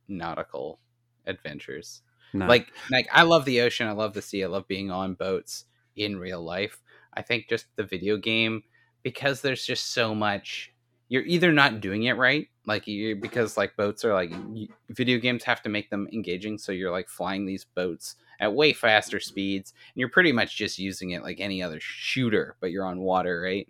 nautical 0.08 0.80
adventures. 1.26 2.02
No. 2.34 2.48
Like, 2.48 2.68
like 2.92 3.08
I 3.12 3.24
love 3.24 3.46
the 3.46 3.62
ocean. 3.62 3.88
I 3.88 3.94
love 3.94 4.14
the 4.14 4.22
sea. 4.22 4.44
I 4.44 4.48
love 4.48 4.68
being 4.68 4.92
on 4.92 5.14
boats 5.16 5.66
in 5.96 6.18
real 6.18 6.44
life. 6.44 6.82
I 7.14 7.22
think 7.22 7.48
just 7.48 7.68
the 7.78 7.84
video 7.84 8.18
game 8.18 8.64
because 9.04 9.42
there's 9.42 9.66
just 9.66 9.94
so 9.94 10.14
much. 10.14 10.74
You're 11.16 11.24
either 11.24 11.54
not 11.54 11.80
doing 11.80 12.04
it 12.04 12.18
right, 12.18 12.50
like 12.66 12.88
you 12.88 13.16
because 13.16 13.56
like 13.56 13.78
boats 13.78 14.04
are 14.04 14.14
like 14.14 14.32
you, 14.52 14.68
video 14.90 15.18
games 15.18 15.46
have 15.46 15.62
to 15.62 15.70
make 15.70 15.90
them 15.90 16.10
engaging. 16.12 16.58
So 16.58 16.74
you're 16.74 16.92
like 16.92 17.08
flying 17.08 17.46
these 17.46 17.64
boats 17.64 18.18
at 18.42 18.54
way 18.54 18.74
faster 18.74 19.22
speeds, 19.22 19.72
and 19.72 20.00
you're 20.02 20.10
pretty 20.10 20.34
much 20.34 20.58
just 20.58 20.78
using 20.78 21.12
it 21.12 21.24
like 21.24 21.40
any 21.40 21.64
other 21.64 21.80
shooter, 21.80 22.58
but 22.60 22.72
you're 22.72 22.86
on 22.86 23.00
water, 23.00 23.40
right? 23.40 23.66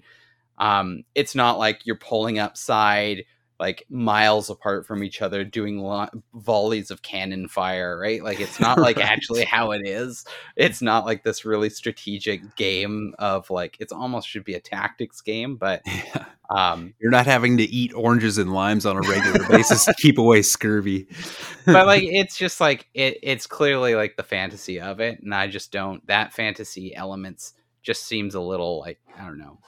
Um, 0.57 1.03
it's 1.13 1.35
not 1.35 1.59
like 1.59 1.85
you're 1.85 1.97
pulling 1.97 2.39
upside 2.39 3.25
like 3.59 3.85
miles 3.89 4.49
apart 4.49 4.85
from 4.85 5.03
each 5.03 5.21
other 5.21 5.43
doing 5.45 5.79
lo- 5.79 6.09
volleys 6.33 6.91
of 6.91 7.01
cannon 7.01 7.47
fire 7.47 7.97
right 7.97 8.21
like 8.23 8.39
it's 8.41 8.59
not 8.59 8.77
like 8.77 8.97
Right. 8.97 9.05
actually 9.05 9.45
how 9.45 9.71
it 9.71 9.87
is 9.87 10.25
it's 10.57 10.81
not 10.81 11.05
like 11.05 11.23
this 11.23 11.45
really 11.45 11.69
strategic 11.69 12.55
game 12.57 13.13
of 13.19 13.49
like 13.49 13.77
it's 13.79 13.93
almost 13.93 14.27
should 14.27 14.43
be 14.43 14.55
a 14.55 14.59
tactics 14.59 15.21
game 15.21 15.55
but 15.55 15.81
Yeah. 15.87 16.25
um 16.49 16.93
You're 16.99 17.11
not 17.11 17.25
having 17.27 17.57
to 17.57 17.63
eat 17.63 17.93
oranges 17.93 18.37
and 18.37 18.53
limes 18.53 18.85
on 18.85 18.97
a 18.97 19.01
regular 19.01 19.47
basis 19.49 19.85
to 19.85 19.93
keep 19.93 20.17
away 20.17 20.41
scurvy. 20.41 21.07
but 21.65 21.87
like 21.87 22.03
it's 22.03 22.37
just 22.37 22.59
like 22.59 22.87
it 22.93 23.17
it's 23.23 23.47
clearly 23.47 23.95
like 23.95 24.17
the 24.17 24.23
fantasy 24.23 24.79
of 24.81 24.99
it 24.99 25.21
and 25.21 25.33
i 25.33 25.47
just 25.47 25.71
don't 25.71 26.05
that 26.07 26.33
fantasy 26.33 26.93
elements 26.95 27.53
just 27.83 28.03
seems 28.05 28.35
a 28.35 28.41
little 28.41 28.79
like 28.79 28.99
i 29.17 29.23
don't 29.23 29.37
know 29.37 29.59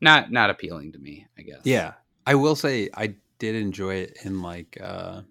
not 0.00 0.30
not 0.30 0.50
appealing 0.50 0.92
to 0.92 0.98
me 0.98 1.26
i 1.38 1.42
guess 1.42 1.60
yeah, 1.64 1.92
I 2.30 2.34
will 2.36 2.54
say 2.56 2.88
I 2.94 3.14
did 3.38 3.54
enjoy 3.56 3.94
it 3.96 4.18
in 4.24 4.42
like 4.42 4.78
uh 4.80 5.22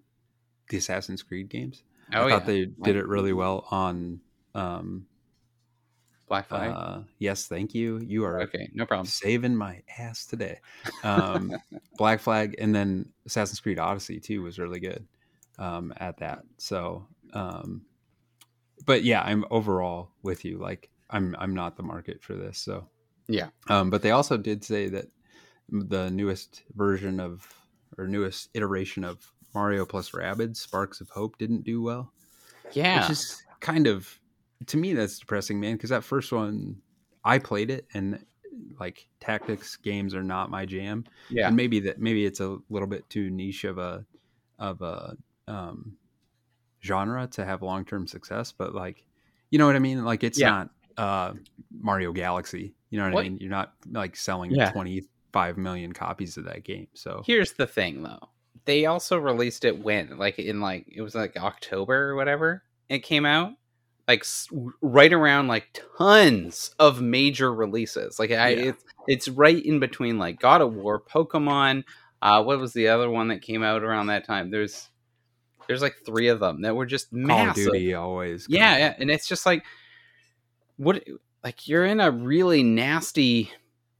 the 0.70 0.78
Assassin's 0.78 1.24
Creed 1.24 1.50
games. 1.50 1.84
oh 2.14 2.24
I 2.26 2.30
yeah 2.30 2.38
thought 2.40 2.46
they 2.48 2.66
did 2.66 2.96
it 2.96 3.08
really 3.08 3.34
well 3.34 3.66
on. 3.72 4.20
um 4.56 5.06
black 6.28 6.48
flag 6.48 6.72
uh 6.72 7.00
Yes, 7.18 7.48
thank 7.48 7.74
you. 7.74 8.00
You 8.00 8.24
are 8.26 8.42
okay 8.42 8.70
no 8.74 8.86
problem 8.86 9.06
saving 9.08 9.56
my 9.56 9.82
ass 9.98 10.26
today. 10.26 10.60
Um, 11.04 11.52
Black 11.98 12.20
Flag 12.20 12.56
and 12.60 12.74
then 12.76 13.12
Assassin's 13.26 13.60
Creed 13.60 13.80
Odyssey 13.80 14.20
too 14.20 14.42
was 14.44 14.60
really 14.60 14.80
good 14.80 15.08
um, 15.58 15.94
at 15.98 16.18
that. 16.20 16.44
So, 16.58 17.08
um, 17.34 17.82
but 18.86 19.04
yeah, 19.04 19.22
I'm 19.22 19.44
overall 19.52 20.12
with 20.24 20.46
you. 20.46 20.58
Like, 20.58 20.90
I'm 21.10 21.36
I'm 21.40 21.54
not 21.54 21.76
the 21.78 21.84
market 21.84 22.22
for 22.24 22.36
this. 22.36 22.58
So 22.60 22.88
Yeah. 23.28 23.50
Um, 23.70 23.90
but 23.90 24.02
they 24.02 24.12
also 24.12 24.38
did 24.38 24.64
say 24.64 24.88
that 24.90 25.08
the 25.72 26.10
newest 26.10 26.64
version 26.76 27.20
of 27.20 27.48
or 27.98 28.08
newest 28.08 28.50
iteration 28.54 29.04
of 29.04 29.32
Mario 29.54 29.86
plus 29.86 30.12
Rabbids 30.12 30.58
Sparks 30.58 31.02
of 31.02 31.10
Hope 31.10 31.38
didn't 31.38 31.64
do 31.64 31.82
well, 31.82 32.12
yeah 32.74 33.02
which 33.02 33.12
is 33.12 33.44
kind 33.60 33.88
of 33.88 34.20
to 34.68 34.78
me 34.78 34.94
that's 34.94 35.20
depressing, 35.20 35.60
man. 35.60 35.74
Because 35.76 35.90
that 35.90 36.04
first 36.04 36.32
one, 36.32 36.78
I 37.24 37.40
played 37.40 37.72
it 37.72 37.88
and 37.94 38.24
like 38.80 39.08
tactics 39.20 39.76
games 39.78 40.14
are 40.14 40.24
not 40.24 40.50
my 40.50 40.66
jam. 40.66 41.06
Yeah. 41.30 41.48
And 41.48 41.56
maybe 41.56 41.80
that 41.82 42.00
maybe 42.00 42.26
it's 42.26 42.40
a 42.42 42.58
little 42.70 42.88
bit 42.88 43.10
too 43.10 43.30
niche 43.30 43.64
of 43.64 43.78
a 43.78 44.06
of 44.60 44.82
a 44.82 45.16
um, 45.48 45.96
genre 46.84 47.28
to 47.28 47.46
have 47.46 47.62
long 47.62 47.86
term 47.86 48.06
success. 48.08 48.52
But 48.52 48.74
like, 48.76 49.04
you 49.50 49.58
know 49.60 49.66
what 49.66 49.76
I 49.76 49.80
mean? 49.80 50.04
Like, 50.06 50.24
it's 50.24 50.40
Yeah. 50.40 50.50
not 50.50 50.70
uh, 50.98 51.34
Mario 51.72 52.12
Galaxy. 52.12 52.74
You 52.90 53.00
know 53.00 53.06
what, 53.06 53.14
What- 53.14 53.26
I 53.26 53.30
mean? 53.30 53.38
You're 53.40 53.50
not 53.50 53.74
like 53.92 54.16
selling 54.16 54.52
Yeah. 54.52 54.72
25 55.32 55.58
million 55.58 55.94
copies 55.94 56.38
of 56.38 56.46
that 56.46 56.64
game. 56.64 56.88
So 56.94 57.24
Here's 57.26 57.54
the 57.54 57.68
thing 57.68 58.04
though. 58.04 58.30
They 58.66 58.86
also 58.86 59.18
released 59.18 59.66
it 59.66 59.84
when 59.84 60.18
like 60.18 60.38
in 60.40 60.62
like 60.62 60.86
it 60.88 61.02
was 61.02 61.16
like 61.16 61.38
October 61.38 62.10
or 62.10 62.16
whatever. 62.16 62.64
It 62.90 63.00
came 63.00 63.26
out 63.26 63.54
like 64.08 64.22
s- 64.22 64.48
right 64.82 65.14
around 65.14 65.48
like 65.48 65.80
tons 65.98 66.74
of 66.80 67.02
major 67.02 67.54
releases. 67.54 68.20
Like 68.20 68.32
I 68.32 68.50
Yeah. 68.50 68.64
it's 68.70 68.84
it's 69.08 69.28
right 69.30 69.64
in 69.64 69.80
between 69.80 70.18
like 70.20 70.40
God 70.40 70.62
of 70.62 70.74
War, 70.74 71.02
Pokemon, 71.02 71.84
uh 72.22 72.44
what 72.44 72.60
was 72.60 72.74
the 72.74 72.90
other 72.90 73.10
one 73.10 73.30
that 73.30 73.42
came 73.42 73.64
out 73.64 73.84
around 73.84 74.08
that 74.08 74.26
time? 74.26 74.52
There's 74.52 74.90
there's 75.68 75.82
like 75.84 75.96
3 76.06 76.30
of 76.30 76.40
them 76.40 76.62
that 76.64 76.76
were 76.76 76.88
just 76.88 77.12
Call 77.12 77.22
of 77.22 77.28
massive. 77.28 77.66
Duty 77.74 77.94
always. 77.94 78.48
Yeah, 78.50 78.78
yeah, 78.78 78.96
and 78.98 79.10
it's 79.12 79.28
just 79.28 79.46
like 79.46 79.64
what 80.78 81.04
like 81.44 81.68
you're 81.68 81.86
in 81.86 82.00
a 82.02 82.12
really 82.12 82.64
nasty 82.64 83.52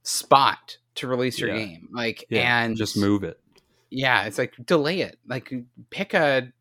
spot 0.02 0.78
to 1.00 1.08
release 1.08 1.38
your 1.38 1.50
Yeah. 1.50 1.64
game. 1.64 1.88
Like 1.92 2.24
Yeah, 2.30 2.62
and 2.64 2.76
just 2.76 2.96
move 2.96 3.24
it. 3.24 3.38
yeah, 3.90 4.24
it's 4.24 4.38
like 4.38 4.54
delay 4.64 5.00
it. 5.02 5.18
Like 5.26 5.52
pick 5.90 6.14
a 6.14 6.52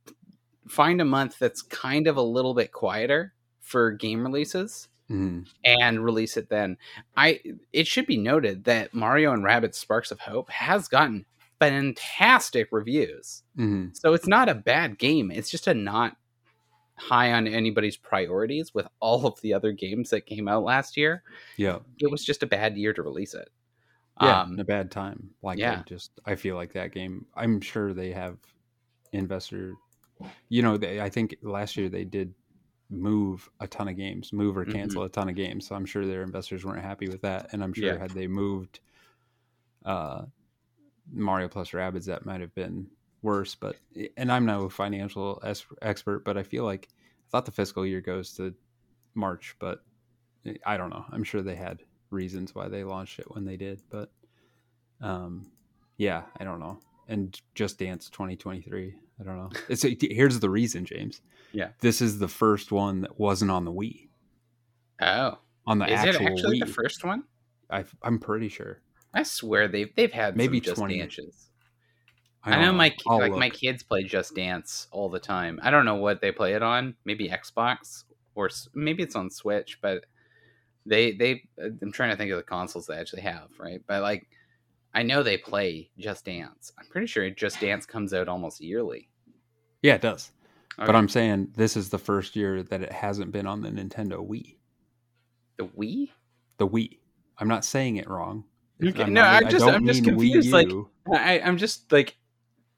find 0.68 1.00
a 1.02 1.06
month 1.06 1.40
that's 1.40 1.62
kind 1.62 2.08
of 2.08 2.18
a 2.18 2.22
little 2.22 2.54
bit 2.54 2.72
quieter 2.72 3.34
for 3.62 3.92
game 3.92 4.24
releases 4.24 4.88
Mhm. 5.10 5.48
and 5.66 6.04
release 6.04 6.38
it 6.38 6.50
then. 6.50 6.78
I 7.18 7.42
it 7.74 7.88
should 7.88 8.06
be 8.06 8.18
noted 8.18 8.66
that 8.66 8.94
Mario 8.94 9.32
and 9.34 9.44
Rabbids 9.44 9.76
Sparks 9.76 10.12
of 10.12 10.20
Hope 10.20 10.50
has 10.50 10.88
gotten 10.88 11.26
fantastic 11.60 12.70
reviews. 12.72 13.44
Mhm. 13.58 13.96
So 13.98 14.14
it's 14.14 14.28
not 14.28 14.48
a 14.50 14.56
bad 14.56 14.98
game. 14.98 15.30
It's 15.32 15.50
just 15.50 15.68
a 15.68 15.74
not 15.74 16.16
high 16.96 17.32
on 17.32 17.48
anybody's 17.48 17.98
priorities 17.98 18.74
with 18.74 18.88
all 19.00 19.26
of 19.26 19.40
the 19.42 19.54
other 19.54 19.72
games 19.72 20.10
that 20.10 20.26
came 20.26 20.48
out 20.48 20.64
last 20.64 20.98
year. 20.98 21.24
Yeah. 21.58 21.80
It 22.00 22.12
was 22.12 22.24
just 22.26 22.44
a 22.44 22.48
bad 22.48 22.78
year 22.78 22.94
to 22.94 23.02
release 23.02 23.34
it. 23.34 23.50
Yeah. 24.22 24.42
Um, 24.42 24.60
a 24.60 24.64
bad 24.64 24.92
time. 24.92 25.32
Like, 25.42 25.60
yeah. 25.60 25.80
I 25.80 25.84
just, 25.84 26.20
I 26.26 26.36
feel 26.36 26.56
like 26.56 26.74
that 26.74 26.92
game, 26.92 27.26
I'm 27.36 27.62
sure 27.62 27.94
they 27.94 28.12
have 28.12 28.38
investor, 29.14 29.74
you 30.50 30.62
know, 30.62 30.78
they, 30.78 31.00
I 31.02 31.10
think 31.10 31.36
last 31.42 31.78
year 31.78 31.90
they 31.90 32.04
did 32.06 32.34
move 32.90 33.50
a 33.60 33.68
ton 33.68 33.88
of 33.88 33.96
games, 33.96 34.34
move 34.34 34.58
or 34.58 34.66
Mhm. 34.66 34.72
cancel 34.74 35.04
a 35.04 35.10
ton 35.10 35.30
of 35.30 35.36
games. 35.36 35.68
So 35.68 35.76
I'm 35.76 35.86
sure 35.86 36.06
their 36.06 36.24
investors 36.24 36.66
weren't 36.66 36.84
happy 36.84 37.08
with 37.08 37.22
that. 37.22 37.54
And 37.54 37.64
I'm 37.64 37.74
sure 37.74 37.86
Yeah. 37.94 37.98
had 37.98 38.12
they 38.12 38.28
moved 38.28 38.80
uh, 39.86 40.26
Mario 41.12 41.48
plus 41.48 41.72
Rabbids, 41.72 42.06
that 42.06 42.26
might 42.26 42.42
have 42.42 42.54
been 42.56 42.88
worse. 43.22 43.56
But, 43.56 43.78
and 44.18 44.32
I'm 44.32 44.46
no 44.46 44.70
financial 44.70 45.40
es- 45.44 45.66
expert, 45.82 46.26
but 46.26 46.38
I 46.38 46.44
feel 46.44 46.66
like, 46.66 46.90
I 46.92 47.30
thought 47.32 47.46
the 47.46 47.52
fiscal 47.52 47.86
year 47.86 48.02
goes 48.02 48.34
to 48.34 48.56
March, 49.14 49.56
but 49.60 49.84
I 50.66 50.78
don't 50.78 50.90
know. 50.90 51.06
I'm 51.12 51.24
sure 51.24 51.42
they 51.42 51.56
had 51.56 51.84
reasons 52.12 52.56
why 52.56 52.68
they 52.68 52.84
launched 52.84 53.20
it 53.20 53.34
when 53.34 53.46
they 53.46 53.58
did, 53.58 53.82
but 53.90 54.12
um, 55.02 55.52
yeah, 55.98 56.24
I 56.40 56.44
don't 56.44 56.60
know. 56.60 56.80
And 57.08 57.40
Just 57.56 57.80
Dance 57.80 58.10
2023, 58.10 58.96
I 59.20 59.24
don't 59.24 59.38
know. 59.38 59.50
It's 59.70 59.84
a, 59.84 59.98
here's 60.00 60.40
the 60.40 60.50
reason, 60.50 60.86
James. 60.86 61.22
Yeah. 61.52 61.70
this 61.82 62.02
is 62.02 62.20
the 62.20 62.28
first 62.28 62.72
one 62.72 63.02
that 63.02 63.20
wasn't 63.20 63.50
on 63.52 63.66
the 63.66 63.72
Wii. 63.72 64.08
oh, 65.02 65.40
On 65.66 65.80
the 65.80 65.86
is 65.86 66.04
it 66.04 66.16
actually 66.16 66.60
Wii, 66.60 66.60
the 66.60 66.72
first 66.72 67.04
one? 67.04 67.24
I, 67.70 67.86
I'm 68.04 68.20
pretty 68.20 68.50
sure. 68.50 68.82
I 69.14 69.24
swear 69.24 69.68
they've 69.68 69.90
they've 69.96 70.12
had 70.12 70.38
Maybe 70.38 70.60
just 70.60 70.78
20. 70.78 71.00
dances. 71.00 71.50
I, 72.44 72.52
I, 72.52 72.56
don't 72.56 72.66
know, 72.66 72.74
my 72.74 72.96
I'll 73.08 73.20
like 73.20 73.34
my 73.34 73.50
kids 73.50 73.84
play 73.84 74.04
Just 74.04 74.36
Dance 74.36 74.88
all 74.92 75.10
the 75.10 75.20
time. 75.20 75.60
I 75.62 75.72
don't 75.72 75.86
know 75.86 75.96
what 75.96 76.22
they 76.22 76.32
play 76.32 76.54
it 76.54 76.64
on. 76.64 76.96
Maybe 77.04 77.28
Xbox 77.30 78.04
or 78.36 78.50
maybe 78.74 79.04
it's 79.04 79.16
on 79.16 79.30
Switch. 79.30 79.80
But 79.82 80.06
they 80.90 81.14
they 81.14 81.44
uh, 81.62 81.70
I'm 81.82 81.92
trying 81.92 82.10
to 82.12 82.18
think 82.18 82.32
of 82.32 82.38
the 82.38 82.44
consoles 82.44 82.88
they 82.88 82.96
actually 82.98 83.22
have, 83.22 83.48
right? 83.60 83.82
But 83.88 84.02
like 84.02 84.28
I 84.94 85.04
know 85.04 85.22
they 85.24 85.38
play 85.38 85.90
Just 85.98 86.26
Dance. 86.26 86.72
I'm 86.80 86.88
pretty 86.88 87.08
sure 87.08 87.30
Just 87.30 87.62
Dance 87.62 87.86
comes 87.86 88.14
out 88.14 88.28
almost 88.28 88.60
yearly. 88.62 89.10
Yeah, 89.82 89.96
it 89.96 90.02
does. 90.02 90.32
But 90.78 90.96
I'm 90.96 91.10
saying 91.10 91.50
this 91.56 91.76
is 91.76 91.90
the 91.90 91.98
first 92.00 92.36
year 92.36 92.64
that 92.64 92.82
it 92.82 92.92
hasn't 92.92 93.32
been 93.32 93.46
on 93.46 93.62
the 93.62 93.70
Nintendo 93.70 94.26
Wii. 94.26 94.56
the 95.58 95.66
Wii. 95.66 96.10
The 96.58 96.68
Wii. 96.68 97.00
I'm 97.38 97.50
not 97.50 97.66
saying 97.66 97.98
it 97.98 98.10
wrong. 98.10 98.46
Okay, 98.82 99.04
I'm 99.04 99.14
no, 99.14 99.22
not- 99.22 99.44
I'm 99.44 99.50
just- 99.50 99.66
don't 99.66 99.76
I'm 99.76 99.86
just 99.86 100.04
confused, 100.06 100.52
like-. 100.52 100.72
I, 101.14 101.42
I'm 101.42 101.58
just 101.58 101.92
like, 101.92 102.16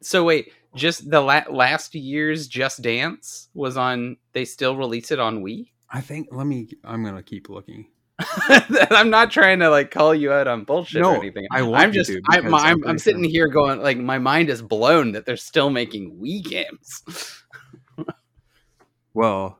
so 0.02 0.24
wait, 0.24 0.52
just 0.74 1.10
the 1.12 1.20
la- 1.22 1.44
last 1.50 1.94
year's 1.94 2.48
Just 2.48 2.82
Dance 2.82 3.50
was 3.54 3.78
on. 3.78 4.18
They 4.34 4.46
still 4.46 4.76
release 4.76 5.12
it 5.12 5.20
on 5.20 5.44
Wii. 5.44 5.70
I 5.90 6.02
think. 6.02 6.30
Let 6.32 6.48
me. 6.48 6.70
I'm 6.84 7.04
gonna 7.04 7.22
keep 7.22 7.50
looking. 7.50 7.88
I'm 8.92 9.10
not 9.10 9.32
trying 9.32 9.60
to 9.60 9.70
like 9.70 9.92
call 9.92 10.14
you 10.16 10.32
out 10.32 10.48
on 10.48 10.64
bullshit 10.64 11.04
or 11.04 11.16
anything. 11.16 11.48
I 11.52 11.62
I'm 11.62 11.92
just, 11.92 12.12
I, 12.30 12.42
my, 12.42 12.60
I'm, 12.60 12.86
I'm, 12.88 12.98
sitting 12.98 13.24
here 13.24 13.48
going 13.48 13.82
like, 13.82 13.98
my 13.98 14.20
mind 14.20 14.50
is 14.50 14.62
blown 14.62 15.14
that 15.14 15.26
they're 15.26 15.38
still 15.38 15.70
making 15.70 16.18
Wii 16.18 16.44
games. 16.44 17.44
Well, 19.14 19.60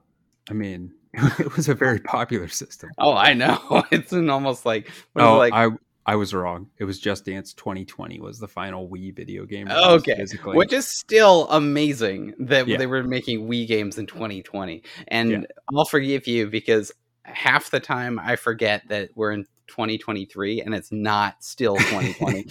I 0.50 0.54
mean, 0.54 0.94
it 1.14 1.56
was 1.56 1.68
a 1.70 1.76
very 1.76 2.00
popular 2.00 2.48
system. 2.48 2.90
oh, 2.98 3.14
I 3.14 3.34
know. 3.34 3.84
It's 3.92 4.14
an 4.14 4.30
almost 4.30 4.66
like, 4.66 4.90
what 5.14 5.22
is 5.22 5.26
it, 5.26 5.30
Oh, 5.30 5.38
like 5.38 5.54
I 5.54 5.68
I 6.04 6.16
was 6.16 6.34
wrong. 6.34 6.68
It 6.80 6.86
was 6.86 7.00
Just 7.00 7.26
Dance 7.26 7.54
2020 7.54 8.20
was 8.20 8.40
the 8.40 8.48
final 8.48 8.90
Wii 8.90 9.16
video 9.16 9.46
game. 9.46 9.70
Okay, 9.70 10.16
physically. 10.16 10.58
which 10.58 10.74
is 10.74 10.88
still 10.88 11.48
amazing 11.50 12.34
that 12.40 12.68
Yeah. 12.68 12.78
they 12.78 12.88
were 12.88 13.04
making 13.04 13.48
Wii 13.48 13.68
games 13.68 14.00
in 14.00 14.08
2020. 14.08 14.82
And 15.10 15.32
Yeah. 15.32 15.40
I'll 15.76 15.86
forgive 15.86 16.28
you 16.28 16.48
because 16.48 16.92
half 17.24 17.70
the 17.72 17.80
time 17.80 18.20
I 18.20 18.36
forget 18.36 18.88
that 18.90 19.10
we're 19.16 19.32
in 19.32 19.46
2023 19.68 20.62
and 20.62 20.74
it's 20.74 20.92
not 20.92 21.44
still 21.44 21.78
2020. 21.78 22.46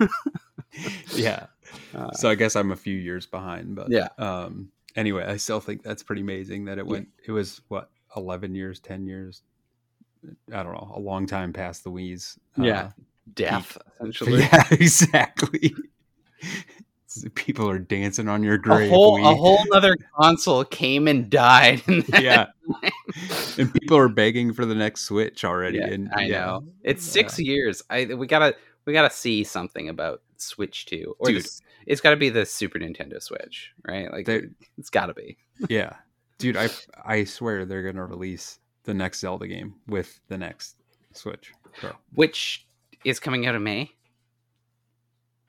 yeah. 1.14 1.46
Uh, 1.94 2.10
So 2.12 2.28
I 2.28 2.34
guess 2.34 2.56
I'm 2.56 2.72
a 2.72 2.76
few 2.76 2.96
years 2.96 3.26
behind, 3.26 3.74
but 3.74 3.90
Yeah. 3.90 4.08
Um. 4.18 4.70
Anyway, 4.94 5.24
I 5.24 5.38
still 5.38 5.60
think 5.60 5.82
that's 5.82 6.02
pretty 6.02 6.20
amazing 6.20 6.66
that 6.66 6.76
it 6.76 6.86
went. 6.86 7.08
It 7.26 7.32
was 7.32 7.62
what 7.68 7.88
11 8.14 8.54
years, 8.54 8.78
10 8.80 9.06
years. 9.06 9.42
I 10.52 10.62
don't 10.62 10.72
know, 10.74 10.92
a 10.94 11.00
long 11.00 11.26
time 11.26 11.52
past 11.54 11.82
the 11.82 11.90
Wii's. 11.90 12.38
uh, 12.58 12.62
Yeah. 12.64 12.90
death, 13.34 13.78
essentially. 13.96 14.40
yeah, 14.40 14.64
exactly. 14.70 15.74
People 17.34 17.68
are 17.68 17.78
dancing 17.78 18.28
on 18.28 18.42
your 18.42 18.54
A 18.54 18.60
grave. 18.60 18.90
whole, 18.90 19.18
Wii. 19.18 19.30
a 19.32 19.34
whole 19.34 19.58
other 19.72 19.96
console 20.18 20.64
came 20.64 21.08
and 21.08 21.28
died. 21.30 21.82
yeah. 22.20 22.46
and 23.58 23.72
people 23.74 23.96
are 23.96 24.08
begging 24.08 24.52
for 24.52 24.64
the 24.64 24.74
next 24.74 25.02
Switch 25.02 25.44
already. 25.44 25.78
Yeah, 25.78 25.86
and 25.88 26.10
I 26.14 26.22
yeah. 26.24 26.44
know. 26.46 26.64
It's 26.82 27.04
six 27.04 27.38
years. 27.38 27.82
I 27.90 28.06
we 28.06 28.26
gotta 28.26 28.54
we 28.84 28.92
gotta 28.92 29.10
see 29.10 29.44
something 29.44 29.88
about 29.88 30.22
Switch 30.36 30.86
Two, 30.86 31.14
or 31.18 31.28
Dude. 31.28 31.42
this, 31.42 31.60
it's 31.86 32.00
got 32.00 32.10
to 32.10 32.16
be 32.16 32.28
the 32.30 32.46
Super 32.46 32.78
Nintendo 32.78 33.20
Switch, 33.22 33.72
right? 33.86 34.10
Like 34.10 34.26
They- 34.26 34.48
it's 34.78 34.90
got 34.90 35.06
to 35.06 35.14
be. 35.14 35.36
Yeah, 35.68 35.94
dude, 36.38 36.56
I 36.56 36.68
I 37.04 37.24
swear 37.24 37.64
they're 37.64 37.82
gonna 37.82 38.06
release 38.06 38.58
the 38.84 38.94
next 38.94 39.20
Zelda 39.20 39.46
game 39.46 39.74
with 39.86 40.20
the 40.28 40.38
next 40.38 40.76
Switch 41.12 41.52
Pro. 41.74 41.90
Which 42.14 42.66
is 43.04 43.20
coming 43.20 43.46
out 43.46 43.54
in 43.54 43.62
May. 43.62 43.90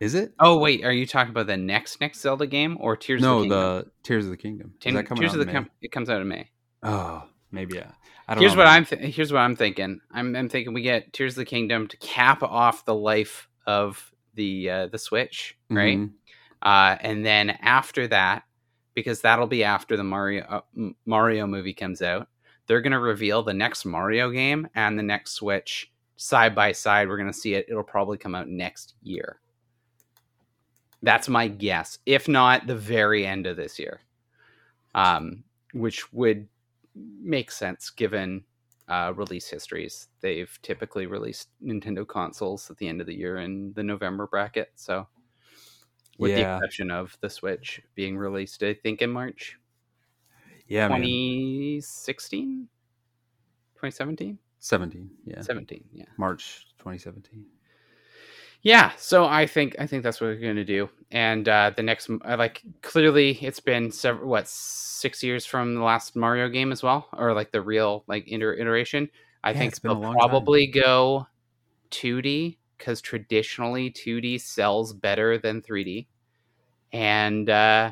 Is 0.03 0.15
it? 0.15 0.33
Oh 0.37 0.57
wait, 0.57 0.83
are 0.83 0.91
you 0.91 1.05
talking 1.05 1.31
about 1.31 1.47
the 1.47 1.55
next 1.55 2.01
next 2.01 2.19
Zelda 2.19 2.45
game 2.45 2.77
or 2.81 2.97
Tears? 2.97 3.21
no, 3.21 3.37
of 3.37 3.43
the, 3.43 3.43
Kingdom? 3.43 3.59
No, 3.59 3.77
the 3.79 3.91
Tears 4.03 4.25
of 4.25 4.31
the 4.31 4.37
Kingdom. 4.37 4.73
Is 4.83 4.93
that 4.93 5.05
coming 5.05 5.21
Tears 5.21 5.33
out 5.33 5.39
of 5.39 5.45
the 5.45 5.51
Com- 5.53 5.69
it 5.81 5.91
comes 5.93 6.09
out 6.09 6.19
in 6.19 6.27
May. 6.27 6.49
Oh, 6.83 7.23
maybe 7.51 7.75
yeah. 7.75 7.91
I 8.27 8.33
don't 8.35 8.41
Here's 8.41 8.53
know, 8.53 8.59
what 8.59 8.65
man. 8.65 8.73
I'm 8.75 8.85
th- 8.85 9.15
here's 9.15 9.31
what 9.31 9.39
I'm 9.39 9.55
thinking. 9.55 10.01
I'm 10.11 10.35
I'm 10.35 10.49
thinking 10.49 10.73
we 10.73 10.81
get 10.81 11.13
Tears 11.13 11.33
of 11.33 11.37
the 11.37 11.45
Kingdom 11.45 11.87
to 11.87 11.95
cap 11.97 12.43
off 12.43 12.83
the 12.83 12.93
life 12.93 13.47
of 13.65 14.11
the 14.33 14.69
uh, 14.69 14.87
the 14.87 14.97
Switch, 14.97 15.57
right? 15.69 15.97
Mhm. 15.97 16.11
Uh, 16.61 16.97
and 16.99 17.25
then 17.25 17.51
after 17.61 18.05
that, 18.07 18.43
because 18.95 19.21
that'll 19.21 19.47
be 19.47 19.63
after 19.63 19.95
the 19.95 20.03
Mario 20.03 20.43
uh, 20.43 20.89
Mario 21.05 21.47
movie 21.47 21.73
comes 21.73 22.01
out, 22.01 22.27
they're 22.67 22.81
gonna 22.81 22.99
reveal 22.99 23.41
the 23.41 23.53
next 23.53 23.85
Mario 23.85 24.31
game 24.31 24.67
and 24.75 24.99
the 24.99 25.03
next 25.03 25.31
Switch 25.35 25.89
side 26.17 26.53
by 26.55 26.73
side. 26.73 27.07
We're 27.07 27.17
gonna 27.17 27.31
see 27.31 27.53
it. 27.53 27.67
It'll 27.69 27.83
probably 27.83 28.17
come 28.17 28.35
out 28.35 28.49
next 28.49 28.95
year. 29.01 29.39
That's 31.03 31.27
my 31.27 31.49
guess. 31.49 31.99
If 32.05 32.27
not, 32.27 32.65
the 32.65 32.75
very 32.75 33.25
end 33.25 33.45
of 33.45 33.57
this 33.57 33.77
year, 33.77 33.99
um, 34.95 35.43
which 35.73 36.11
would 36.13 36.47
make 36.95 37.51
sense 37.51 37.89
given 37.89 38.45
uh, 38.87 39.13
release 39.15 39.49
histories. 39.49 40.07
They've 40.21 40.57
typically 40.61 41.05
released 41.05 41.49
Nintendo 41.63 42.07
consoles 42.07 42.71
at 42.71 42.77
the 42.77 42.87
end 42.87 43.01
of 43.01 43.07
the 43.07 43.15
year 43.15 43.37
in 43.37 43.73
the 43.73 43.83
November 43.83 44.27
bracket. 44.27 44.71
So, 44.75 45.07
with 46.17 46.35
the 46.35 46.41
exception 46.41 46.89
of 46.89 47.17
the 47.19 47.29
Switch 47.29 47.81
being 47.95 48.17
released, 48.17 48.63
I 48.63 48.73
think 48.73 49.01
in 49.01 49.09
March 49.09 49.57
Yeah, 50.67 50.87
man. 50.87 51.01
2016, 51.01 52.67
2017, 53.75 54.37
17. 54.59 55.09
Yeah, 55.25 55.41
17. 55.41 55.83
Yeah. 55.91 56.05
March 56.17 56.67
2017. 56.77 57.45
Yeah, 58.63 58.91
so 58.97 59.25
I 59.25 59.45
think 59.45 59.75
I 59.79 59.87
think 59.87 60.03
that's 60.03 60.21
what 60.21 60.27
we're 60.27 60.35
going 60.37 60.55
to 60.55 60.63
do. 60.63 60.89
And 61.11 61.47
uh, 61.49 61.71
the 61.75 61.83
next, 61.83 62.09
uh, 62.09 62.37
like, 62.37 62.61
clearly, 62.81 63.31
it's 63.41 63.59
been 63.59 63.91
several 63.91 64.29
what 64.29 64.47
six 64.47 65.21
years 65.21 65.45
from 65.45 65.75
the 65.75 65.81
last 65.81 66.15
Mario 66.15 66.47
game 66.49 66.71
as 66.71 66.81
well, 66.81 67.09
or 67.13 67.33
like 67.33 67.51
the 67.51 67.61
real 67.61 68.03
like 68.07 68.27
inter- 68.27 68.53
iteration. 68.53 69.09
I 69.43 69.53
Yeah, 69.53 69.53
think 69.53 69.81
they'll 69.81 69.97
long 69.97 70.21
time. 70.21 70.49
probably 70.57 70.67
go 70.67 71.27
2D 71.91 72.57
because 72.77 73.01
traditionally 73.01 73.89
2D 73.91 74.37
sells 74.37 74.93
better 74.93 75.37
than 75.37 75.61
3D. 75.61 76.07
And 76.93 77.49
uh, 77.49 77.91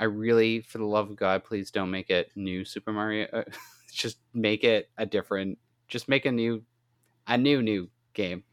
I 0.00 0.04
really, 0.04 0.60
for 0.62 0.78
the 0.78 0.86
love 0.86 1.10
of 1.10 1.16
God, 1.16 1.44
please 1.44 1.70
don't 1.70 1.90
make 1.90 2.10
it 2.10 2.30
new 2.36 2.64
Super 2.64 2.92
Mario. 2.92 3.26
Uh, 3.32 3.44
just 3.92 4.18
make 4.34 4.64
it 4.64 4.90
a 4.98 5.06
different. 5.06 5.58
Just 5.88 6.08
make 6.08 6.26
a 6.26 6.32
new, 6.32 6.62
a 7.26 7.38
new 7.38 7.62
new 7.62 7.90
game. 8.14 8.44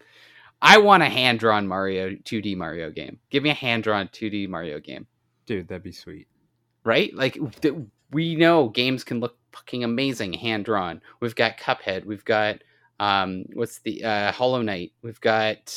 I 0.65 0.77
want 0.77 1.03
a 1.03 1.09
hand 1.09 1.39
drawn 1.39 1.67
Mario 1.67 2.11
2D 2.11 2.55
Mario 2.55 2.89
game. 2.89 3.19
Give 3.29 3.43
me 3.43 3.49
a 3.49 3.53
hand 3.53 3.83
drawn 3.83 4.07
2D 4.07 4.47
Mario 4.47 4.79
game, 4.79 5.05
Dude, 5.45 5.67
that'd 5.67 5.83
be 5.83 5.91
sweet. 5.91 6.27
right? 6.85 7.13
Like 7.13 7.37
we 8.11 8.35
know 8.35 8.69
games 8.69 9.03
can 9.03 9.19
look 9.19 9.37
fucking 9.51 9.83
amazing 9.83 10.31
hand 10.33 10.63
drawn. 10.65 11.01
We've 11.19 11.35
got 11.35 11.57
Cuphead. 11.57 12.05
We've 12.05 12.23
got 12.25 12.59
um 12.99 13.43
what's 13.53 13.79
the 13.79 14.03
uh 14.05 14.31
Hollow 14.31 14.61
Knight. 14.61 14.93
We've 15.01 15.19
got 15.19 15.75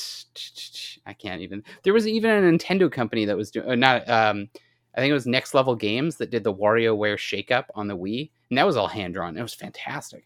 I 1.05 1.13
can't 1.15 1.43
even. 1.43 1.65
There 1.83 1.93
was 1.93 2.07
even 2.07 2.31
a 2.31 2.41
Nintendo 2.41 2.91
company 2.91 3.25
that 3.25 3.37
was 3.37 3.51
doing 3.51 3.69
uh, 3.69 3.75
not 3.75 4.09
um 4.09 4.49
I 4.95 5.01
think 5.01 5.11
it 5.11 5.15
was 5.15 5.27
Next 5.27 5.53
Level 5.53 5.75
Games 5.75 6.17
that 6.17 6.31
did 6.31 6.45
the 6.45 6.55
WarioWare 6.55 7.19
Shake 7.19 7.51
Up 7.51 7.71
on 7.75 7.87
the 7.87 7.97
Wii, 7.97 8.31
and 8.49 8.57
that 8.57 8.67
was 8.67 8.77
all 8.77 8.87
hand 8.89 9.13
drawn. 9.15 9.37
It 9.37 9.43
was 9.43 9.53
fantastic. 9.53 10.25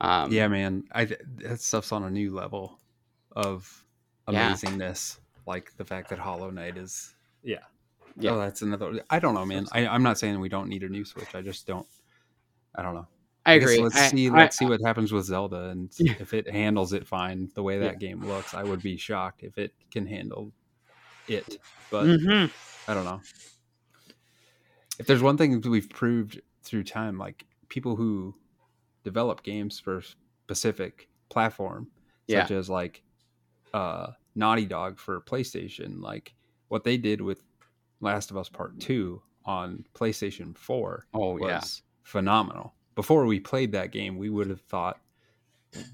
Um, 0.00 0.32
yeah, 0.32 0.48
man. 0.48 0.84
I 0.92 1.04
that 1.04 1.60
stuff's 1.60 1.92
on 1.92 2.04
a 2.04 2.10
new 2.10 2.32
level 2.34 2.79
of 3.32 3.84
Yeah. 4.28 4.52
amazingness. 4.52 5.18
Like 5.46 5.76
the 5.76 5.84
fact 5.84 6.10
that 6.10 6.18
Hollow 6.18 6.50
Knight 6.50 6.76
is 6.76 7.14
yeah. 7.42 7.58
Yeah. 8.16 8.32
Oh, 8.32 8.38
that's 8.38 8.62
another 8.62 9.02
I 9.10 9.18
don't 9.18 9.34
know, 9.34 9.46
man. 9.46 9.66
I, 9.72 9.86
I'm 9.86 10.02
not 10.02 10.18
saying 10.18 10.38
we 10.40 10.48
don't 10.48 10.68
need 10.68 10.82
a 10.82 10.88
new 10.88 11.04
Switch. 11.04 11.34
I 11.34 11.42
just 11.42 11.66
don't 11.66 11.86
I 12.74 12.82
don't 12.82 12.94
know. 12.94 13.06
I 13.46 13.58
guess 13.58 13.70
agree. 13.70 13.82
Let's 13.82 13.96
I- 13.96 14.08
see. 14.08 14.28
I- 14.28 14.32
Let's 14.32 14.58
see 14.58 14.66
what 14.66 14.80
happens 14.84 15.12
with 15.12 15.24
Zelda, 15.24 15.70
and 15.70 15.90
Yeah. 15.98 16.14
if 16.20 16.34
it 16.34 16.48
handles 16.50 16.92
it 16.92 17.06
fine, 17.06 17.50
the 17.54 17.62
way 17.62 17.78
that 17.78 17.94
Yeah. 17.94 18.08
game 18.08 18.24
looks, 18.24 18.52
I 18.54 18.62
would 18.62 18.82
be 18.82 18.96
shocked 18.96 19.42
if 19.42 19.56
it 19.58 19.72
can 19.90 20.06
handle 20.06 20.52
it. 21.26 21.56
But 21.90 22.04
Mhm. 22.04 22.50
I 22.86 22.94
don't 22.94 23.04
know. 23.04 23.20
If 24.98 25.06
there's 25.06 25.22
one 25.22 25.38
thing 25.38 25.60
we've 25.62 25.88
proved 25.88 26.40
through 26.62 26.84
time, 26.84 27.16
like 27.16 27.46
people 27.68 27.96
who 27.96 28.34
develop 29.04 29.42
games 29.42 29.80
for 29.80 30.02
specific 30.44 31.08
platform, 31.30 31.88
Yeah. 32.26 32.42
such 32.42 32.50
as 32.52 32.68
like 32.68 33.02
uh, 33.74 34.08
Naughty 34.34 34.66
Dog 34.66 34.98
for 34.98 35.20
PlayStation, 35.20 36.00
like 36.00 36.34
what 36.68 36.84
they 36.84 36.96
did 36.96 37.20
with 37.20 37.42
Last 38.00 38.30
of 38.30 38.36
Us 38.36 38.48
Part 38.48 38.78
Two 38.80 39.22
on 39.44 39.84
PlayStation 39.94 40.56
Four 40.56 41.06
Oh 41.14 41.34
was 41.34 41.42
yeah. 41.42 41.60
phenomenal. 42.02 42.74
Before 42.94 43.24
we 43.26 43.40
played 43.40 43.72
that 43.72 43.92
game, 43.92 44.18
we 44.18 44.28
would 44.30 44.48
have 44.48 44.60
thought 44.62 44.98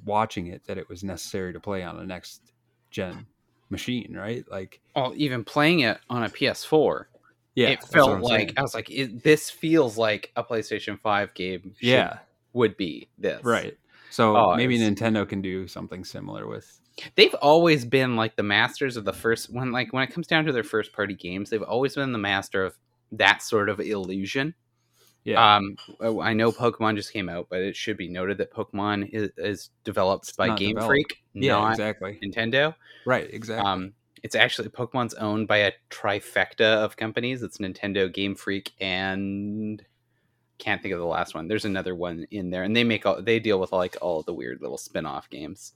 watching 0.05 0.47
it 0.49 0.65
that 0.67 0.79
it 0.79 0.89
was 0.89 1.05
necessary 1.05 1.53
to 1.53 1.61
play 1.61 1.83
on 1.83 1.99
a 1.99 2.05
next 2.07 2.53
gen 2.91 3.27
machine, 3.71 4.15
right? 4.17 4.45
Like, 4.51 4.81
Well, 4.95 5.13
even 5.17 5.45
playing 5.45 5.81
it 5.81 5.99
on 6.09 6.23
a 6.25 6.29
PS4, 6.29 7.05
yeah, 7.55 7.69
it 7.69 7.83
felt 7.85 8.21
like 8.23 8.39
saying. 8.49 8.53
I 8.57 8.63
was 8.63 8.75
like, 8.75 8.91
it, 8.91 9.23
this 9.23 9.51
feels 9.51 9.99
like 9.99 10.33
a 10.37 10.43
PlayStation 10.45 10.99
Five 11.01 11.35
game. 11.35 11.75
should- 11.79 11.89
yeah, 11.89 12.19
would 12.53 12.77
be 12.77 13.09
this 13.19 13.45
right. 13.45 13.77
So 14.11 14.37
Oh, 14.37 14.57
maybe 14.57 14.77
it's- 14.77 14.91
Nintendo 14.91 15.29
can 15.29 15.43
do 15.43 15.67
something 15.69 16.05
similar 16.05 16.47
with 16.47 16.81
They've 17.15 17.35
always 17.35 17.85
been 17.85 18.17
like 18.17 18.37
the 18.37 18.43
masters 18.43 18.97
of 18.97 19.05
the 19.05 19.13
first 19.13 19.53
when 19.53 19.71
like 19.73 19.93
when 19.93 20.03
it 20.03 20.13
comes 20.13 20.27
down 20.27 20.45
to 20.47 20.53
their 20.53 20.65
first 20.65 20.93
party 20.93 21.15
games, 21.15 21.51
they've 21.51 21.63
always 21.63 21.95
been 21.95 22.13
the 22.13 22.19
master 22.19 22.65
of 22.65 22.77
that 23.13 23.43
sort 23.43 23.69
of 23.69 23.81
illusion. 23.81 24.55
yeah, 25.25 25.57
Um, 25.57 25.77
oh, 26.01 26.21
I 26.21 26.33
know 26.33 26.53
Pokemon 26.53 26.97
just 26.97 27.13
came 27.13 27.29
out, 27.29 27.49
but 27.51 27.61
it 27.61 27.77
should 27.77 27.97
be 27.97 28.09
noted 28.09 28.39
that 28.39 28.53
Pokemon 28.53 29.11
is, 29.13 29.31
is 29.37 29.71
developed 29.85 30.37
by 30.37 30.57
Game 30.57 30.71
developed. 30.71 30.89
Freak, 30.89 31.23
yeah, 31.35 31.53
not 31.53 31.71
exactly, 31.73 32.19
Nintendo. 32.25 32.75
right, 33.05 33.29
exactly. 33.33 33.69
Um, 33.69 33.93
it's 34.23 34.35
actually 34.35 34.69
Pokemon's 34.69 35.15
owned 35.15 35.47
by 35.47 35.59
a 35.59 35.73
trifecta 35.91 36.83
of 36.83 36.97
companies. 36.97 37.43
It's 37.43 37.59
Nintendo, 37.59 38.13
Game 38.13 38.35
Freak, 38.35 38.73
and 38.81 39.85
can't 40.59 40.83
think 40.83 40.95
of 40.95 41.01
the 41.01 41.07
last 41.07 41.35
one. 41.35 41.47
There's 41.47 41.65
another 41.67 41.95
one 41.95 42.27
in 42.31 42.51
there, 42.51 42.65
and 42.65 42.75
they 42.75 42.85
make 42.85 43.07
all 43.07 43.21
they 43.23 43.39
deal 43.39 43.61
with 43.61 43.73
like 43.73 43.97
all 44.01 44.23
the 44.23 44.33
weird 44.33 44.63
little 44.63 44.79
spin-off 44.79 45.29
games. 45.29 45.75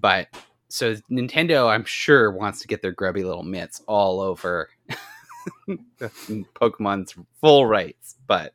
But 0.00 0.28
so 0.68 0.94
Nintendo, 1.10 1.68
I'm 1.68 1.84
sure, 1.84 2.30
wants 2.30 2.60
to 2.60 2.68
get 2.68 2.82
their 2.82 2.92
grubby 2.92 3.24
little 3.24 3.42
mitts 3.42 3.82
all 3.86 4.20
over 4.20 4.68
Pokemon's 5.68 7.14
full 7.40 7.66
rights, 7.66 8.16
but 8.26 8.52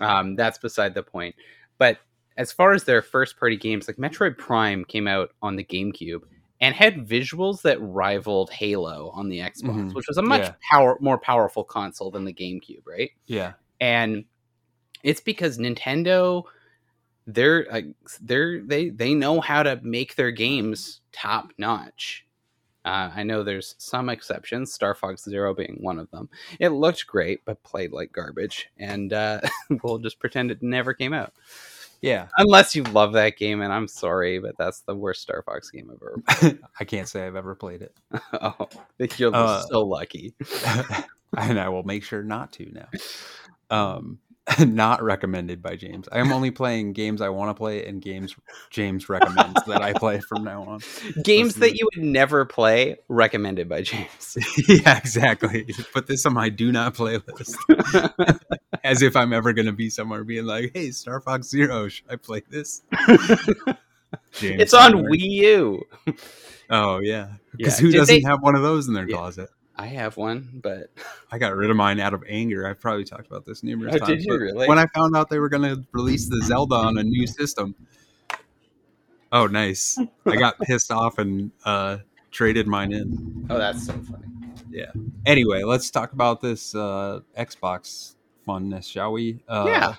um, 0.00 0.34
that's 0.36 0.58
beside 0.58 0.94
the 0.94 1.02
point. 1.02 1.34
But 1.78 1.98
as 2.36 2.52
far 2.52 2.72
as 2.72 2.84
their 2.84 3.02
first 3.02 3.38
party 3.38 3.56
games, 3.56 3.88
like 3.88 3.96
Metroid 3.96 4.36
Prime 4.38 4.84
came 4.84 5.06
out 5.08 5.30
on 5.42 5.56
the 5.56 5.64
GameCube 5.64 6.22
and 6.60 6.74
had 6.74 7.06
visuals 7.06 7.62
that 7.62 7.80
rivaled 7.80 8.50
Halo 8.50 9.10
on 9.10 9.28
the 9.28 9.38
Xbox, 9.40 9.62
Mhm. 9.90 9.94
which 9.94 10.08
was 10.08 10.16
a 10.16 10.22
much 10.22 10.42
Yeah. 10.42 10.54
power 10.70 10.96
more 11.00 11.18
powerful 11.18 11.64
console 11.64 12.10
than 12.10 12.24
the 12.24 12.32
GameCube, 12.32 12.82
right? 12.86 13.10
yeah, 13.26 13.54
And 13.80 14.24
it's 15.02 15.20
because 15.20 15.58
Nintendo 15.58 16.44
they're 17.26 17.66
like 17.70 17.86
they're 18.20 18.62
they 18.62 18.90
they 18.90 19.14
know 19.14 19.40
how 19.40 19.62
to 19.62 19.80
make 19.82 20.14
their 20.16 20.30
games 20.30 21.00
top 21.12 21.52
notch. 21.58 22.24
Uh, 22.84 23.10
I 23.16 23.24
know 23.24 23.42
there's 23.42 23.74
some 23.78 24.08
exceptions, 24.08 24.72
Star 24.72 24.94
Fox 24.94 25.24
Zero 25.24 25.52
being 25.52 25.76
one 25.80 25.98
of 25.98 26.08
them. 26.12 26.28
It 26.60 26.68
looked 26.68 27.04
great, 27.08 27.44
but 27.44 27.60
played 27.64 27.90
like 27.92 28.12
garbage, 28.12 28.68
and 28.78 29.12
uh, 29.12 29.40
we'll 29.82 29.98
just 29.98 30.20
pretend 30.20 30.52
it 30.52 30.62
never 30.62 30.94
came 30.94 31.12
out. 31.12 31.32
yeah. 32.00 32.28
Unless 32.38 32.76
you 32.76 32.84
love 32.84 33.12
that 33.14 33.38
game, 33.38 33.60
and 33.60 33.72
I'm 33.72 33.88
sorry, 33.88 34.38
but 34.38 34.54
that's 34.56 34.82
the 34.82 34.94
worst 34.94 35.22
Star 35.22 35.42
Fox 35.42 35.68
game 35.68 35.90
I've 35.90 36.00
ever. 36.46 36.58
I 36.78 36.84
can't 36.84 37.08
say 37.08 37.26
I've 37.26 37.34
ever 37.34 37.56
played 37.56 37.82
it, 37.82 37.92
oh, 38.34 38.68
you're 39.16 39.34
Uh, 39.34 39.62
so 39.62 39.80
lucky. 39.84 40.34
and 41.36 41.58
I 41.58 41.68
will 41.70 41.82
make 41.82 42.04
sure 42.04 42.22
not 42.22 42.52
to 42.52 42.70
now. 42.72 42.88
Um, 43.68 44.20
not 44.60 45.02
recommended 45.02 45.60
by 45.62 45.74
James. 45.76 46.08
I 46.12 46.18
am 46.18 46.30
only 46.32 46.50
playing 46.50 46.92
games 46.92 47.20
I 47.20 47.28
want 47.30 47.50
to 47.50 47.54
play 47.54 47.84
and 47.86 48.00
games 48.00 48.34
James 48.70 49.08
recommends 49.08 49.62
that 49.64 49.82
I 49.82 49.92
play 49.92 50.20
from 50.20 50.44
now 50.44 50.62
on. 50.64 50.80
Games 51.24 51.56
listen 51.56 51.60
that 51.60 51.74
you 51.76 51.88
would 51.94 52.04
never 52.04 52.44
play, 52.44 52.96
recommended 53.08 53.68
by 53.68 53.82
James. 53.82 54.36
yeah, 54.68 54.98
exactly. 54.98 55.66
Put 55.92 56.06
this 56.06 56.24
on 56.26 56.34
my 56.34 56.48
do 56.48 56.70
not 56.70 56.94
playlist. 56.94 57.56
As 58.84 59.02
if 59.02 59.16
I'm 59.16 59.32
ever 59.32 59.52
going 59.52 59.66
to 59.66 59.72
be 59.72 59.90
somewhere 59.90 60.22
being 60.22 60.44
like, 60.46 60.70
hey, 60.74 60.90
Star 60.92 61.20
Fox 61.20 61.48
Zero, 61.48 61.88
should 61.88 62.06
I 62.08 62.16
play 62.16 62.42
this? 62.48 62.82
James 64.32 64.62
it's 64.62 64.74
on 64.74 64.92
Wii 65.04 65.18
U. 65.18 65.82
Oh, 66.70 67.00
yeah. 67.00 67.34
Because 67.56 67.80
Yeah. 67.80 67.86
who 67.86 67.92
Did 67.92 67.98
doesn't 67.98 68.22
they- 68.22 68.28
have 68.28 68.42
one 68.42 68.54
of 68.54 68.62
those 68.62 68.86
in 68.86 68.94
their 68.94 69.08
Yeah. 69.08 69.16
closet? 69.16 69.50
I 69.78 69.86
have 69.86 70.16
one, 70.16 70.60
but 70.62 70.90
I 71.32 71.38
got 71.38 71.54
rid 71.54 71.70
of 71.70 71.76
mine 71.76 72.00
out 72.00 72.14
of 72.14 72.24
anger. 72.28 72.66
I've 72.66 72.80
probably 72.80 73.04
talked 73.04 73.26
about 73.26 73.44
this 73.44 73.62
numerous 73.62 73.94
Oh, 73.94 73.98
times. 73.98 74.08
did 74.10 74.24
you 74.24 74.38
really? 74.38 74.66
When 74.68 74.78
I 74.78 74.86
found 74.86 75.14
out 75.16 75.28
they 75.28 75.38
were 75.38 75.48
going 75.50 75.62
to 75.62 75.84
release 75.92 76.28
the 76.28 76.40
Zelda 76.44 76.74
on 76.76 76.96
a 76.98 77.02
new 77.02 77.26
system. 77.26 77.74
Oh, 79.32 79.46
nice. 79.46 79.98
I 80.24 80.36
got 80.36 80.58
pissed 80.60 80.90
off 80.90 81.18
and 81.18 81.50
uh, 81.64 81.98
traded 82.30 82.66
mine 82.66 82.92
in. 82.92 83.46
oh, 83.50 83.58
that's 83.58 83.84
so 83.86 83.92
funny. 83.92 84.24
Yeah. 84.70 84.92
Anyway, 85.26 85.62
let's 85.62 85.90
talk 85.90 86.12
about 86.12 86.40
this 86.40 86.74
uh, 86.74 87.20
Xbox 87.38 88.14
funness, 88.46 88.84
shall 88.90 89.12
we? 89.12 89.42
Uh, 89.48 89.64
Yeah. 89.68 89.94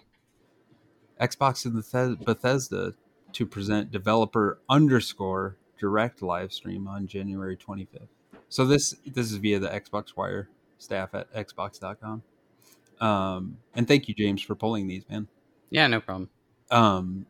Xbox 1.21 1.65
and 1.65 1.73
Bethes- 1.75 2.23
Bethesda 2.25 2.93
to 3.33 3.45
present 3.45 3.91
developer 3.91 4.59
underscore 4.69 5.57
direct 5.79 6.21
live 6.21 6.53
stream 6.53 6.87
on 6.87 7.07
January 7.07 7.57
25th. 7.57 8.07
So 8.49 8.65
this 8.65 8.95
this 9.05 9.31
is 9.31 9.37
via 9.37 9.59
the 9.59 9.67
Xbox 9.69 10.15
Wire 10.15 10.49
staff 10.77 11.13
at 11.13 11.31
xbox.com. 11.33 12.23
Um, 12.99 13.57
and 13.75 13.87
thank 13.87 14.07
you, 14.07 14.13
James, 14.15 14.41
for 14.41 14.55
pulling 14.55 14.87
these, 14.87 15.07
man. 15.09 15.27
Yeah, 15.69 15.87
no 15.87 15.99
problem. 16.01 16.29
Um, 16.71 17.25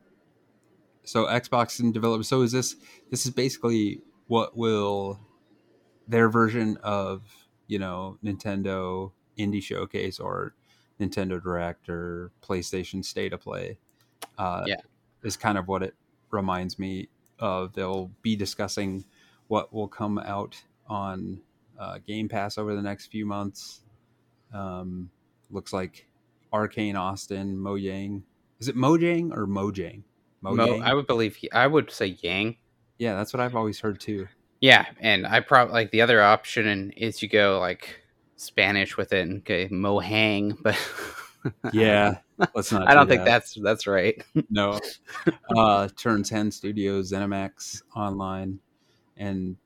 so 1.03 1.25
Xbox 1.25 1.79
and 1.79 1.93
developer. 1.93 2.23
So 2.23 2.41
is 2.41 2.51
this 2.51 2.75
this 3.09 3.25
is 3.25 3.31
basically 3.31 4.01
what 4.27 4.57
will 4.57 5.19
their 6.07 6.29
version 6.29 6.77
of 6.83 7.21
you 7.67 7.79
know 7.79 8.17
Nintendo 8.23 9.11
Indie 9.37 9.63
Showcase 9.63 10.19
or 10.19 10.53
Nintendo 10.99 11.41
Direct 11.41 11.89
or 11.89 12.31
PlayStation 12.41 13.03
State 13.03 13.33
of 13.33 13.41
Play? 13.41 13.77
Uh, 14.37 14.63
Yeah. 14.67 14.81
is 15.23 15.35
kind 15.37 15.57
of 15.57 15.67
what 15.67 15.81
it 15.83 15.95
reminds 16.31 16.77
me 16.77 17.09
of. 17.39 17.73
They'll 17.73 18.11
be 18.21 18.35
discussing 18.35 19.05
what 19.47 19.73
will 19.73 19.87
come 19.87 20.19
out 20.19 20.61
on 20.87 21.41
uh, 21.79 21.99
Game 22.05 22.29
Pass 22.29 22.57
over 22.57 22.75
the 22.75 22.81
next 22.81 23.07
few 23.07 23.25
months. 23.25 23.81
Um, 24.53 25.09
looks 25.51 25.73
like 25.73 26.07
Arkane 26.53 26.95
Austin, 26.95 27.57
Mojang. 27.57 28.23
Is 28.59 28.67
it 28.67 28.75
Mojang 28.75 29.31
or 29.31 29.47
Mojang? 29.47 30.03
Mo, 30.41 30.79
I 30.79 30.93
would 30.93 31.07
believe 31.07 31.35
he, 31.35 31.51
I 31.51 31.67
would 31.67 31.91
say 31.91 32.17
Yang. 32.21 32.57
Yeah, 32.99 33.15
that's 33.15 33.33
what 33.33 33.41
I've 33.41 33.55
always 33.55 33.79
heard 33.79 33.99
too. 33.99 34.27
Yeah, 34.61 34.85
and 34.99 35.27
I 35.27 35.39
probably 35.41 35.73
like 35.73 35.91
the 35.91 36.01
other 36.01 36.21
option 36.21 36.91
is 36.91 37.21
you 37.21 37.27
go 37.27 37.59
like 37.59 38.01
Spanish 38.37 38.97
with 38.97 39.13
it 39.13 39.27
and 39.27 39.39
okay, 39.39 39.67
Mohang, 39.69 40.57
but 40.61 40.77
Yeah, 41.71 42.17
let's 42.55 42.71
not. 42.71 42.87
I 42.87 42.93
don't 42.93 43.07
do 43.07 43.11
think 43.11 43.25
that. 43.25 43.31
that's 43.31 43.57
that's 43.61 43.87
right. 43.87 44.23
no. 44.49 44.79
Uh, 45.55 45.87
Turn 45.97 46.23
Ten 46.23 46.51
Studios, 46.51 47.11
ZeniMax 47.11 47.83
Online, 47.95 48.59
and 49.17 49.57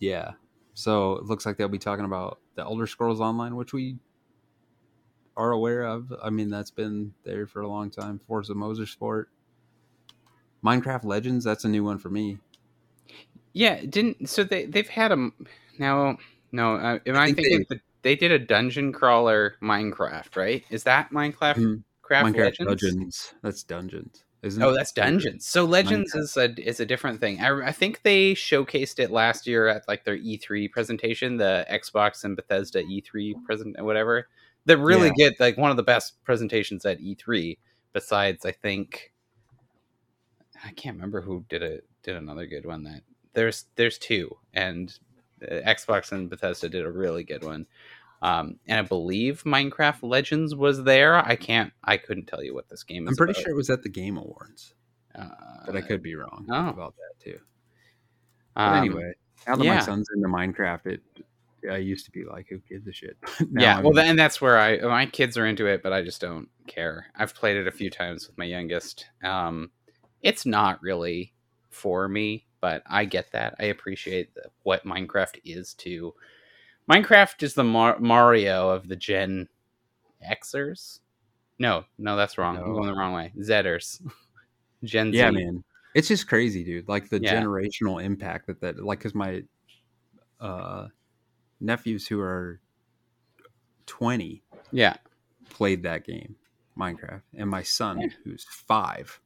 yeah. 0.00 0.32
So 0.74 1.12
it 1.12 1.24
looks 1.24 1.46
like 1.46 1.56
they'll 1.56 1.68
be 1.68 1.78
talking 1.78 2.04
about 2.04 2.40
the 2.54 2.62
Elder 2.62 2.86
Scrolls 2.86 3.20
Online, 3.20 3.54
which 3.56 3.72
we 3.72 3.96
are 5.36 5.52
aware 5.52 5.82
of. 5.84 6.12
I 6.22 6.30
mean, 6.30 6.48
that's 6.50 6.70
been 6.70 7.12
there 7.24 7.46
for 7.46 7.60
a 7.60 7.68
long 7.68 7.90
time. 7.90 8.18
Forza 8.26 8.54
Motorsport, 8.54 9.26
Minecraft 10.64 11.04
Legends. 11.04 11.44
That's 11.44 11.64
a 11.64 11.68
new 11.68 11.84
one 11.84 11.98
for 11.98 12.10
me. 12.10 12.38
Yeah, 13.52 13.80
didn't 13.84 14.28
so 14.28 14.44
they 14.44 14.66
they've 14.66 14.88
had 14.88 15.12
a 15.12 15.30
now 15.78 16.18
no 16.52 16.74
uh, 16.76 16.98
am 17.04 17.16
I, 17.16 17.26
think 17.26 17.38
thinking 17.38 17.66
they, 17.68 17.80
they 18.02 18.16
did 18.16 18.30
a 18.30 18.38
dungeon 18.38 18.92
crawler 18.92 19.56
Minecraft 19.60 20.36
right? 20.36 20.64
Is 20.70 20.84
that 20.84 21.10
Minecraft 21.10 21.56
Mhm. 21.56 21.82
Craft 22.02 22.28
Minecraft 22.28 22.36
Legends? 22.60 22.66
Legends. 22.84 23.34
That's 23.42 23.62
Dungeons, 23.64 24.24
isn't 24.42 24.62
Oh, 24.62 24.72
that's 24.74 24.92
Dungeons. 24.92 25.46
So 25.46 25.64
Legends 25.64 26.14
Minecraft. 26.14 26.18
is 26.20 26.36
a 26.36 26.68
is 26.68 26.80
a 26.80 26.86
different 26.86 27.20
thing. 27.20 27.40
I, 27.40 27.68
I 27.68 27.72
think 27.72 28.02
they 28.02 28.32
showcased 28.34 28.98
it 28.98 29.10
last 29.10 29.46
year 29.46 29.68
at 29.68 29.86
like 29.88 30.04
their 30.04 30.16
E3 30.16 30.70
presentation, 30.70 31.36
the 31.36 31.66
Xbox 31.70 32.24
and 32.24 32.36
Bethesda 32.36 32.82
E3 32.82 33.44
present 33.44 33.82
whatever. 33.82 34.28
That 34.66 34.78
really 34.78 35.10
Yeah. 35.16 35.28
get 35.30 35.40
like 35.40 35.56
one 35.58 35.70
of 35.70 35.76
the 35.76 35.82
best 35.82 36.22
presentations 36.24 36.84
at 36.86 37.00
E3. 37.00 37.58
Besides, 37.92 38.44
I 38.46 38.52
think 38.52 39.12
I 40.64 40.72
can't 40.72 40.96
remember 40.96 41.20
who 41.20 41.44
did 41.48 41.62
it 41.62 41.84
did 42.02 42.16
another 42.16 42.46
good 42.46 42.64
one. 42.66 42.82
That 42.84 43.02
there's 43.34 43.66
there's 43.76 43.98
two, 43.98 44.36
and 44.54 44.96
uh, 45.42 45.54
Xbox 45.66 46.12
and 46.12 46.28
Bethesda 46.30 46.68
did 46.68 46.84
a 46.84 46.90
really 46.90 47.24
good 47.24 47.44
one. 47.44 47.66
Um, 48.22 48.56
and 48.66 48.78
I 48.78 48.82
believe 48.82 49.44
Minecraft 49.44 50.02
Legends 50.02 50.54
was 50.54 50.84
there. 50.84 51.16
I 51.16 51.36
can't. 51.36 51.72
I 51.82 51.96
couldn't 51.96 52.26
tell 52.26 52.42
you 52.42 52.54
what 52.54 52.68
this 52.68 52.82
game 52.82 53.04
is. 53.04 53.10
I'm 53.10 53.16
pretty 53.16 53.32
about. 53.32 53.42
sure 53.44 53.52
it 53.52 53.56
was 53.56 53.70
at 53.70 53.82
the 53.82 53.88
Game 53.88 54.18
Awards, 54.18 54.74
Uh, 55.14 55.28
but 55.66 55.76
I 55.76 55.80
could 55.80 56.02
be 56.02 56.14
wrong 56.14 56.46
oh. 56.50 56.68
about 56.68 56.94
that 56.96 57.24
too. 57.24 57.38
But 58.54 58.62
um, 58.62 58.74
anyway, 58.78 59.12
now 59.46 59.56
that 59.56 59.64
yeah. 59.64 59.74
my 59.76 59.80
son's 59.80 60.08
into 60.14 60.28
Minecraft, 60.28 60.86
it 60.86 61.02
I 61.70 61.76
used 61.76 62.04
to 62.06 62.10
be 62.10 62.24
like, 62.24 62.46
who 62.48 62.58
gives 62.68 62.86
a 62.86 62.92
shit? 62.92 63.16
Yeah. 63.58 63.76
I'm- 63.76 63.84
Well, 63.84 63.92
then 63.92 64.16
that's 64.16 64.40
where 64.40 64.58
I 64.58 64.78
my 64.78 65.06
kids 65.06 65.36
are 65.36 65.46
into 65.46 65.66
it, 65.66 65.82
but 65.82 65.92
I 65.92 66.02
just 66.02 66.20
don't 66.20 66.48
care. 66.66 67.06
I've 67.16 67.34
played 67.34 67.56
it 67.56 67.66
a 67.66 67.72
few 67.72 67.90
times 67.90 68.26
with 68.26 68.38
my 68.38 68.44
youngest. 68.44 69.06
Um, 69.22 69.70
it's 70.22 70.46
not 70.46 70.82
really 70.82 71.32
for 71.70 72.08
me, 72.08 72.46
but 72.60 72.82
I 72.86 73.04
get 73.04 73.32
that. 73.32 73.56
I 73.58 73.64
appreciate 73.64 74.34
the, 74.34 74.50
what 74.62 74.84
Minecraft 74.84 75.40
is 75.44 75.74
to. 75.74 76.14
Minecraft 76.90 77.42
is 77.42 77.54
the 77.54 77.62
Mar- 77.64 77.98
Mario 78.00 78.68
of 78.70 78.88
the 78.88 78.96
Gen 78.96 79.48
Xers. 80.28 80.98
No, 81.58 81.84
no, 81.98 82.16
that's 82.16 82.36
wrong. 82.36 82.56
I'm 82.56 82.64
going 82.72 82.86
the 82.86 82.94
wrong 82.94 83.12
way. 83.12 83.32
Zers. 83.38 84.00
Gen 84.84 85.12
Z. 85.12 85.18
yeah, 85.18 85.30
man, 85.30 85.62
it's 85.94 86.08
just 86.08 86.26
crazy, 86.26 86.64
dude. 86.64 86.88
Like 86.88 87.08
the 87.10 87.20
Yeah. 87.20 87.40
generational 87.40 88.02
impact 88.02 88.46
that 88.46 88.60
that 88.62 88.82
like 88.82 88.98
because 88.98 89.14
my 89.14 89.42
uh 90.40 90.88
nephews 91.60 92.06
who 92.06 92.18
are 92.20 92.60
20 93.86 94.42
Yeah. 94.72 94.94
played 95.50 95.82
that 95.82 96.04
game, 96.04 96.34
Minecraft, 96.78 97.22
and 97.36 97.50
my 97.50 97.62
son 97.62 98.00
Yeah. 98.00 98.08
who's 98.24 98.44
five 98.48 99.20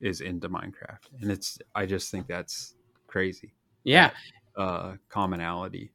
is 0.00 0.20
into 0.20 0.48
Minecraft, 0.50 1.08
and 1.22 1.30
it's 1.32 1.58
I 1.74 1.86
just 1.86 2.10
think 2.10 2.26
that's 2.28 2.74
crazy. 3.06 3.52
Yeah. 3.84 4.10
uh 4.56 4.96
commonality. 5.08 5.92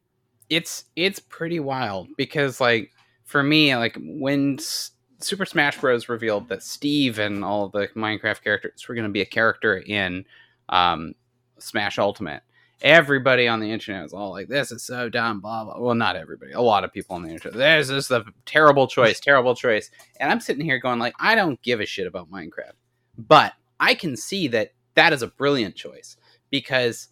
It's 0.50 0.84
it's 0.96 1.18
pretty 1.20 1.60
wild 1.60 2.08
because 2.16 2.60
like 2.60 2.92
for 3.24 3.42
me 3.42 3.74
like 3.76 3.96
when 4.00 4.56
S- 4.58 4.90
Super 5.18 5.46
Smash 5.46 5.80
Bros 5.80 6.08
revealed 6.08 6.48
that 6.48 6.62
Steve 6.62 7.18
and 7.18 7.44
all 7.44 7.68
the 7.68 7.88
Minecraft 7.96 8.42
characters 8.42 8.86
were 8.88 8.94
going 8.94 9.06
to 9.06 9.12
be 9.12 9.22
a 9.22 9.26
character 9.26 9.78
in 9.78 10.24
um, 10.68 11.14
Smash 11.58 11.98
Ultimate. 11.98 12.42
Everybody 12.82 13.48
on 13.48 13.60
the 13.60 13.70
internet 13.70 14.02
was 14.02 14.12
all 14.12 14.30
like, 14.32 14.48
"This 14.48 14.70
is 14.70 14.82
so 14.82 15.08
dumb." 15.08 15.40
Blah 15.40 15.64
blah. 15.64 15.78
Well, 15.78 15.94
not 15.94 16.16
everybody. 16.16 16.52
A 16.52 16.60
lot 16.60 16.84
of 16.84 16.92
people 16.92 17.16
on 17.16 17.22
the 17.22 17.30
internet. 17.30 17.56
This 17.56 17.88
is 17.88 18.08
the 18.08 18.24
terrible 18.44 18.86
choice. 18.86 19.20
Terrible 19.20 19.54
choice. 19.54 19.90
And 20.20 20.30
I'm 20.30 20.40
sitting 20.40 20.64
here 20.64 20.78
going 20.78 20.98
like, 20.98 21.14
I 21.18 21.34
don't 21.34 21.62
give 21.62 21.80
a 21.80 21.86
shit 21.86 22.06
about 22.06 22.30
Minecraft, 22.30 22.72
but 23.16 23.54
I 23.80 23.94
can 23.94 24.16
see 24.16 24.48
that 24.48 24.72
that 24.94 25.12
is 25.14 25.22
a 25.22 25.28
brilliant 25.28 25.76
choice 25.76 26.16
because 26.50 27.08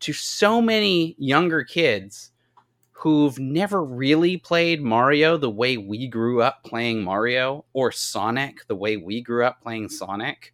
to 0.00 0.12
so 0.12 0.62
many 0.62 1.16
younger 1.18 1.64
kids 1.64 2.30
who've 3.00 3.38
never 3.38 3.82
really 3.82 4.36
played 4.36 4.82
Mario 4.82 5.36
the 5.36 5.50
way 5.50 5.76
we 5.78 6.06
grew 6.06 6.42
up 6.42 6.62
playing 6.64 7.02
Mario 7.02 7.64
or 7.72 7.90
Sonic 7.92 8.66
the 8.68 8.76
way 8.76 8.96
we 8.98 9.22
grew 9.22 9.44
up 9.44 9.62
playing 9.62 9.88
Sonic. 9.88 10.52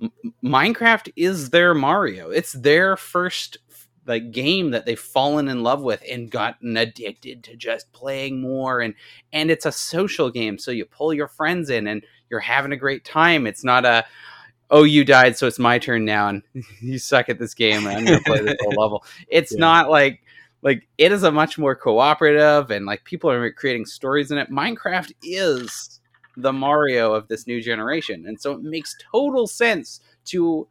M- 0.00 0.12
Minecraft 0.44 1.12
is 1.16 1.50
their 1.50 1.74
Mario. 1.74 2.30
It's 2.30 2.52
their 2.52 2.96
first 2.96 3.58
like 4.06 4.30
game 4.30 4.70
that 4.70 4.86
they've 4.86 4.98
fallen 5.00 5.48
in 5.48 5.64
love 5.64 5.82
with 5.82 6.00
and 6.08 6.30
gotten 6.30 6.76
addicted 6.76 7.42
to 7.42 7.56
just 7.56 7.90
playing 7.92 8.40
more 8.40 8.80
and 8.80 8.94
and 9.32 9.50
it's 9.50 9.66
a 9.66 9.72
social 9.72 10.30
game 10.30 10.58
so 10.58 10.70
you 10.70 10.84
pull 10.84 11.12
your 11.12 11.26
friends 11.26 11.70
in 11.70 11.88
and 11.88 12.04
you're 12.30 12.38
having 12.38 12.70
a 12.72 12.76
great 12.76 13.04
time. 13.04 13.46
It's 13.48 13.64
not 13.64 13.84
a 13.84 14.04
oh 14.70 14.84
you 14.84 15.04
died 15.04 15.36
so 15.36 15.46
it's 15.48 15.58
my 15.58 15.78
turn 15.80 16.04
now 16.04 16.28
and 16.28 16.42
you 16.80 16.98
suck 16.98 17.28
at 17.28 17.40
this 17.40 17.54
game 17.54 17.86
and 17.88 17.96
I'm 17.98 18.04
going 18.04 18.18
to 18.18 18.24
play 18.24 18.40
this 18.42 18.56
whole 18.60 18.74
level. 18.80 19.04
It's 19.28 19.52
Yeah. 19.52 19.58
not 19.60 19.90
like 19.90 20.20
like 20.66 20.86
it 20.98 21.12
is 21.12 21.22
a 21.22 21.30
much 21.30 21.56
more 21.58 21.74
cooperative 21.74 22.70
and 22.70 22.84
like 22.84 23.04
people 23.04 23.30
are 23.30 23.50
creating 23.52 23.86
stories 23.86 24.30
in 24.30 24.36
it 24.38 24.50
minecraft 24.50 25.12
is 25.22 26.00
the 26.36 26.52
mario 26.52 27.14
of 27.14 27.28
this 27.28 27.46
new 27.46 27.62
generation 27.62 28.24
and 28.26 28.38
so 28.40 28.52
it 28.52 28.60
makes 28.62 28.94
total 29.10 29.46
sense 29.46 30.00
to 30.26 30.68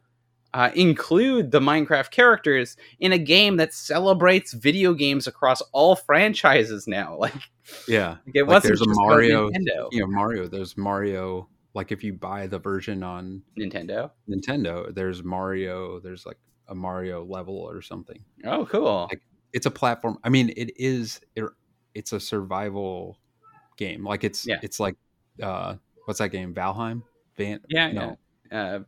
uh, 0.54 0.70
include 0.74 1.50
the 1.50 1.60
minecraft 1.60 2.10
characters 2.10 2.76
in 3.00 3.12
a 3.12 3.18
game 3.18 3.56
that 3.56 3.74
celebrates 3.74 4.52
video 4.54 4.94
games 4.94 5.26
across 5.26 5.60
all 5.72 5.96
franchises 5.96 6.86
now 6.86 7.16
like 7.26 7.34
Yeah, 7.88 8.18
it 8.32 8.42
Like, 8.42 8.48
wasn't 8.48 8.62
there's 8.70 8.80
a 8.80 8.84
just 8.84 8.96
about 8.98 9.08
Mario- 9.08 9.50
nintendo 9.50 9.88
you 9.92 10.00
know 10.00 10.06
Mario. 10.06 10.46
There's 10.46 10.76
Mario. 10.76 11.48
Like 11.74 11.90
if 11.92 12.02
you 12.04 12.12
buy 12.14 12.46
the 12.46 12.58
version 12.58 13.02
on 13.02 13.42
nintendo 13.58 14.12
Nintendo, 14.30 14.94
there's 14.94 15.22
Mario. 15.24 16.00
There's 16.00 16.24
like 16.24 16.38
a 16.68 16.74
Mario 16.74 17.24
level 17.24 17.58
or 17.58 17.82
something. 17.82 18.24
oh 18.44 18.64
cool 18.66 19.08
Like, 19.10 19.20
It's 19.56 19.66
a 19.66 19.70
platform. 19.70 20.18
I 20.22 20.28
mean, 20.28 20.52
it 20.56 20.70
is. 20.76 21.20
It, 21.34 21.44
it's 21.94 22.12
a 22.12 22.20
survival 22.20 23.18
game. 23.76 24.04
Like 24.04 24.22
it's. 24.22 24.46
Yeah. 24.46 24.58
It's 24.62 24.78
like, 24.78 24.94
uh, 25.42 25.74
what's 26.04 26.18
that 26.20 26.28
game? 26.28 26.54
Valheim. 26.54 27.02
Van. 27.36 27.60
yeah 27.68 27.92
no, 27.92 28.16
yeah 28.50 28.58
uh, 28.58 28.78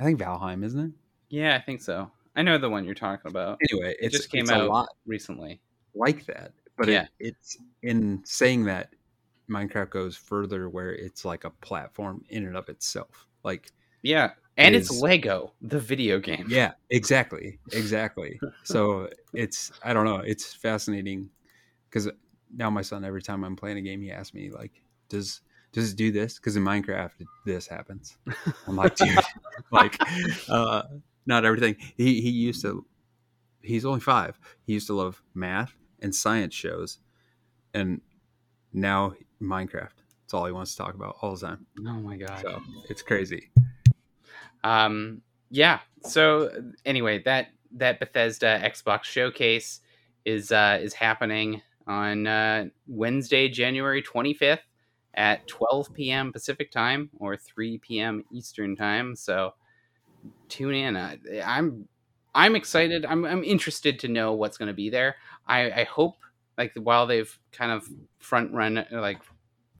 I 0.00 0.04
think 0.04 0.18
Valheim, 0.18 0.64
isn't 0.64 0.80
it? 0.80 0.90
yeah 1.28 1.54
i 1.54 1.60
think 1.60 1.80
so 1.80 2.10
i 2.34 2.42
know 2.42 2.58
the 2.58 2.68
one 2.68 2.84
you're 2.84 2.92
talking 2.94 3.30
about 3.30 3.58
Anyway, 3.70 3.94
It 4.00 4.10
just 4.10 4.30
came 4.32 4.50
out 4.50 4.60
a 4.60 4.64
lot 4.66 4.88
recently 5.06 5.60
like 5.94 6.26
that. 6.26 6.50
But 6.76 6.88
Yeah. 6.88 7.02
it, 7.20 7.36
it's 7.38 7.56
in 7.84 8.20
saying 8.24 8.64
that 8.64 8.94
Minecraft 9.48 9.90
goes 9.90 10.16
further 10.16 10.68
where 10.68 10.92
it's 10.92 11.24
like 11.24 11.44
a 11.44 11.50
platform 11.50 12.24
in 12.30 12.46
and 12.46 12.56
of 12.56 12.68
itself. 12.68 13.28
Like 13.44 13.70
yeah 14.02 14.32
and 14.56 14.74
it's 14.74 14.90
lego 15.00 15.52
the 15.62 15.78
video 15.78 16.18
game 16.18 16.46
yeah, 16.48 16.72
exactly, 16.90 17.58
exactly. 17.72 18.38
so 18.64 19.08
it's 19.32 19.72
I 19.82 19.92
don't 19.92 20.04
know. 20.04 20.16
It's 20.16 20.54
fascinating 20.54 21.30
because 21.88 22.08
now 22.54 22.68
my 22.70 22.82
son 22.82 23.04
every 23.04 23.22
time 23.22 23.44
I'm 23.44 23.56
playing 23.56 23.78
a 23.78 23.82
game, 23.82 24.02
he 24.02 24.10
asks 24.10 24.34
me 24.34 24.50
like, 24.50 24.82
"Does 25.08 25.40
does 25.72 25.92
it 25.92 25.96
do 25.96 26.10
this?" 26.12 26.36
Because 26.38 26.56
in 26.56 26.64
Minecraft, 26.64 27.12
this 27.46 27.66
happens. 27.66 28.18
I'm 28.66 28.76
like, 28.76 28.94
dude, 28.96 29.18
like, 29.70 29.96
uh, 30.48 30.82
not 31.26 31.44
everything. 31.44 31.76
He 31.96 32.20
he 32.20 32.30
used 32.30 32.62
to. 32.62 32.84
He's 33.62 33.84
only 33.84 34.00
five. 34.00 34.38
He 34.66 34.74
used 34.74 34.88
to 34.88 34.94
love 34.94 35.22
math 35.34 35.72
and 36.00 36.14
science 36.14 36.54
shows, 36.54 36.98
and 37.72 38.00
now 38.72 39.14
Minecraft. 39.40 39.92
It's 40.24 40.34
all 40.34 40.46
he 40.46 40.52
wants 40.52 40.72
to 40.72 40.82
talk 40.82 40.94
about 40.94 41.16
all 41.20 41.34
the 41.36 41.46
time. 41.46 41.66
oh 41.86 42.00
my 42.00 42.16
god 42.16 42.40
So 42.42 42.60
it's 42.88 43.02
crazy. 43.02 43.50
Um, 44.64 45.22
yeah. 45.50 45.80
So 46.02 46.50
anyway, 46.84 47.22
that 47.24 47.48
that 47.72 48.00
Bethesda 48.00 48.60
Xbox 48.64 49.04
showcase 49.04 49.80
is 50.24 50.52
uh, 50.52 50.78
is 50.80 50.94
happening 50.94 51.62
on 51.86 52.26
uh, 52.26 52.66
Wednesday, 52.86 53.48
January 53.48 54.02
twenty 54.02 54.34
fifth 54.34 54.62
at 55.14 55.46
twelve 55.46 55.92
p.m. 55.94 56.32
Pacific 56.32 56.70
time 56.70 57.10
or 57.18 57.36
three 57.36 57.78
p.m. 57.78 58.24
Eastern 58.32 58.76
time. 58.76 59.16
So 59.16 59.54
tune 60.48 60.74
in. 60.74 60.96
Uh, 60.96 61.16
I'm 61.44 61.88
I'm 62.34 62.56
excited. 62.56 63.04
I'm 63.04 63.24
I'm 63.24 63.44
interested 63.44 63.98
to 64.00 64.08
know 64.08 64.32
what's 64.32 64.56
going 64.56 64.68
to 64.68 64.74
be 64.74 64.90
there. 64.90 65.16
I 65.46 65.70
I 65.70 65.84
hope 65.84 66.16
like 66.56 66.72
while 66.74 67.06
they've 67.06 67.38
kind 67.50 67.72
of 67.72 67.88
front 68.18 68.52
run 68.52 68.86
like 68.90 69.20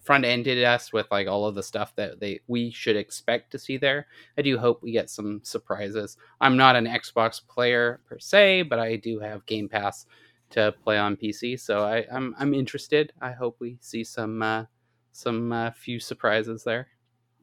front 0.02 0.24
ended 0.24 0.62
us 0.64 0.92
with 0.92 1.06
like 1.10 1.28
all 1.28 1.46
of 1.46 1.54
the 1.54 1.62
stuff 1.62 1.94
that 1.96 2.20
they 2.20 2.40
we 2.48 2.70
should 2.70 2.96
expect 2.96 3.52
to 3.52 3.58
see 3.58 3.76
there. 3.76 4.06
I 4.36 4.42
do 4.42 4.58
hope 4.58 4.82
we 4.82 4.92
get 4.92 5.08
some 5.08 5.40
surprises. 5.44 6.16
I'm 6.40 6.56
not 6.56 6.76
an 6.76 6.86
Xbox 6.86 7.40
player 7.46 8.00
per 8.06 8.18
se, 8.18 8.62
but 8.62 8.78
I 8.78 8.96
do 8.96 9.20
have 9.20 9.46
Game 9.46 9.68
Pass 9.68 10.06
to 10.50 10.74
play 10.84 10.98
on 10.98 11.16
PC, 11.16 11.58
so 11.58 11.84
I, 11.84 12.04
I'm 12.12 12.34
I'm 12.38 12.52
interested. 12.52 13.12
I 13.20 13.32
hope 13.32 13.56
we 13.58 13.78
see 13.80 14.04
some 14.04 14.42
uh, 14.42 14.64
some 15.12 15.52
uh, 15.52 15.70
few 15.70 15.98
surprises 16.00 16.64
there. 16.64 16.88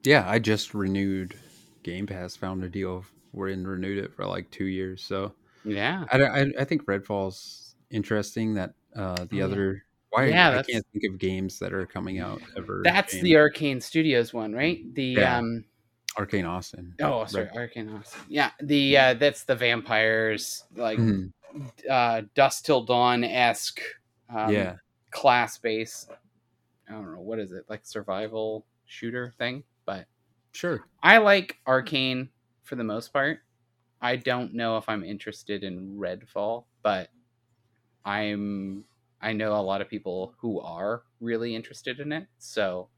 Yeah, 0.03 0.29
I 0.29 0.39
just 0.39 0.73
renewed 0.73 1.35
Game 1.83 2.05
Pass. 2.07 2.35
Found 2.35 2.63
a 2.63 2.69
deal 2.69 3.05
We're 3.33 3.49
in 3.49 3.65
renewed 3.65 4.03
it 4.03 4.13
for 4.13 4.25
like 4.25 4.51
two 4.51 4.65
years. 4.65 5.01
So 5.01 5.33
Yeah, 5.63 6.05
I, 6.11 6.21
I, 6.21 6.45
I 6.59 6.63
think 6.65 6.85
Redfall's 6.85 7.75
interesting. 7.89 8.53
That 8.55 8.73
uh, 8.95 9.25
the 9.29 9.41
Oh, 9.41 9.45
other 9.45 9.83
why 10.11 10.25
Yeah, 10.27 10.51
I 10.59 10.63
can't 10.63 10.85
think 10.93 11.03
of 11.13 11.19
games 11.19 11.59
that 11.59 11.73
are 11.73 11.85
coming 11.85 12.19
out 12.19 12.41
ever. 12.57 12.81
that's 12.83 13.13
in 13.13 13.23
the 13.23 13.33
Arkane 13.33 13.81
Studios 13.81 14.33
one, 14.33 14.53
right? 14.53 14.79
The 14.95 15.03
Yeah. 15.03 15.37
um 15.37 15.65
Arkane 16.17 16.47
Austin. 16.49 16.95
oh 17.01 17.25
sorry, 17.25 17.45
Red- 17.55 17.71
Arkane 17.71 17.97
Austin. 17.99 18.21
Yeah, 18.27 18.51
the 18.61 18.97
uh, 18.97 19.13
that's 19.15 19.43
the 19.43 19.55
vampires 19.55 20.63
like 20.75 20.97
Mhm. 20.99 21.31
uh, 21.89 22.21
Dusk 22.35 22.65
Till 22.65 22.83
Dawn 22.83 23.23
esque. 23.23 23.79
Um, 24.29 24.53
yeah, 24.53 24.75
class 25.11 25.57
based 25.57 26.11
i 26.87 26.91
don't 26.91 27.11
know 27.11 27.19
what 27.21 27.39
is 27.39 27.51
it 27.51 27.63
like 27.67 27.83
survival 27.83 28.63
shooter 28.85 29.33
thing 29.39 29.63
but 29.85 30.05
sure. 30.51 30.85
i 31.01 31.17
like 31.17 31.57
Arkane 31.67 32.29
for 32.63 32.75
the 32.75 32.83
most 32.83 33.11
part 33.11 33.39
i 34.01 34.15
don't 34.15 34.53
know 34.53 34.77
if 34.77 34.87
i'm 34.87 35.03
interested 35.03 35.63
in 35.63 35.97
redfall 35.97 36.65
but 36.83 37.09
i'm 38.05 38.83
i 39.21 39.33
know 39.33 39.53
a 39.55 39.61
lot 39.61 39.81
of 39.81 39.89
people 39.89 40.33
who 40.39 40.59
are 40.61 41.03
really 41.19 41.55
interested 41.55 41.99
in 41.99 42.11
it 42.11 42.27
so 42.37 42.89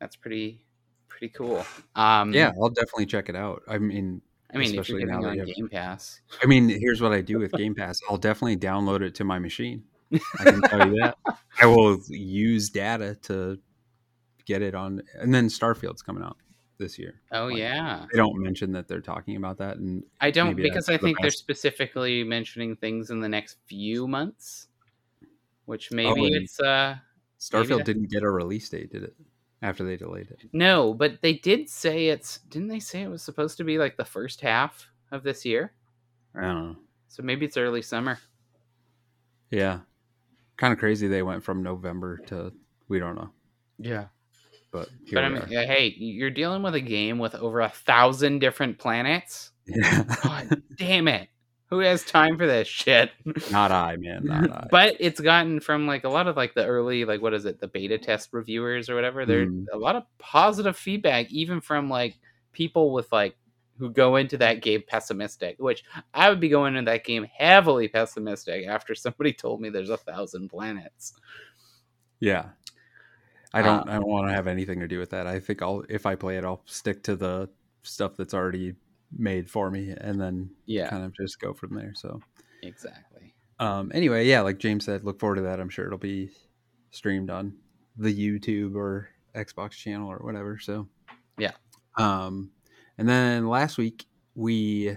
that's 0.00 0.16
pretty 0.16 0.66
pretty 1.08 1.28
cool 1.32 1.64
um 1.94 2.32
Yeah, 2.34 2.52
I'll 2.60 2.68
definitely 2.68 3.06
check 3.06 3.28
it 3.30 3.36
out. 3.36 3.62
I 3.68 3.78
mean, 3.78 4.20
i 4.52 4.58
mean 4.58 4.66
if 4.66 4.70
especially 4.80 5.00
you're 5.02 5.10
now 5.10 5.20
getting 5.20 5.38
that 5.38 5.46
you 5.48 5.52
have- 5.52 5.56
game 5.56 5.68
pass 5.68 6.20
I 6.42 6.46
mean, 6.46 6.68
here's 6.68 7.00
what 7.00 7.12
I 7.12 7.20
do 7.22 7.38
with 7.38 7.52
Game 7.52 7.74
Pass. 7.74 8.00
I'll 8.10 8.18
definitely 8.18 8.58
download 8.58 9.00
it 9.00 9.14
to 9.16 9.24
my 9.24 9.38
machine. 9.38 9.84
I 10.38 10.44
can 10.44 10.60
tell 10.62 10.86
you 10.86 11.00
that. 11.00 11.16
I 11.60 11.66
will 11.66 11.98
use 12.08 12.68
data 12.68 13.16
to 13.22 13.58
get 14.44 14.60
it 14.62 14.74
on, 14.74 15.02
and 15.18 15.34
then 15.34 15.48
Starfield's 15.48 16.02
coming 16.02 16.22
out 16.22 16.36
this 16.78 16.98
year. 16.98 17.14
oh 17.32 17.46
Like, 17.46 17.56
yeah 17.56 18.04
They 18.12 18.18
don't 18.18 18.40
mention 18.42 18.72
that 18.72 18.86
they're 18.86 19.00
talking 19.00 19.36
about 19.36 19.56
that, 19.58 19.78
and 19.78 20.04
i 20.20 20.30
don't 20.30 20.54
because 20.54 20.88
i 20.90 20.92
the 20.92 20.98
think 20.98 21.18
they're 21.22 21.30
specifically 21.30 22.22
mentioning 22.22 22.76
things 22.76 23.08
in 23.10 23.20
the 23.20 23.28
next 23.28 23.56
few 23.66 24.06
months 24.06 24.68
which 25.66 25.92
maybe 25.92 26.26
and- 26.26 26.36
it's 26.36 26.58
uh 26.58 26.96
Starfield 27.38 27.78
that- 27.78 27.86
didn't 27.86 28.10
get 28.10 28.22
a 28.22 28.30
release 28.30 28.68
date, 28.68 28.90
did 28.90 29.02
it? 29.04 29.14
After 29.62 29.84
they 29.84 29.96
delayed 29.96 30.30
it. 30.30 30.40
No, 30.52 30.92
but 30.94 31.20
they 31.22 31.32
did 31.34 31.68
say 31.70 32.08
it's. 32.08 32.38
Didn't 32.50 32.68
they 32.68 32.78
say 32.80 33.02
it 33.02 33.08
was 33.10 33.22
supposed 33.22 33.56
to 33.58 33.64
be 33.64 33.78
like 33.78 33.96
the 33.96 34.04
first 34.04 34.40
half 34.42 34.86
of 35.12 35.22
this 35.22 35.44
year? 35.46 35.72
I 36.34 36.42
don't 36.42 36.68
know. 36.68 36.76
So 37.08 37.22
maybe 37.22 37.46
it's 37.46 37.56
early 37.56 37.80
summer. 37.82 38.18
Yeah, 39.50 39.80
kind 40.56 40.72
of 40.72 40.78
crazy. 40.78 41.08
They 41.08 41.22
went 41.22 41.42
from 41.42 41.62
November 41.62 42.18
to 42.26 42.52
we 42.88 42.98
don't 42.98 43.14
know, 43.14 43.30
Yeah. 43.78 44.06
but 44.72 44.88
here 45.04 45.14
But 45.14 45.24
I 45.24 45.28
mean, 45.30 45.42
are. 45.42 45.46
hey, 45.66 45.94
you're 45.96 46.30
dealing 46.30 46.62
with 46.62 46.74
a 46.74 46.80
game 46.80 47.18
with 47.18 47.34
over 47.34 47.60
a 47.62 47.68
thousand 47.70 48.40
different 48.40 48.78
planets. 48.78 49.52
Yeah. 49.68 50.04
God 50.22 50.62
damn 50.76 51.08
it! 51.08 51.28
Who 51.68 51.80
has 51.80 52.04
time 52.04 52.38
for 52.38 52.46
this 52.46 52.68
shit? 52.68 53.10
not 53.50 53.72
I, 53.72 53.96
man. 53.96 54.24
Not 54.24 54.50
I. 54.52 54.68
but 54.70 54.96
it's 55.00 55.20
gotten 55.20 55.58
from 55.60 55.86
like 55.86 56.04
a 56.04 56.08
lot 56.08 56.28
of 56.28 56.36
like 56.36 56.54
the 56.54 56.64
early 56.64 57.04
like 57.04 57.20
what 57.20 57.34
is 57.34 57.44
it 57.44 57.58
the 57.60 57.66
beta 57.66 57.98
test 57.98 58.28
reviewers 58.32 58.88
or 58.88 58.94
whatever. 58.94 59.26
There's 59.26 59.48
Mm. 59.48 59.66
a 59.72 59.76
lot 59.78 59.96
of 59.96 60.04
positive 60.18 60.76
feedback, 60.76 61.30
even 61.32 61.60
from 61.60 61.88
like 61.90 62.18
people 62.52 62.92
with 62.92 63.10
like 63.10 63.36
who 63.78 63.90
go 63.90 64.16
into 64.16 64.38
that 64.38 64.62
game 64.62 64.82
pessimistic. 64.86 65.56
Which 65.58 65.82
I 66.14 66.30
would 66.30 66.38
be 66.40 66.48
going 66.48 66.76
into 66.76 66.88
that 66.90 67.04
game 67.04 67.26
heavily 67.36 67.88
pessimistic 67.88 68.66
after 68.66 68.94
somebody 68.94 69.32
told 69.32 69.60
me 69.60 69.68
there's 69.68 69.90
a 69.90 69.96
thousand 69.96 70.48
planets. 70.50 71.14
Yeah. 72.20 72.46
I 73.52 73.62
don't 73.62 73.88
Uh, 73.88 73.92
I 73.92 73.94
don't 73.96 74.08
want 74.08 74.28
to 74.28 74.32
have 74.34 74.46
anything 74.46 74.80
to 74.80 74.88
do 74.88 74.98
with 75.00 75.10
that. 75.10 75.26
I 75.26 75.40
think 75.40 75.62
I'll 75.62 75.84
if 75.88 76.06
I 76.06 76.14
play 76.14 76.36
it 76.36 76.44
I'll 76.44 76.62
stick 76.66 77.02
to 77.04 77.16
the 77.16 77.48
stuff 77.82 78.16
that's 78.16 78.34
already 78.34 78.74
made 79.16 79.48
for 79.50 79.70
me 79.70 79.90
and 79.96 80.20
then 80.20 80.50
Yeah, 80.66 80.88
kind 80.90 81.04
of 81.04 81.14
just 81.14 81.40
go 81.40 81.52
from 81.54 81.74
there. 81.74 81.92
So 81.94 82.20
exactly. 82.62 83.34
um 83.58 83.90
anyway, 83.94 84.26
yeah, 84.26 84.40
like 84.40 84.58
James 84.58 84.84
said, 84.84 85.04
look 85.04 85.20
forward 85.20 85.36
to 85.36 85.42
that. 85.42 85.60
I'm 85.60 85.68
sure 85.68 85.86
it'll 85.86 85.98
be 85.98 86.30
streamed 86.90 87.30
on 87.30 87.56
the 87.96 88.12
YouTube 88.14 88.74
or 88.74 89.08
Xbox 89.34 89.72
channel 89.72 90.10
or 90.10 90.18
whatever. 90.18 90.58
So 90.58 90.88
Yeah. 91.38 91.52
Um 91.96 92.50
and 92.98 93.08
then 93.08 93.48
last 93.48 93.78
week 93.78 94.06
we 94.34 94.96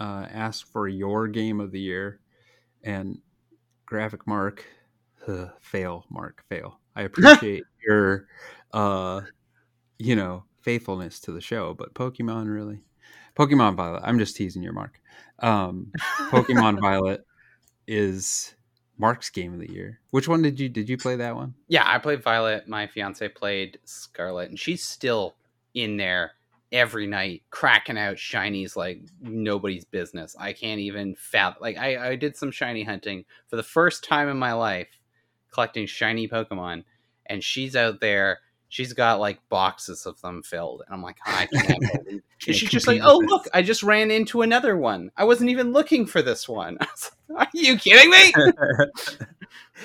uh 0.00 0.26
asked 0.30 0.64
for 0.72 0.88
your 0.88 1.28
game 1.28 1.60
of 1.60 1.70
the 1.70 1.80
year 1.80 2.20
and 2.82 3.18
graphic 3.86 4.26
mark 4.26 4.64
uh, 5.28 5.46
fail 5.60 6.04
mark 6.10 6.42
fail 6.50 6.80
i 6.96 7.02
appreciate 7.04 7.62
your 7.86 8.26
uh 8.72 9.20
you 9.98 10.16
know 10.16 10.44
faithfulness 10.62 11.20
to 11.20 11.30
the 11.32 11.40
show 11.40 11.74
but 11.74 11.94
pokemon 11.94 12.52
really 12.52 12.80
pokemon 13.36 13.76
violet 13.76 14.02
i'm 14.04 14.18
just 14.18 14.36
teasing 14.36 14.62
your 14.62 14.72
mark 14.72 15.00
um 15.40 15.92
pokemon 16.30 16.80
violet 16.80 17.24
is 17.86 18.54
mark's 18.98 19.30
game 19.30 19.54
of 19.54 19.60
the 19.60 19.70
year 19.72 20.00
which 20.10 20.28
one 20.28 20.42
did 20.42 20.60
you 20.60 20.68
did 20.68 20.88
you 20.88 20.96
play 20.96 21.16
that 21.16 21.34
one 21.34 21.54
Yeah, 21.68 21.82
I 21.84 21.98
played 21.98 22.22
Violet. 22.22 22.68
My 22.68 22.86
fiance 22.86 23.26
played 23.28 23.78
Scarlet, 23.84 24.48
and 24.48 24.58
she's 24.58 24.84
still 24.84 25.34
in 25.74 25.96
there 25.96 26.32
every 26.70 27.06
night, 27.06 27.42
cracking 27.50 27.98
out 27.98 28.16
shinies 28.16 28.76
like 28.76 29.02
nobody's 29.20 29.84
business. 29.84 30.36
I 30.38 30.52
can't 30.52 30.80
even 30.80 31.14
fathom. 31.14 31.58
Like 31.60 31.76
I, 31.76 32.10
I 32.10 32.16
did 32.16 32.36
some 32.36 32.50
shiny 32.50 32.84
hunting 32.84 33.24
for 33.48 33.56
the 33.56 33.62
first 33.62 34.04
time 34.04 34.28
in 34.28 34.36
my 34.36 34.52
life, 34.52 34.88
collecting 35.50 35.86
shiny 35.86 36.28
Pokemon, 36.28 36.84
and 37.26 37.42
she's 37.42 37.74
out 37.76 38.00
there. 38.00 38.40
She's 38.74 38.92
got 38.92 39.20
like 39.20 39.38
boxes 39.50 40.04
of 40.04 40.20
them 40.20 40.42
filled, 40.42 40.82
and 40.84 40.92
I'm 40.92 41.00
like, 41.00 41.18
I 41.24 41.46
can't 41.52 41.78
believe. 41.80 42.22
And 42.46 42.56
she's 42.56 42.68
just 42.68 42.88
like, 42.88 43.00
"Oh 43.04 43.18
with 43.18 43.30
look, 43.30 43.46
I 43.54 43.62
just 43.62 43.84
ran 43.84 44.10
into 44.10 44.42
another 44.42 44.76
one. 44.76 45.12
I 45.16 45.22
wasn't 45.22 45.50
even 45.50 45.72
looking 45.72 46.06
for 46.06 46.22
this 46.22 46.48
one." 46.48 46.78
Like, 47.28 47.48
Are 47.48 47.50
you 47.54 47.78
kidding 47.78 48.10
me? 48.10 48.32
hey 48.36 48.84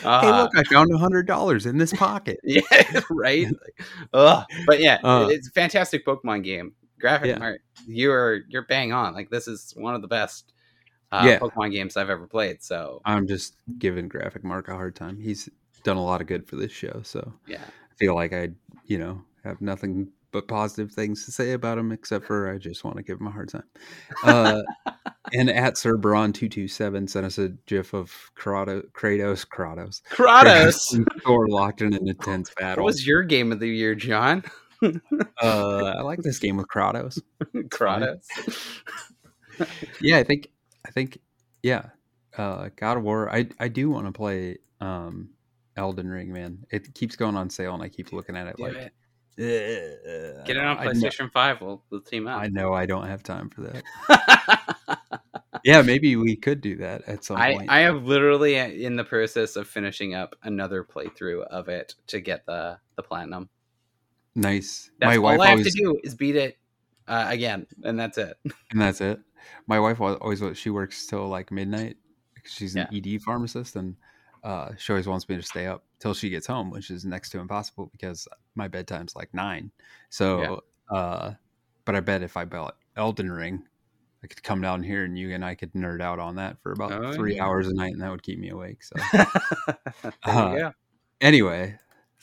Uh, 0.03 0.41
look 0.41 0.51
i 0.57 0.63
found 0.63 0.93
a 0.93 0.97
hundred 0.97 1.25
dollars 1.27 1.65
in 1.65 1.77
this 1.77 1.93
pocket 1.93 2.39
yeah, 2.43 2.61
right. 3.09 3.45
Like, 3.45 3.87
ugh. 4.13 4.45
But 4.65 4.79
yeah, 4.81 4.97
Uh. 5.03 5.27
it's 5.29 5.47
a 5.47 5.51
fantastic 5.51 6.05
Pokemon 6.05 6.43
game. 6.43 6.73
Graphic 6.99 7.27
Yeah. 7.37 7.39
art, 7.39 7.61
you're 7.87 8.41
you're 8.49 8.65
bang 8.65 8.91
on. 8.91 9.13
Like 9.13 9.29
this 9.29 9.47
is 9.47 9.73
one 9.77 9.95
of 9.95 10.01
the 10.01 10.07
best 10.07 10.51
uh, 11.11 11.23
Yeah. 11.25 11.39
Pokemon 11.39 11.71
games 11.71 11.95
I've 11.95 12.09
ever 12.09 12.27
played. 12.27 12.61
So 12.63 13.01
i'm 13.05 13.25
just 13.27 13.55
giving 13.77 14.07
graphic 14.09 14.43
mark 14.43 14.67
a 14.67 14.73
hard 14.73 14.95
time 14.95 15.17
he's 15.19 15.47
done 15.83 15.97
a 15.97 16.03
lot 16.03 16.21
of 16.21 16.27
good 16.27 16.45
for 16.47 16.55
this 16.57 16.71
show 16.73 17.01
so 17.03 17.33
yeah, 17.47 17.61
I 17.63 17.88
feel 17.99 18.15
like 18.15 18.33
I, 18.33 18.49
you 18.85 18.97
know, 18.97 19.21
have 19.43 19.61
nothing 19.61 20.09
but 20.31 20.47
positive 20.47 20.91
things 20.91 21.25
to 21.25 21.31
say 21.31 21.53
about 21.53 21.77
him, 21.77 21.91
except 21.91 22.25
for 22.25 22.51
I 22.51 22.57
just 22.57 22.83
want 22.83 22.97
to 22.97 23.03
give 23.03 23.19
him 23.19 23.27
a 23.27 23.31
hard 23.31 23.49
time. 23.49 23.63
Uh, 24.23 24.61
and 25.33 25.49
at 25.49 25.75
Cerberon227 25.75 27.09
sent 27.09 27.25
us 27.25 27.37
a 27.37 27.49
gif 27.65 27.93
of 27.93 28.31
Kratos, 28.37 28.83
Kratos, 28.91 29.45
Kratos, 29.45 30.01
Kratos. 30.11 31.05
Thor 31.23 31.47
locked 31.47 31.81
in 31.81 31.93
an 31.93 32.07
intense 32.07 32.51
battle. 32.57 32.83
what 32.83 32.91
was 32.91 33.05
your 33.05 33.23
game 33.23 33.51
of 33.51 33.59
the 33.59 33.67
year, 33.67 33.95
John? 33.95 34.43
uh, 34.81 34.91
I 35.41 36.01
like 36.01 36.19
this 36.19 36.39
game 36.39 36.57
with 36.57 36.67
Kratos. 36.67 37.19
Kratos. 37.53 38.23
Yeah, 39.99 40.17
I 40.17 40.23
think, 40.23 40.47
I 40.85 40.91
think, 40.91 41.19
yeah, 41.63 41.87
uh, 42.37 42.69
God 42.75 42.97
of 42.97 43.03
War. 43.03 43.33
I, 43.33 43.49
I 43.59 43.67
do 43.67 43.89
want 43.89 44.05
to 44.05 44.11
play 44.11 44.59
um, 44.79 45.31
Elden 45.79 46.07
Ring, 46.07 46.31
man. 46.31 46.65
It 46.69 46.93
keeps 46.93 47.15
going 47.15 47.35
on 47.35 47.49
sale, 47.49 47.73
and 47.73 47.81
I 47.81 47.89
keep 47.89 48.11
looking 48.13 48.35
at 48.35 48.47
it 48.47 48.57
Do 48.57 48.63
like, 48.63 48.75
it. 48.75 48.93
"Ugh, 49.39 50.45
Get 50.45 50.57
it 50.57 50.63
on 50.63 50.77
PlayStation 50.77 51.31
Five. 51.31 51.61
We'll, 51.61 51.83
we'll 51.89 52.01
team 52.01 52.27
up. 52.27 52.41
I 52.41 52.47
know 52.47 52.73
I 52.73 52.85
don't 52.85 53.07
have 53.07 53.23
time 53.23 53.49
for 53.49 53.61
that. 53.61 53.83
Yeah, 55.65 55.81
maybe 55.81 56.15
we 56.15 56.35
could 56.37 56.61
do 56.61 56.77
that 56.77 57.03
at 57.07 57.23
some 57.25 57.37
I, 57.37 57.53
point. 57.53 57.69
I 57.69 57.81
am 57.81 58.05
literally 58.05 58.55
in 58.55 58.95
the 58.95 59.03
process 59.03 59.55
of 59.57 59.67
finishing 59.67 60.13
up 60.15 60.35
another 60.43 60.85
playthrough 60.85 61.43
of 61.47 61.67
it 61.67 61.95
to 62.07 62.21
get 62.21 62.45
the 62.45 62.79
the 62.95 63.03
platinum. 63.03 63.49
nice. 64.35 64.89
That's 64.99 65.09
My 65.09 65.17
all 65.17 65.23
wife 65.23 65.39
I 65.41 65.47
have 65.47 65.59
always, 65.59 65.75
to 65.75 65.81
do 65.81 65.99
is 66.03 66.15
beat 66.15 66.35
it 66.37 66.57
uh, 67.07 67.25
again, 67.29 67.67
and 67.83 67.99
that's 67.99 68.17
it. 68.17 68.37
and 68.71 68.81
that's 68.81 69.01
it. 69.01 69.19
My 69.67 69.79
wife 69.79 69.99
always 69.99 70.41
she 70.57 70.69
works 70.69 71.05
till 71.07 71.27
like 71.27 71.51
midnight. 71.51 71.97
because 72.35 72.53
She's 72.53 72.75
an 72.75 72.87
ED 72.93 73.21
pharmacist, 73.21 73.75
and 73.75 73.95
uh, 74.43 74.69
she 74.77 74.91
always 74.91 75.07
wants 75.07 75.27
me 75.29 75.35
to 75.35 75.41
stay 75.41 75.67
up 75.67 75.83
till 75.99 76.13
she 76.13 76.29
gets 76.29 76.47
home, 76.47 76.69
which 76.71 76.89
is 76.89 77.05
next 77.05 77.29
to 77.31 77.39
impossible 77.39 77.87
because 77.91 78.27
my 78.55 78.67
bedtime's 78.67 79.15
like 79.15 79.33
nine. 79.33 79.71
So, 80.09 80.61
uh, 80.89 81.33
but 81.85 81.95
I 81.95 81.99
bet 81.99 82.21
if 82.23 82.37
I 82.37 82.45
bought 82.45 82.77
Elden 82.95 83.31
Ring, 83.31 83.63
I 84.23 84.27
could 84.27 84.43
come 84.43 84.61
down 84.61 84.83
here 84.83 85.05
and 85.05 85.17
you 85.17 85.33
and 85.33 85.45
I 85.45 85.55
could 85.55 85.71
nerd 85.73 86.01
out 86.01 86.19
on 86.19 86.35
that 86.35 86.61
for 86.61 86.71
about 86.73 86.91
Oh, 86.91 87.13
three 87.13 87.35
yeah. 87.37 87.45
hours 87.45 87.67
a 87.67 87.73
night, 87.73 87.93
and 87.93 88.01
that 88.01 88.11
would 88.11 88.23
keep 88.23 88.39
me 88.39 88.49
awake. 88.49 88.83
So. 88.83 88.95
Uh, 90.23 90.55
go. 90.55 90.73
anyway, 91.21 91.77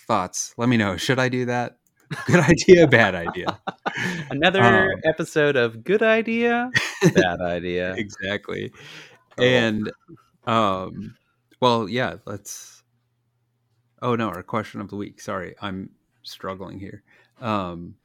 thoughts. 0.06 0.54
Let 0.56 0.68
me 0.68 0.76
know. 0.76 0.96
Should 0.96 1.18
I 1.18 1.28
do 1.28 1.46
that? 1.46 1.78
Good 2.26 2.40
idea, 2.50 2.86
bad 2.86 3.14
idea. 3.14 3.58
Another 4.30 4.62
Um, 4.62 4.88
episode 5.04 5.56
of 5.56 5.82
Good 5.82 6.02
Idea, 6.02 6.70
Bad 7.14 7.40
Idea. 7.40 7.94
exactly. 7.94 8.72
Cool. 9.36 9.44
And 9.46 9.92
um 10.46 11.16
well, 11.60 11.88
yeah, 11.88 12.16
let's 12.26 12.82
Oh 14.02 14.14
no, 14.14 14.28
our 14.28 14.42
question 14.42 14.80
of 14.80 14.88
the 14.90 14.96
week. 14.96 15.20
Sorry, 15.20 15.54
I'm 15.60 15.90
struggling 16.22 16.78
here. 16.78 17.02
Um 17.40 17.96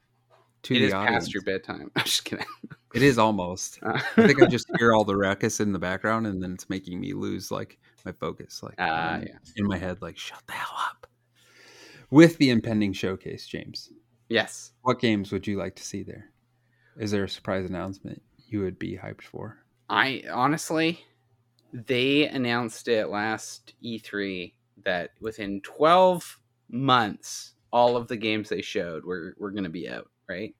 to 0.64 0.76
It 0.76 0.80
the 0.80 0.86
is 0.86 0.94
audience. 0.94 1.26
past 1.26 1.34
your 1.34 1.44
bedtime. 1.44 1.92
I'm 1.96 2.04
just 2.04 2.24
kidding. 2.26 2.46
It 2.94 3.02
is 3.02 3.18
almost. 3.18 3.80
I 3.84 4.00
think 4.16 4.42
I 4.42 4.46
just 4.48 4.68
hear 4.78 4.94
all 4.94 5.04
the 5.06 5.16
ruckus 5.18 5.60
in 5.60 5.72
the 5.74 5.80
background 5.80 6.28
and 6.28 6.42
then 6.42 6.54
it's 6.54 6.70
making 6.70 7.00
me 7.00 7.14
lose 7.14 7.50
like 7.52 7.80
my 8.06 8.12
focus 8.12 8.62
like 8.64 8.76
Ah, 8.80 9.16
um, 9.16 9.24
yeah. 9.24 9.38
in 9.56 9.66
my 9.68 9.78
head 9.78 10.02
like 10.02 10.18
shut 10.18 10.42
the 10.48 10.54
hell 10.54 10.76
up. 10.78 11.08
With 12.10 12.38
the 12.38 12.50
impending 12.50 12.94
showcase, 12.94 13.48
James. 13.48 13.90
Yes. 14.28 14.72
What 14.82 15.00
games 15.00 15.32
would 15.32 15.48
you 15.48 15.58
like 15.58 15.76
to 15.76 15.84
see 15.84 16.04
there? 16.04 16.30
Is 16.98 17.12
there 17.12 17.24
a 17.24 17.30
surprise 17.30 17.66
announcement 17.66 18.22
you 18.48 18.60
would 18.62 18.78
be 18.78 18.98
hyped 18.98 19.22
for? 19.24 19.58
I 19.90 20.24
honestly, 20.32 21.00
they 21.74 22.28
announced 22.28 22.88
it 22.88 23.08
last 23.08 23.74
E3 23.84 24.54
that 24.84 25.12
within 25.20 25.62
12 25.62 26.40
months, 26.70 27.54
all 27.72 27.96
of 27.96 28.08
the 28.08 28.18
games 28.18 28.50
they 28.50 28.62
showed 28.62 29.06
were, 29.06 29.36
were 29.38 29.52
going 29.52 29.64
to 29.64 29.70
be 29.70 29.88
out, 29.90 30.10
right? 30.28 30.54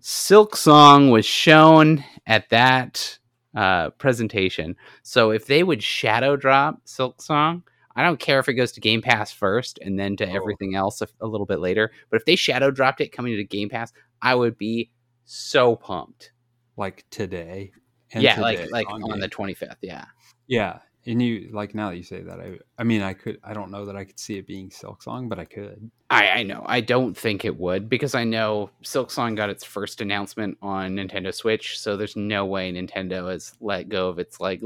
Silksong 0.00 1.10
was 1.10 1.26
shown 1.26 2.04
at 2.26 2.48
that 2.50 3.18
uh, 3.56 3.90
presentation. 3.90 4.76
So 5.02 5.30
if 5.30 5.46
they 5.46 5.62
would 5.62 5.82
shadow 5.82 6.36
drop 6.36 6.84
Silksong, 6.86 7.62
I 7.96 8.02
don't 8.02 8.20
care 8.20 8.38
if 8.38 8.48
it 8.48 8.54
goes 8.54 8.72
to 8.72 8.80
Game 8.80 9.00
Pass 9.00 9.32
first 9.32 9.78
and 9.82 9.98
then 9.98 10.16
to 10.16 10.26
Oh. 10.28 10.34
everything 10.34 10.74
else 10.74 11.00
a, 11.00 11.08
a 11.20 11.26
little 11.26 11.46
bit 11.46 11.60
later. 11.60 11.90
But 12.10 12.18
if 12.20 12.26
they 12.26 12.36
shadow 12.36 12.70
dropped 12.70 13.00
it 13.00 13.10
coming 13.10 13.34
to 13.36 13.44
Game 13.44 13.70
Pass, 13.70 13.92
I 14.20 14.34
would 14.34 14.58
be 14.58 14.90
so 15.24 15.74
pumped. 15.76 16.32
Like 16.76 17.04
today? 17.10 17.72
Yeah, 18.14 18.40
like 18.40 18.70
like 18.70 18.88
on, 18.90 19.00
game. 19.02 19.20
the 19.20 19.28
25th. 19.28 19.76
Yeah. 19.82 20.04
Yeah. 20.46 20.78
And 21.08 21.22
you 21.22 21.50
like 21.52 21.72
now 21.74 21.90
that 21.90 21.96
you 21.96 22.02
say 22.02 22.22
that, 22.22 22.40
I 22.40 22.58
I 22.78 22.82
mean 22.84 23.00
I 23.02 23.12
could 23.12 23.38
I 23.44 23.54
don't 23.54 23.70
know 23.70 23.86
that 23.86 23.96
I 23.96 24.04
could 24.04 24.18
see 24.18 24.38
it 24.38 24.46
being 24.46 24.70
Silksong, 24.70 25.28
but 25.28 25.38
I 25.38 25.44
could. 25.44 25.90
I, 26.10 26.28
I 26.30 26.42
know. 26.42 26.64
I 26.66 26.80
don't 26.80 27.16
think 27.16 27.44
it 27.44 27.56
would 27.58 27.88
because 27.88 28.14
I 28.16 28.24
know 28.24 28.70
Silksong 28.82 29.36
got 29.36 29.50
its 29.50 29.64
first 29.64 30.00
announcement 30.00 30.58
on 30.62 30.96
Nintendo 30.96 31.32
Switch, 31.32 31.78
so 31.78 31.96
there's 31.96 32.16
no 32.16 32.44
way 32.44 32.72
Nintendo 32.72 33.30
has 33.30 33.54
let 33.60 33.88
go 33.88 34.08
of 34.08 34.18
its 34.18 34.40
like 34.40 34.60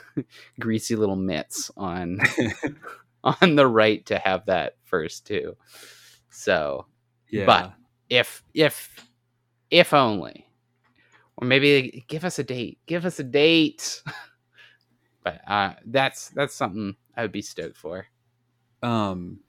greasy 0.60 0.94
little 0.96 1.16
mitts 1.16 1.70
on 1.76 2.18
on 3.24 3.56
the 3.56 3.66
right 3.66 4.04
to 4.06 4.18
have 4.18 4.46
that 4.46 4.76
first 4.84 5.26
too. 5.26 5.56
So 6.30 6.86
Yeah. 7.28 7.46
But- 7.46 7.72
if 8.08 8.44
if 8.54 9.04
if 9.68 9.92
only, 9.92 10.45
or 11.36 11.46
maybe 11.46 12.04
give 12.08 12.24
us 12.24 12.38
a 12.38 12.44
date. 12.44 12.78
Give 12.86 13.04
us 13.04 13.18
a 13.20 13.24
date. 13.24 14.02
but 15.24 15.40
uh, 15.46 15.74
that's 15.86 16.28
that's 16.30 16.54
something 16.54 16.96
I 17.16 17.22
would 17.22 17.32
be 17.32 17.42
stoked 17.42 17.76
for. 17.76 18.06
um 18.82 19.40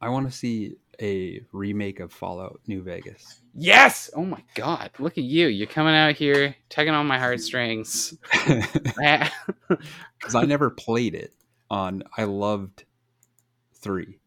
I 0.00 0.10
want 0.10 0.30
to 0.30 0.36
see 0.36 0.76
a 1.02 1.40
remake 1.52 1.98
of 2.00 2.12
Fallout 2.12 2.60
New 2.66 2.82
Vegas. 2.82 3.40
Yes! 3.54 4.10
Oh 4.14 4.24
my 4.24 4.42
god, 4.54 4.90
look 4.98 5.18
at 5.18 5.24
you. 5.24 5.48
You're 5.48 5.66
coming 5.66 5.94
out 5.94 6.14
here, 6.14 6.54
tugging 6.68 6.94
on 6.94 7.06
my 7.06 7.18
heartstrings. 7.18 8.14
Ah, 9.02 9.32
Cuz 10.20 10.34
I 10.34 10.44
never 10.44 10.70
played 10.70 11.14
it 11.14 11.32
on 11.70 12.02
I 12.16 12.24
loved 12.24 12.84
3. 13.74 14.18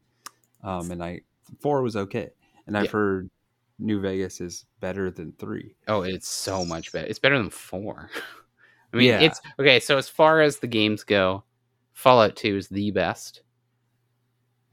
Um 0.64 0.92
and 0.92 1.04
I 1.04 1.22
4 1.60 1.82
was 1.82 1.96
okay. 1.96 2.30
And 2.68 2.78
I've 2.78 2.86
Yeah. 2.86 2.92
heard 2.92 3.30
New 3.82 4.00
Vegas 4.00 4.40
is 4.42 4.66
better 4.80 5.10
than 5.12 5.34
3. 5.40 5.76
oh, 5.88 6.04
it's 6.04 6.28
so 6.28 6.64
much 6.64 6.92
better. 6.94 7.08
It's 7.08 7.20
better 7.20 7.38
than 7.38 7.50
four. 7.50 8.10
I 8.94 8.98
mean, 8.98 9.08
Yeah. 9.10 9.20
it's 9.22 9.42
okay. 9.60 9.80
So 9.80 9.98
as 9.98 10.08
far 10.10 10.42
as 10.42 10.58
the 10.60 10.68
games 10.68 11.04
go, 11.04 11.44
Fallout 11.94 12.36
Two 12.36 12.56
is 12.58 12.68
the 12.68 12.92
best, 12.92 13.42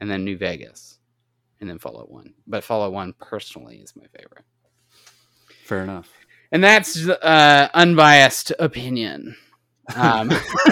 and 0.01 0.11
then 0.11 0.25
New 0.25 0.37
Vegas, 0.37 0.99
and 1.61 1.69
then 1.71 1.79
Fallout 1.79 2.11
One. 2.11 2.35
But 2.47 2.65
Fallout 2.65 2.93
One 2.93 3.13
personally 3.21 3.77
is 3.79 3.95
my 3.97 4.07
favorite, 4.17 4.45
Fair 5.65 5.83
enough. 5.83 6.09
and 6.53 6.63
that's 6.65 7.09
uh, 7.09 7.69
unbiased 7.75 8.53
opinion. 8.59 9.37
Um, 9.97 10.31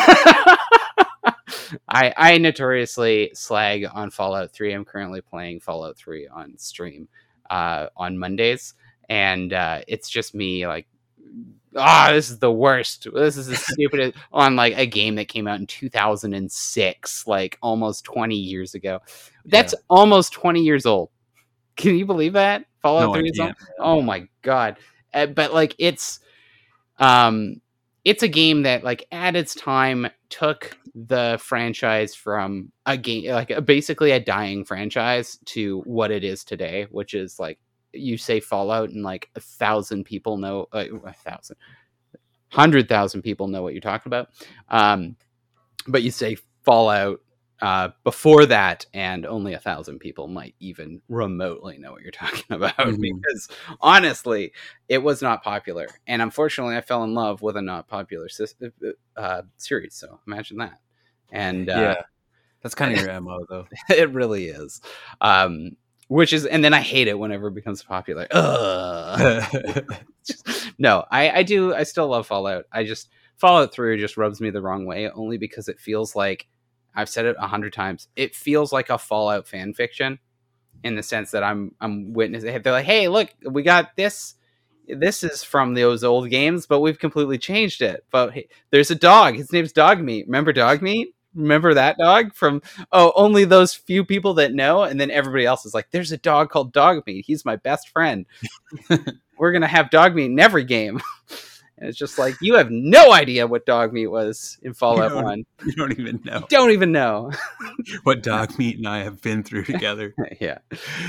I 1.88 2.12
I 2.16 2.38
notoriously 2.38 3.30
slag 3.34 3.86
on 3.92 4.10
Fallout 4.10 4.52
Three. 4.52 4.72
I'm 4.72 4.84
currently 4.84 5.20
playing 5.20 5.60
Fallout 5.60 5.96
Three 5.96 6.26
on 6.28 6.56
stream 6.58 7.08
uh, 7.50 7.88
on 7.96 8.18
Mondays, 8.18 8.74
and 9.08 9.52
uh, 9.52 9.80
it's 9.86 10.08
just 10.08 10.34
me 10.34 10.66
like, 10.66 10.86
ah, 11.76 12.10
this 12.12 12.30
is 12.30 12.38
the 12.38 12.52
worst. 12.52 13.06
This 13.12 13.36
is 13.36 13.46
the 13.46 13.56
stupidest 13.72 14.16
on 14.32 14.56
like 14.56 14.76
a 14.76 14.86
game 14.86 15.16
that 15.16 15.28
came 15.28 15.46
out 15.46 15.60
in 15.60 15.66
2006, 15.66 17.26
like 17.26 17.58
almost 17.62 18.04
20 18.04 18.34
years 18.34 18.74
ago. 18.74 19.00
That's 19.44 19.74
almost 19.88 20.32
20 20.32 20.62
years 20.62 20.86
old. 20.86 21.10
Can 21.76 21.96
you 21.96 22.06
believe 22.06 22.32
that 22.34 22.64
Fallout 22.80 23.08
No, 23.08 23.14
Three 23.14 23.30
is 23.30 23.38
old? 23.38 23.54
Oh 23.78 24.00
my 24.00 24.26
god! 24.42 24.78
Uh, 25.12 25.26
but 25.26 25.52
like 25.52 25.74
it's, 25.78 26.20
um, 26.98 27.60
it's 28.06 28.22
a 28.22 28.28
game 28.28 28.62
that 28.62 28.84
like 28.84 29.04
at 29.10 29.34
its 29.34 29.52
time 29.56 30.06
took 30.30 30.78
the 30.94 31.36
franchise 31.42 32.14
from 32.14 32.70
a 32.86 32.96
game 32.96 33.32
like 33.32 33.52
basically 33.66 34.12
a 34.12 34.20
dying 34.20 34.64
franchise 34.64 35.40
to 35.44 35.80
what 35.80 36.12
it 36.12 36.22
is 36.22 36.44
today, 36.44 36.86
which 36.92 37.14
is 37.14 37.40
like 37.40 37.58
you 37.92 38.16
say 38.16 38.38
Fallout 38.38 38.90
and 38.90 39.02
like 39.02 39.28
a 39.34 39.40
thousand 39.40 40.04
people 40.04 40.36
know 40.36 40.68
uh, 40.72 40.84
a 41.04 41.12
thousand, 41.12 41.56
hundred 42.50 42.88
thousand 42.88 43.22
people 43.22 43.48
know 43.48 43.62
what 43.62 43.74
you're 43.74 43.80
talking 43.80 44.08
about. 44.08 44.28
Um, 44.68 45.16
but 45.88 46.04
you 46.04 46.12
say 46.12 46.36
Fallout 46.62 47.20
uh, 47.62 47.88
before 48.04 48.44
that, 48.46 48.84
and 48.92 49.24
only 49.24 49.54
a 49.54 49.58
thousand 49.58 49.98
people 49.98 50.28
might 50.28 50.54
even 50.60 51.00
remotely 51.08 51.78
know 51.78 51.92
what 51.92 52.02
you're 52.02 52.10
talking 52.10 52.44
about 52.50 52.76
Mhm. 52.76 53.00
because 53.00 53.48
honestly, 53.80 54.52
it 54.88 54.98
was 54.98 55.22
not 55.22 55.42
popular. 55.42 55.86
And 56.06 56.20
unfortunately, 56.20 56.76
I 56.76 56.80
fell 56.82 57.04
in 57.04 57.14
love 57.14 57.40
with 57.42 57.56
a 57.56 57.62
not 57.62 57.88
popular 57.88 58.28
uh, 59.16 59.42
series. 59.56 59.94
So 59.94 60.20
imagine 60.26 60.58
that. 60.58 60.78
And 61.32 61.68
uh, 61.70 61.72
yeah. 61.72 62.02
That's 62.62 62.74
kind 62.74 62.94
of 62.94 63.00
your 63.04 63.20
MO 63.20 63.44
though. 63.48 63.66
it 63.88 64.10
really 64.12 64.46
is. 64.48 64.80
Um, 65.20 65.76
which 66.08 66.32
is, 66.32 66.46
and 66.46 66.62
then 66.62 66.72
I 66.72 66.80
hate 66.80 67.08
it 67.08 67.18
whenever 67.18 67.48
it 67.48 67.54
becomes 67.54 67.82
popular. 67.82 68.26
Ugh. 68.30 69.84
no, 70.78 71.04
I, 71.10 71.30
I 71.30 71.42
do. 71.42 71.74
I 71.74 71.82
still 71.82 72.08
love 72.08 72.26
Fallout. 72.26 72.64
I 72.72 72.84
just 72.84 73.08
Fallout 73.36 73.72
Three 73.72 73.98
just 73.98 74.16
rubs 74.16 74.40
me 74.40 74.50
the 74.50 74.62
wrong 74.62 74.86
way, 74.86 75.10
only 75.10 75.36
because 75.38 75.68
it 75.68 75.80
feels 75.80 76.14
like 76.14 76.46
I've 76.96 77.08
said 77.10 77.26
it 77.26 77.36
a 77.38 77.46
hundred 77.46 77.74
times. 77.74 78.08
It 78.16 78.34
feels 78.34 78.72
like 78.72 78.90
a 78.90 78.98
Fallout 78.98 79.46
fan 79.46 79.74
fiction, 79.74 80.18
in 80.82 80.94
the 80.94 81.02
sense 81.02 81.30
that 81.32 81.42
I'm 81.42 81.74
I'm 81.80 82.12
witnessing. 82.12 82.62
They're 82.62 82.72
like, 82.72 82.86
hey, 82.86 83.08
look, 83.08 83.28
we 83.44 83.62
got 83.62 83.96
this. 83.96 84.34
This 84.88 85.24
is 85.24 85.42
from 85.42 85.74
those 85.74 86.04
old 86.04 86.30
games, 86.30 86.66
but 86.66 86.80
we've 86.80 86.98
completely 86.98 87.38
changed 87.38 87.82
it. 87.82 88.04
But 88.10 88.32
hey, 88.32 88.48
there's 88.70 88.90
a 88.90 88.94
dog. 88.94 89.34
His 89.34 89.52
name's 89.52 89.72
Dog 89.72 90.00
Meat. 90.00 90.26
Remember 90.26 90.52
Dog 90.52 90.80
Meat? 90.80 91.14
Remember 91.34 91.74
that 91.74 91.98
dog 91.98 92.34
from 92.34 92.62
oh 92.92 93.12
only 93.14 93.44
those 93.44 93.74
few 93.74 94.06
people 94.06 94.34
that 94.34 94.54
know 94.54 94.84
and 94.84 94.98
then 94.98 95.10
everybody 95.10 95.44
else 95.44 95.66
is 95.66 95.74
like 95.74 95.90
there's 95.90 96.10
a 96.10 96.16
dog 96.16 96.48
called 96.48 96.72
dog 96.72 97.02
meat 97.06 97.26
he's 97.26 97.44
my 97.44 97.56
best 97.56 97.90
friend 97.90 98.24
we're 99.38 99.52
gonna 99.52 99.66
have 99.66 99.90
dog 99.90 100.14
meat 100.14 100.30
in 100.30 100.40
every 100.40 100.64
game 100.64 100.98
and 101.78 101.88
it's 101.88 101.98
just 101.98 102.18
like 102.18 102.34
you 102.40 102.54
have 102.54 102.70
no 102.70 103.12
idea 103.12 103.46
what 103.46 103.66
dog 103.66 103.92
meat 103.92 104.06
was 104.06 104.58
in 104.62 104.72
fallout 104.74 105.10
don't 105.10 105.24
1 105.24 105.44
you 105.66 105.72
don't 105.72 105.92
even 105.98 106.20
know. 106.24 106.44
Don't 106.48 106.70
even 106.70 106.92
know. 106.92 107.30
What 108.02 108.22
dog 108.22 108.58
meat 108.58 108.78
and 108.78 108.88
I 108.88 109.04
have 109.04 109.20
been 109.22 109.42
through 109.42 109.64
together. 109.74 110.14
yeah. 110.40 110.58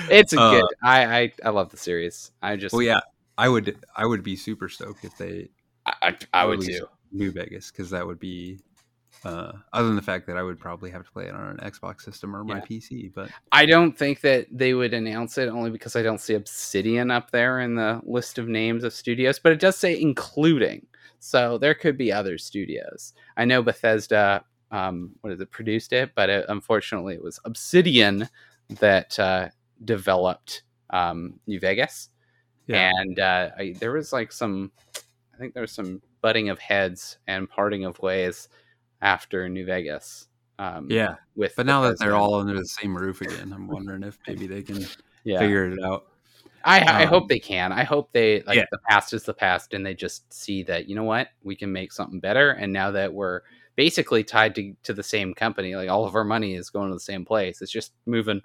It's 0.09 0.33
a 0.33 0.39
Uh, 0.39 0.51
good 0.51 0.65
I, 0.83 1.19
I 1.19 1.31
i 1.45 1.49
love 1.49 1.69
the 1.69 1.77
series. 1.77 2.31
I 2.41 2.55
just 2.55 2.73
well, 2.73 2.81
yeah, 2.81 3.01
I 3.37 3.49
would 3.49 3.77
I 3.95 4.05
would 4.05 4.23
be 4.23 4.35
super 4.35 4.69
stoked 4.69 5.05
if 5.05 5.17
they 5.17 5.49
I, 5.85 5.93
I, 6.01 6.17
I 6.33 6.45
would 6.45 6.61
too. 6.61 6.87
New 7.11 7.31
Vegas 7.31 7.71
because 7.71 7.89
that 7.91 8.05
would 8.05 8.19
be. 8.19 8.59
Uh, 9.25 9.51
other 9.73 9.87
than 9.87 9.95
the 9.95 10.01
fact 10.01 10.27
that 10.27 10.37
I 10.37 10.43
would 10.43 10.59
probably 10.59 10.91
have 10.91 11.03
to 11.03 11.11
play 11.11 11.25
it 11.25 11.33
on 11.33 11.47
an 11.47 11.57
Xbox 11.57 12.01
system 12.01 12.35
or 12.35 12.43
my 12.43 12.57
Yeah. 12.57 12.61
PC, 12.61 13.13
but 13.13 13.29
I 13.51 13.65
don't 13.65 13.97
think 13.97 14.21
that 14.21 14.47
they 14.51 14.73
would 14.73 14.93
announce 14.93 15.37
it 15.37 15.49
only 15.49 15.71
because 15.71 15.95
I 15.95 16.03
don't 16.03 16.21
see 16.21 16.35
Obsidian 16.35 17.11
up 17.11 17.31
there 17.31 17.59
in 17.61 17.75
the 17.75 18.01
list 18.05 18.37
of 18.37 18.47
names 18.47 18.83
of 18.83 18.93
studios, 18.93 19.39
but 19.39 19.51
it 19.51 19.59
does 19.59 19.77
say 19.77 19.99
including. 19.99 20.85
So 21.19 21.57
there 21.57 21.73
could 21.73 21.97
be 21.97 22.11
other 22.11 22.37
studios. 22.37 23.13
I 23.35 23.45
know 23.45 23.63
Bethesda, 23.63 24.45
um, 24.71 25.11
what 25.21 25.33
is 25.33 25.41
it, 25.41 25.49
produced 25.51 25.93
it, 25.93 26.11
but 26.15 26.29
it, 26.29 26.45
unfortunately 26.47 27.15
it 27.15 27.23
was 27.23 27.39
Obsidian 27.43 28.29
that 28.79 29.17
uh, 29.17 29.49
developed 29.83 30.63
um, 30.91 31.39
New 31.47 31.59
Vegas. 31.59 32.09
yeah, 32.67 32.91
And 32.99 33.19
uh, 33.19 33.49
I, 33.57 33.73
there 33.79 33.93
was 33.93 34.13
like 34.13 34.31
some, 34.31 34.71
I 35.33 35.37
think 35.37 35.53
there 35.53 35.61
was 35.61 35.71
some 35.71 36.01
butting 36.21 36.49
of 36.49 36.59
heads 36.59 37.17
and 37.27 37.49
parting 37.49 37.85
of 37.85 37.99
ways 37.99 38.49
after 39.01 39.47
New 39.49 39.65
Vegas. 39.65 40.27
Um, 40.59 40.89
Yeah, 40.89 41.15
with 41.35 41.55
but 41.55 41.65
the 41.65 41.71
now 41.71 41.81
that 41.83 41.99
they're 41.99 42.15
all 42.15 42.35
under 42.35 42.55
the 42.57 42.65
same 42.65 42.97
roof 42.97 43.21
again, 43.21 43.51
I'm 43.53 43.67
wondering 43.67 44.03
if 44.03 44.17
maybe 44.27 44.47
they 44.47 44.63
can 44.63 44.89
yeah, 45.23 45.39
figure 45.39 45.71
it 45.71 45.79
out. 45.83 46.05
I, 46.63 47.03
I 47.03 47.03
um, 47.03 47.09
hope 47.09 47.27
they 47.29 47.39
can. 47.39 47.71
I 47.71 47.83
hope 47.83 48.11
they 48.11 48.41
like 48.43 48.57
Yeah. 48.57 48.65
the 48.71 48.79
past 48.89 49.13
is 49.13 49.23
the 49.23 49.33
past, 49.33 49.73
and 49.73 49.85
they 49.85 49.93
just 49.93 50.31
see 50.33 50.63
that 50.63 50.87
you 50.89 50.95
know 50.95 51.03
what 51.03 51.29
we 51.43 51.55
can 51.55 51.71
make 51.71 51.91
something 51.91 52.19
better. 52.19 52.51
And 52.51 52.73
now 52.73 52.91
that 52.91 53.13
we're 53.13 53.41
basically 53.75 54.23
tied 54.23 54.55
to 54.55 54.73
to 54.83 54.93
the 54.93 55.03
same 55.03 55.33
company, 55.33 55.75
like 55.75 55.89
all 55.89 56.05
of 56.05 56.15
our 56.15 56.23
money 56.23 56.55
is 56.55 56.69
going 56.69 56.89
to 56.89 56.95
the 56.95 56.99
same 56.99 57.25
place. 57.25 57.61
It's 57.61 57.71
just 57.71 57.93
moving 58.05 58.41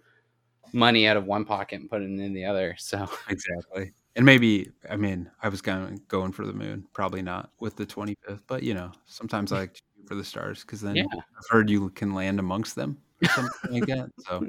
money 0.73 1.07
out 1.07 1.17
of 1.17 1.27
one 1.27 1.45
pocket 1.45 1.81
and 1.81 1.91
putting 1.91 2.19
it 2.21 2.25
in 2.25 2.35
the 2.35 2.45
other. 2.47 2.77
So 2.79 3.09
Exactly. 3.29 3.93
And 4.17 4.27
maybe, 4.27 4.71
I 4.91 4.97
mean, 4.97 5.31
I 5.43 5.49
was 5.49 5.63
of 5.63 6.09
going 6.09 6.33
for 6.33 6.47
the 6.47 6.53
moon. 6.53 6.87
Probably 6.93 7.23
not 7.23 7.51
with 7.61 7.77
the 7.77 7.87
25th, 7.87 8.43
but 8.47 8.63
you 8.63 8.75
know, 8.75 8.93
sometimes 9.07 9.53
I 9.53 9.61
like 9.61 9.83
for 10.07 10.15
the 10.15 10.25
stars 10.25 10.63
because 10.63 10.81
then 10.81 10.97
Yeah. 10.97 11.05
I've 11.13 11.49
heard 11.51 11.71
you 11.71 11.91
can 11.91 12.15
land 12.15 12.39
amongst 12.41 12.75
them 12.77 12.99
or 13.23 13.29
something 13.35 13.73
like 13.73 13.87
that. 13.87 14.11
So, 14.27 14.47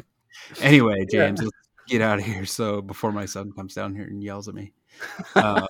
anyway, 0.61 1.05
Yeah. 1.11 1.27
James, 1.27 1.41
let's 1.41 1.51
get 1.87 2.01
out 2.01 2.19
of 2.19 2.25
here. 2.25 2.45
So, 2.45 2.81
before 2.81 3.11
my 3.11 3.25
son 3.25 3.51
comes 3.51 3.73
down 3.73 3.95
here 3.95 4.05
and 4.05 4.21
yells 4.23 4.47
at 4.47 4.55
me. 4.55 4.73
Uh, 5.35 5.65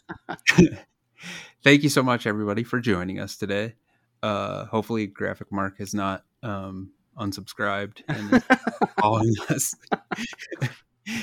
thank 1.63 1.83
you 1.83 1.89
so 1.89 2.03
much, 2.03 2.27
everybody, 2.27 2.63
for 2.63 2.79
joining 2.81 3.19
us 3.19 3.37
today. 3.37 3.73
Uh, 4.21 4.65
hopefully, 4.65 5.07
Graphic 5.07 5.51
Mark 5.51 5.77
has 5.77 5.93
not 5.93 6.25
um, 6.43 6.91
unsubscribed 7.17 8.01
and 8.09 8.43
following 8.99 9.33
us. 9.49 9.73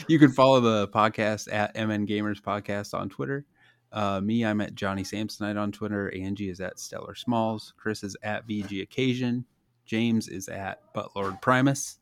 you 0.09 0.19
can 0.19 0.31
follow 0.33 0.61
the 0.61 0.89
podcast 0.89 1.53
at 1.53 1.75
MN 1.75 2.07
Gamers 2.07 2.41
Podcast 2.41 2.95
on 2.99 3.09
Twitter. 3.11 3.45
Uh, 3.93 4.21
me, 4.21 4.45
I'm 4.45 4.61
at 4.61 4.75
Johnny 4.75 5.03
Samsonite 5.03 5.61
on 5.61 5.73
Twitter. 5.73 6.13
Angie 6.15 6.49
is 6.49 6.61
at 6.61 6.79
Stellar 6.79 7.15
Smalls. 7.15 7.75
Chris 7.77 8.05
is 8.05 8.17
at 8.23 8.47
VG 8.47 8.83
Occasion. 8.83 9.45
James 9.85 10.29
is 10.29 10.49
at 10.49 10.81
Butlord 10.95 11.43
Primus. 11.43 11.99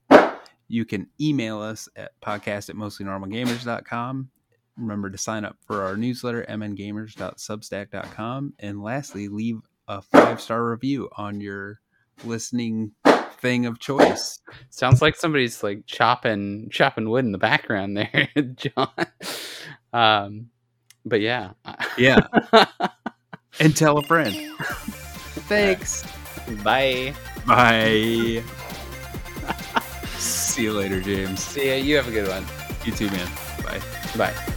You 0.68 0.84
can 0.84 1.08
email 1.20 1.60
us 1.60 1.88
at 1.96 2.12
podcast 2.20 2.68
at 2.68 2.76
mostlynormalgamers.com. 2.76 4.28
Remember 4.76 5.10
to 5.10 5.18
sign 5.18 5.46
up 5.46 5.56
for 5.66 5.82
our 5.82 5.96
newsletter, 5.96 6.44
mngamers.substack.com. 6.48 8.52
And 8.58 8.82
lastly, 8.82 9.28
leave 9.28 9.60
a 9.88 10.02
five 10.02 10.40
star 10.40 10.70
review 10.70 11.08
on 11.16 11.40
your 11.40 11.80
listening 12.24 12.92
thing 13.40 13.66
of 13.66 13.78
choice. 13.78 14.40
sounds 14.70 15.00
like 15.00 15.16
somebody's 15.16 15.62
like 15.62 15.86
chopping 15.86 16.68
chopping 16.70 17.08
wood 17.08 17.24
in 17.24 17.32
the 17.32 17.38
background 17.38 17.96
there, 17.96 18.28
John. 18.54 18.90
Um, 19.92 20.50
but 21.08 21.20
yeah, 21.20 21.50
Yeah. 21.96 22.20
and 23.60 23.76
tell 23.76 23.98
a 23.98 24.02
friend. 24.02 24.34
Thanks. 25.48 26.04
Bye. 26.62 27.14
Bye. 27.46 28.42
See 30.18 30.64
you 30.64 30.72
later, 30.72 31.00
James. 31.00 31.42
See 31.42 31.68
ya. 31.68 31.74
You 31.76 31.96
have 31.96 32.08
a 32.08 32.12
good 32.12 32.28
one. 32.28 32.44
You 32.84 32.92
too, 32.92 33.10
man. 33.10 33.28
Bye. 33.62 33.80
Bye. 34.16 34.54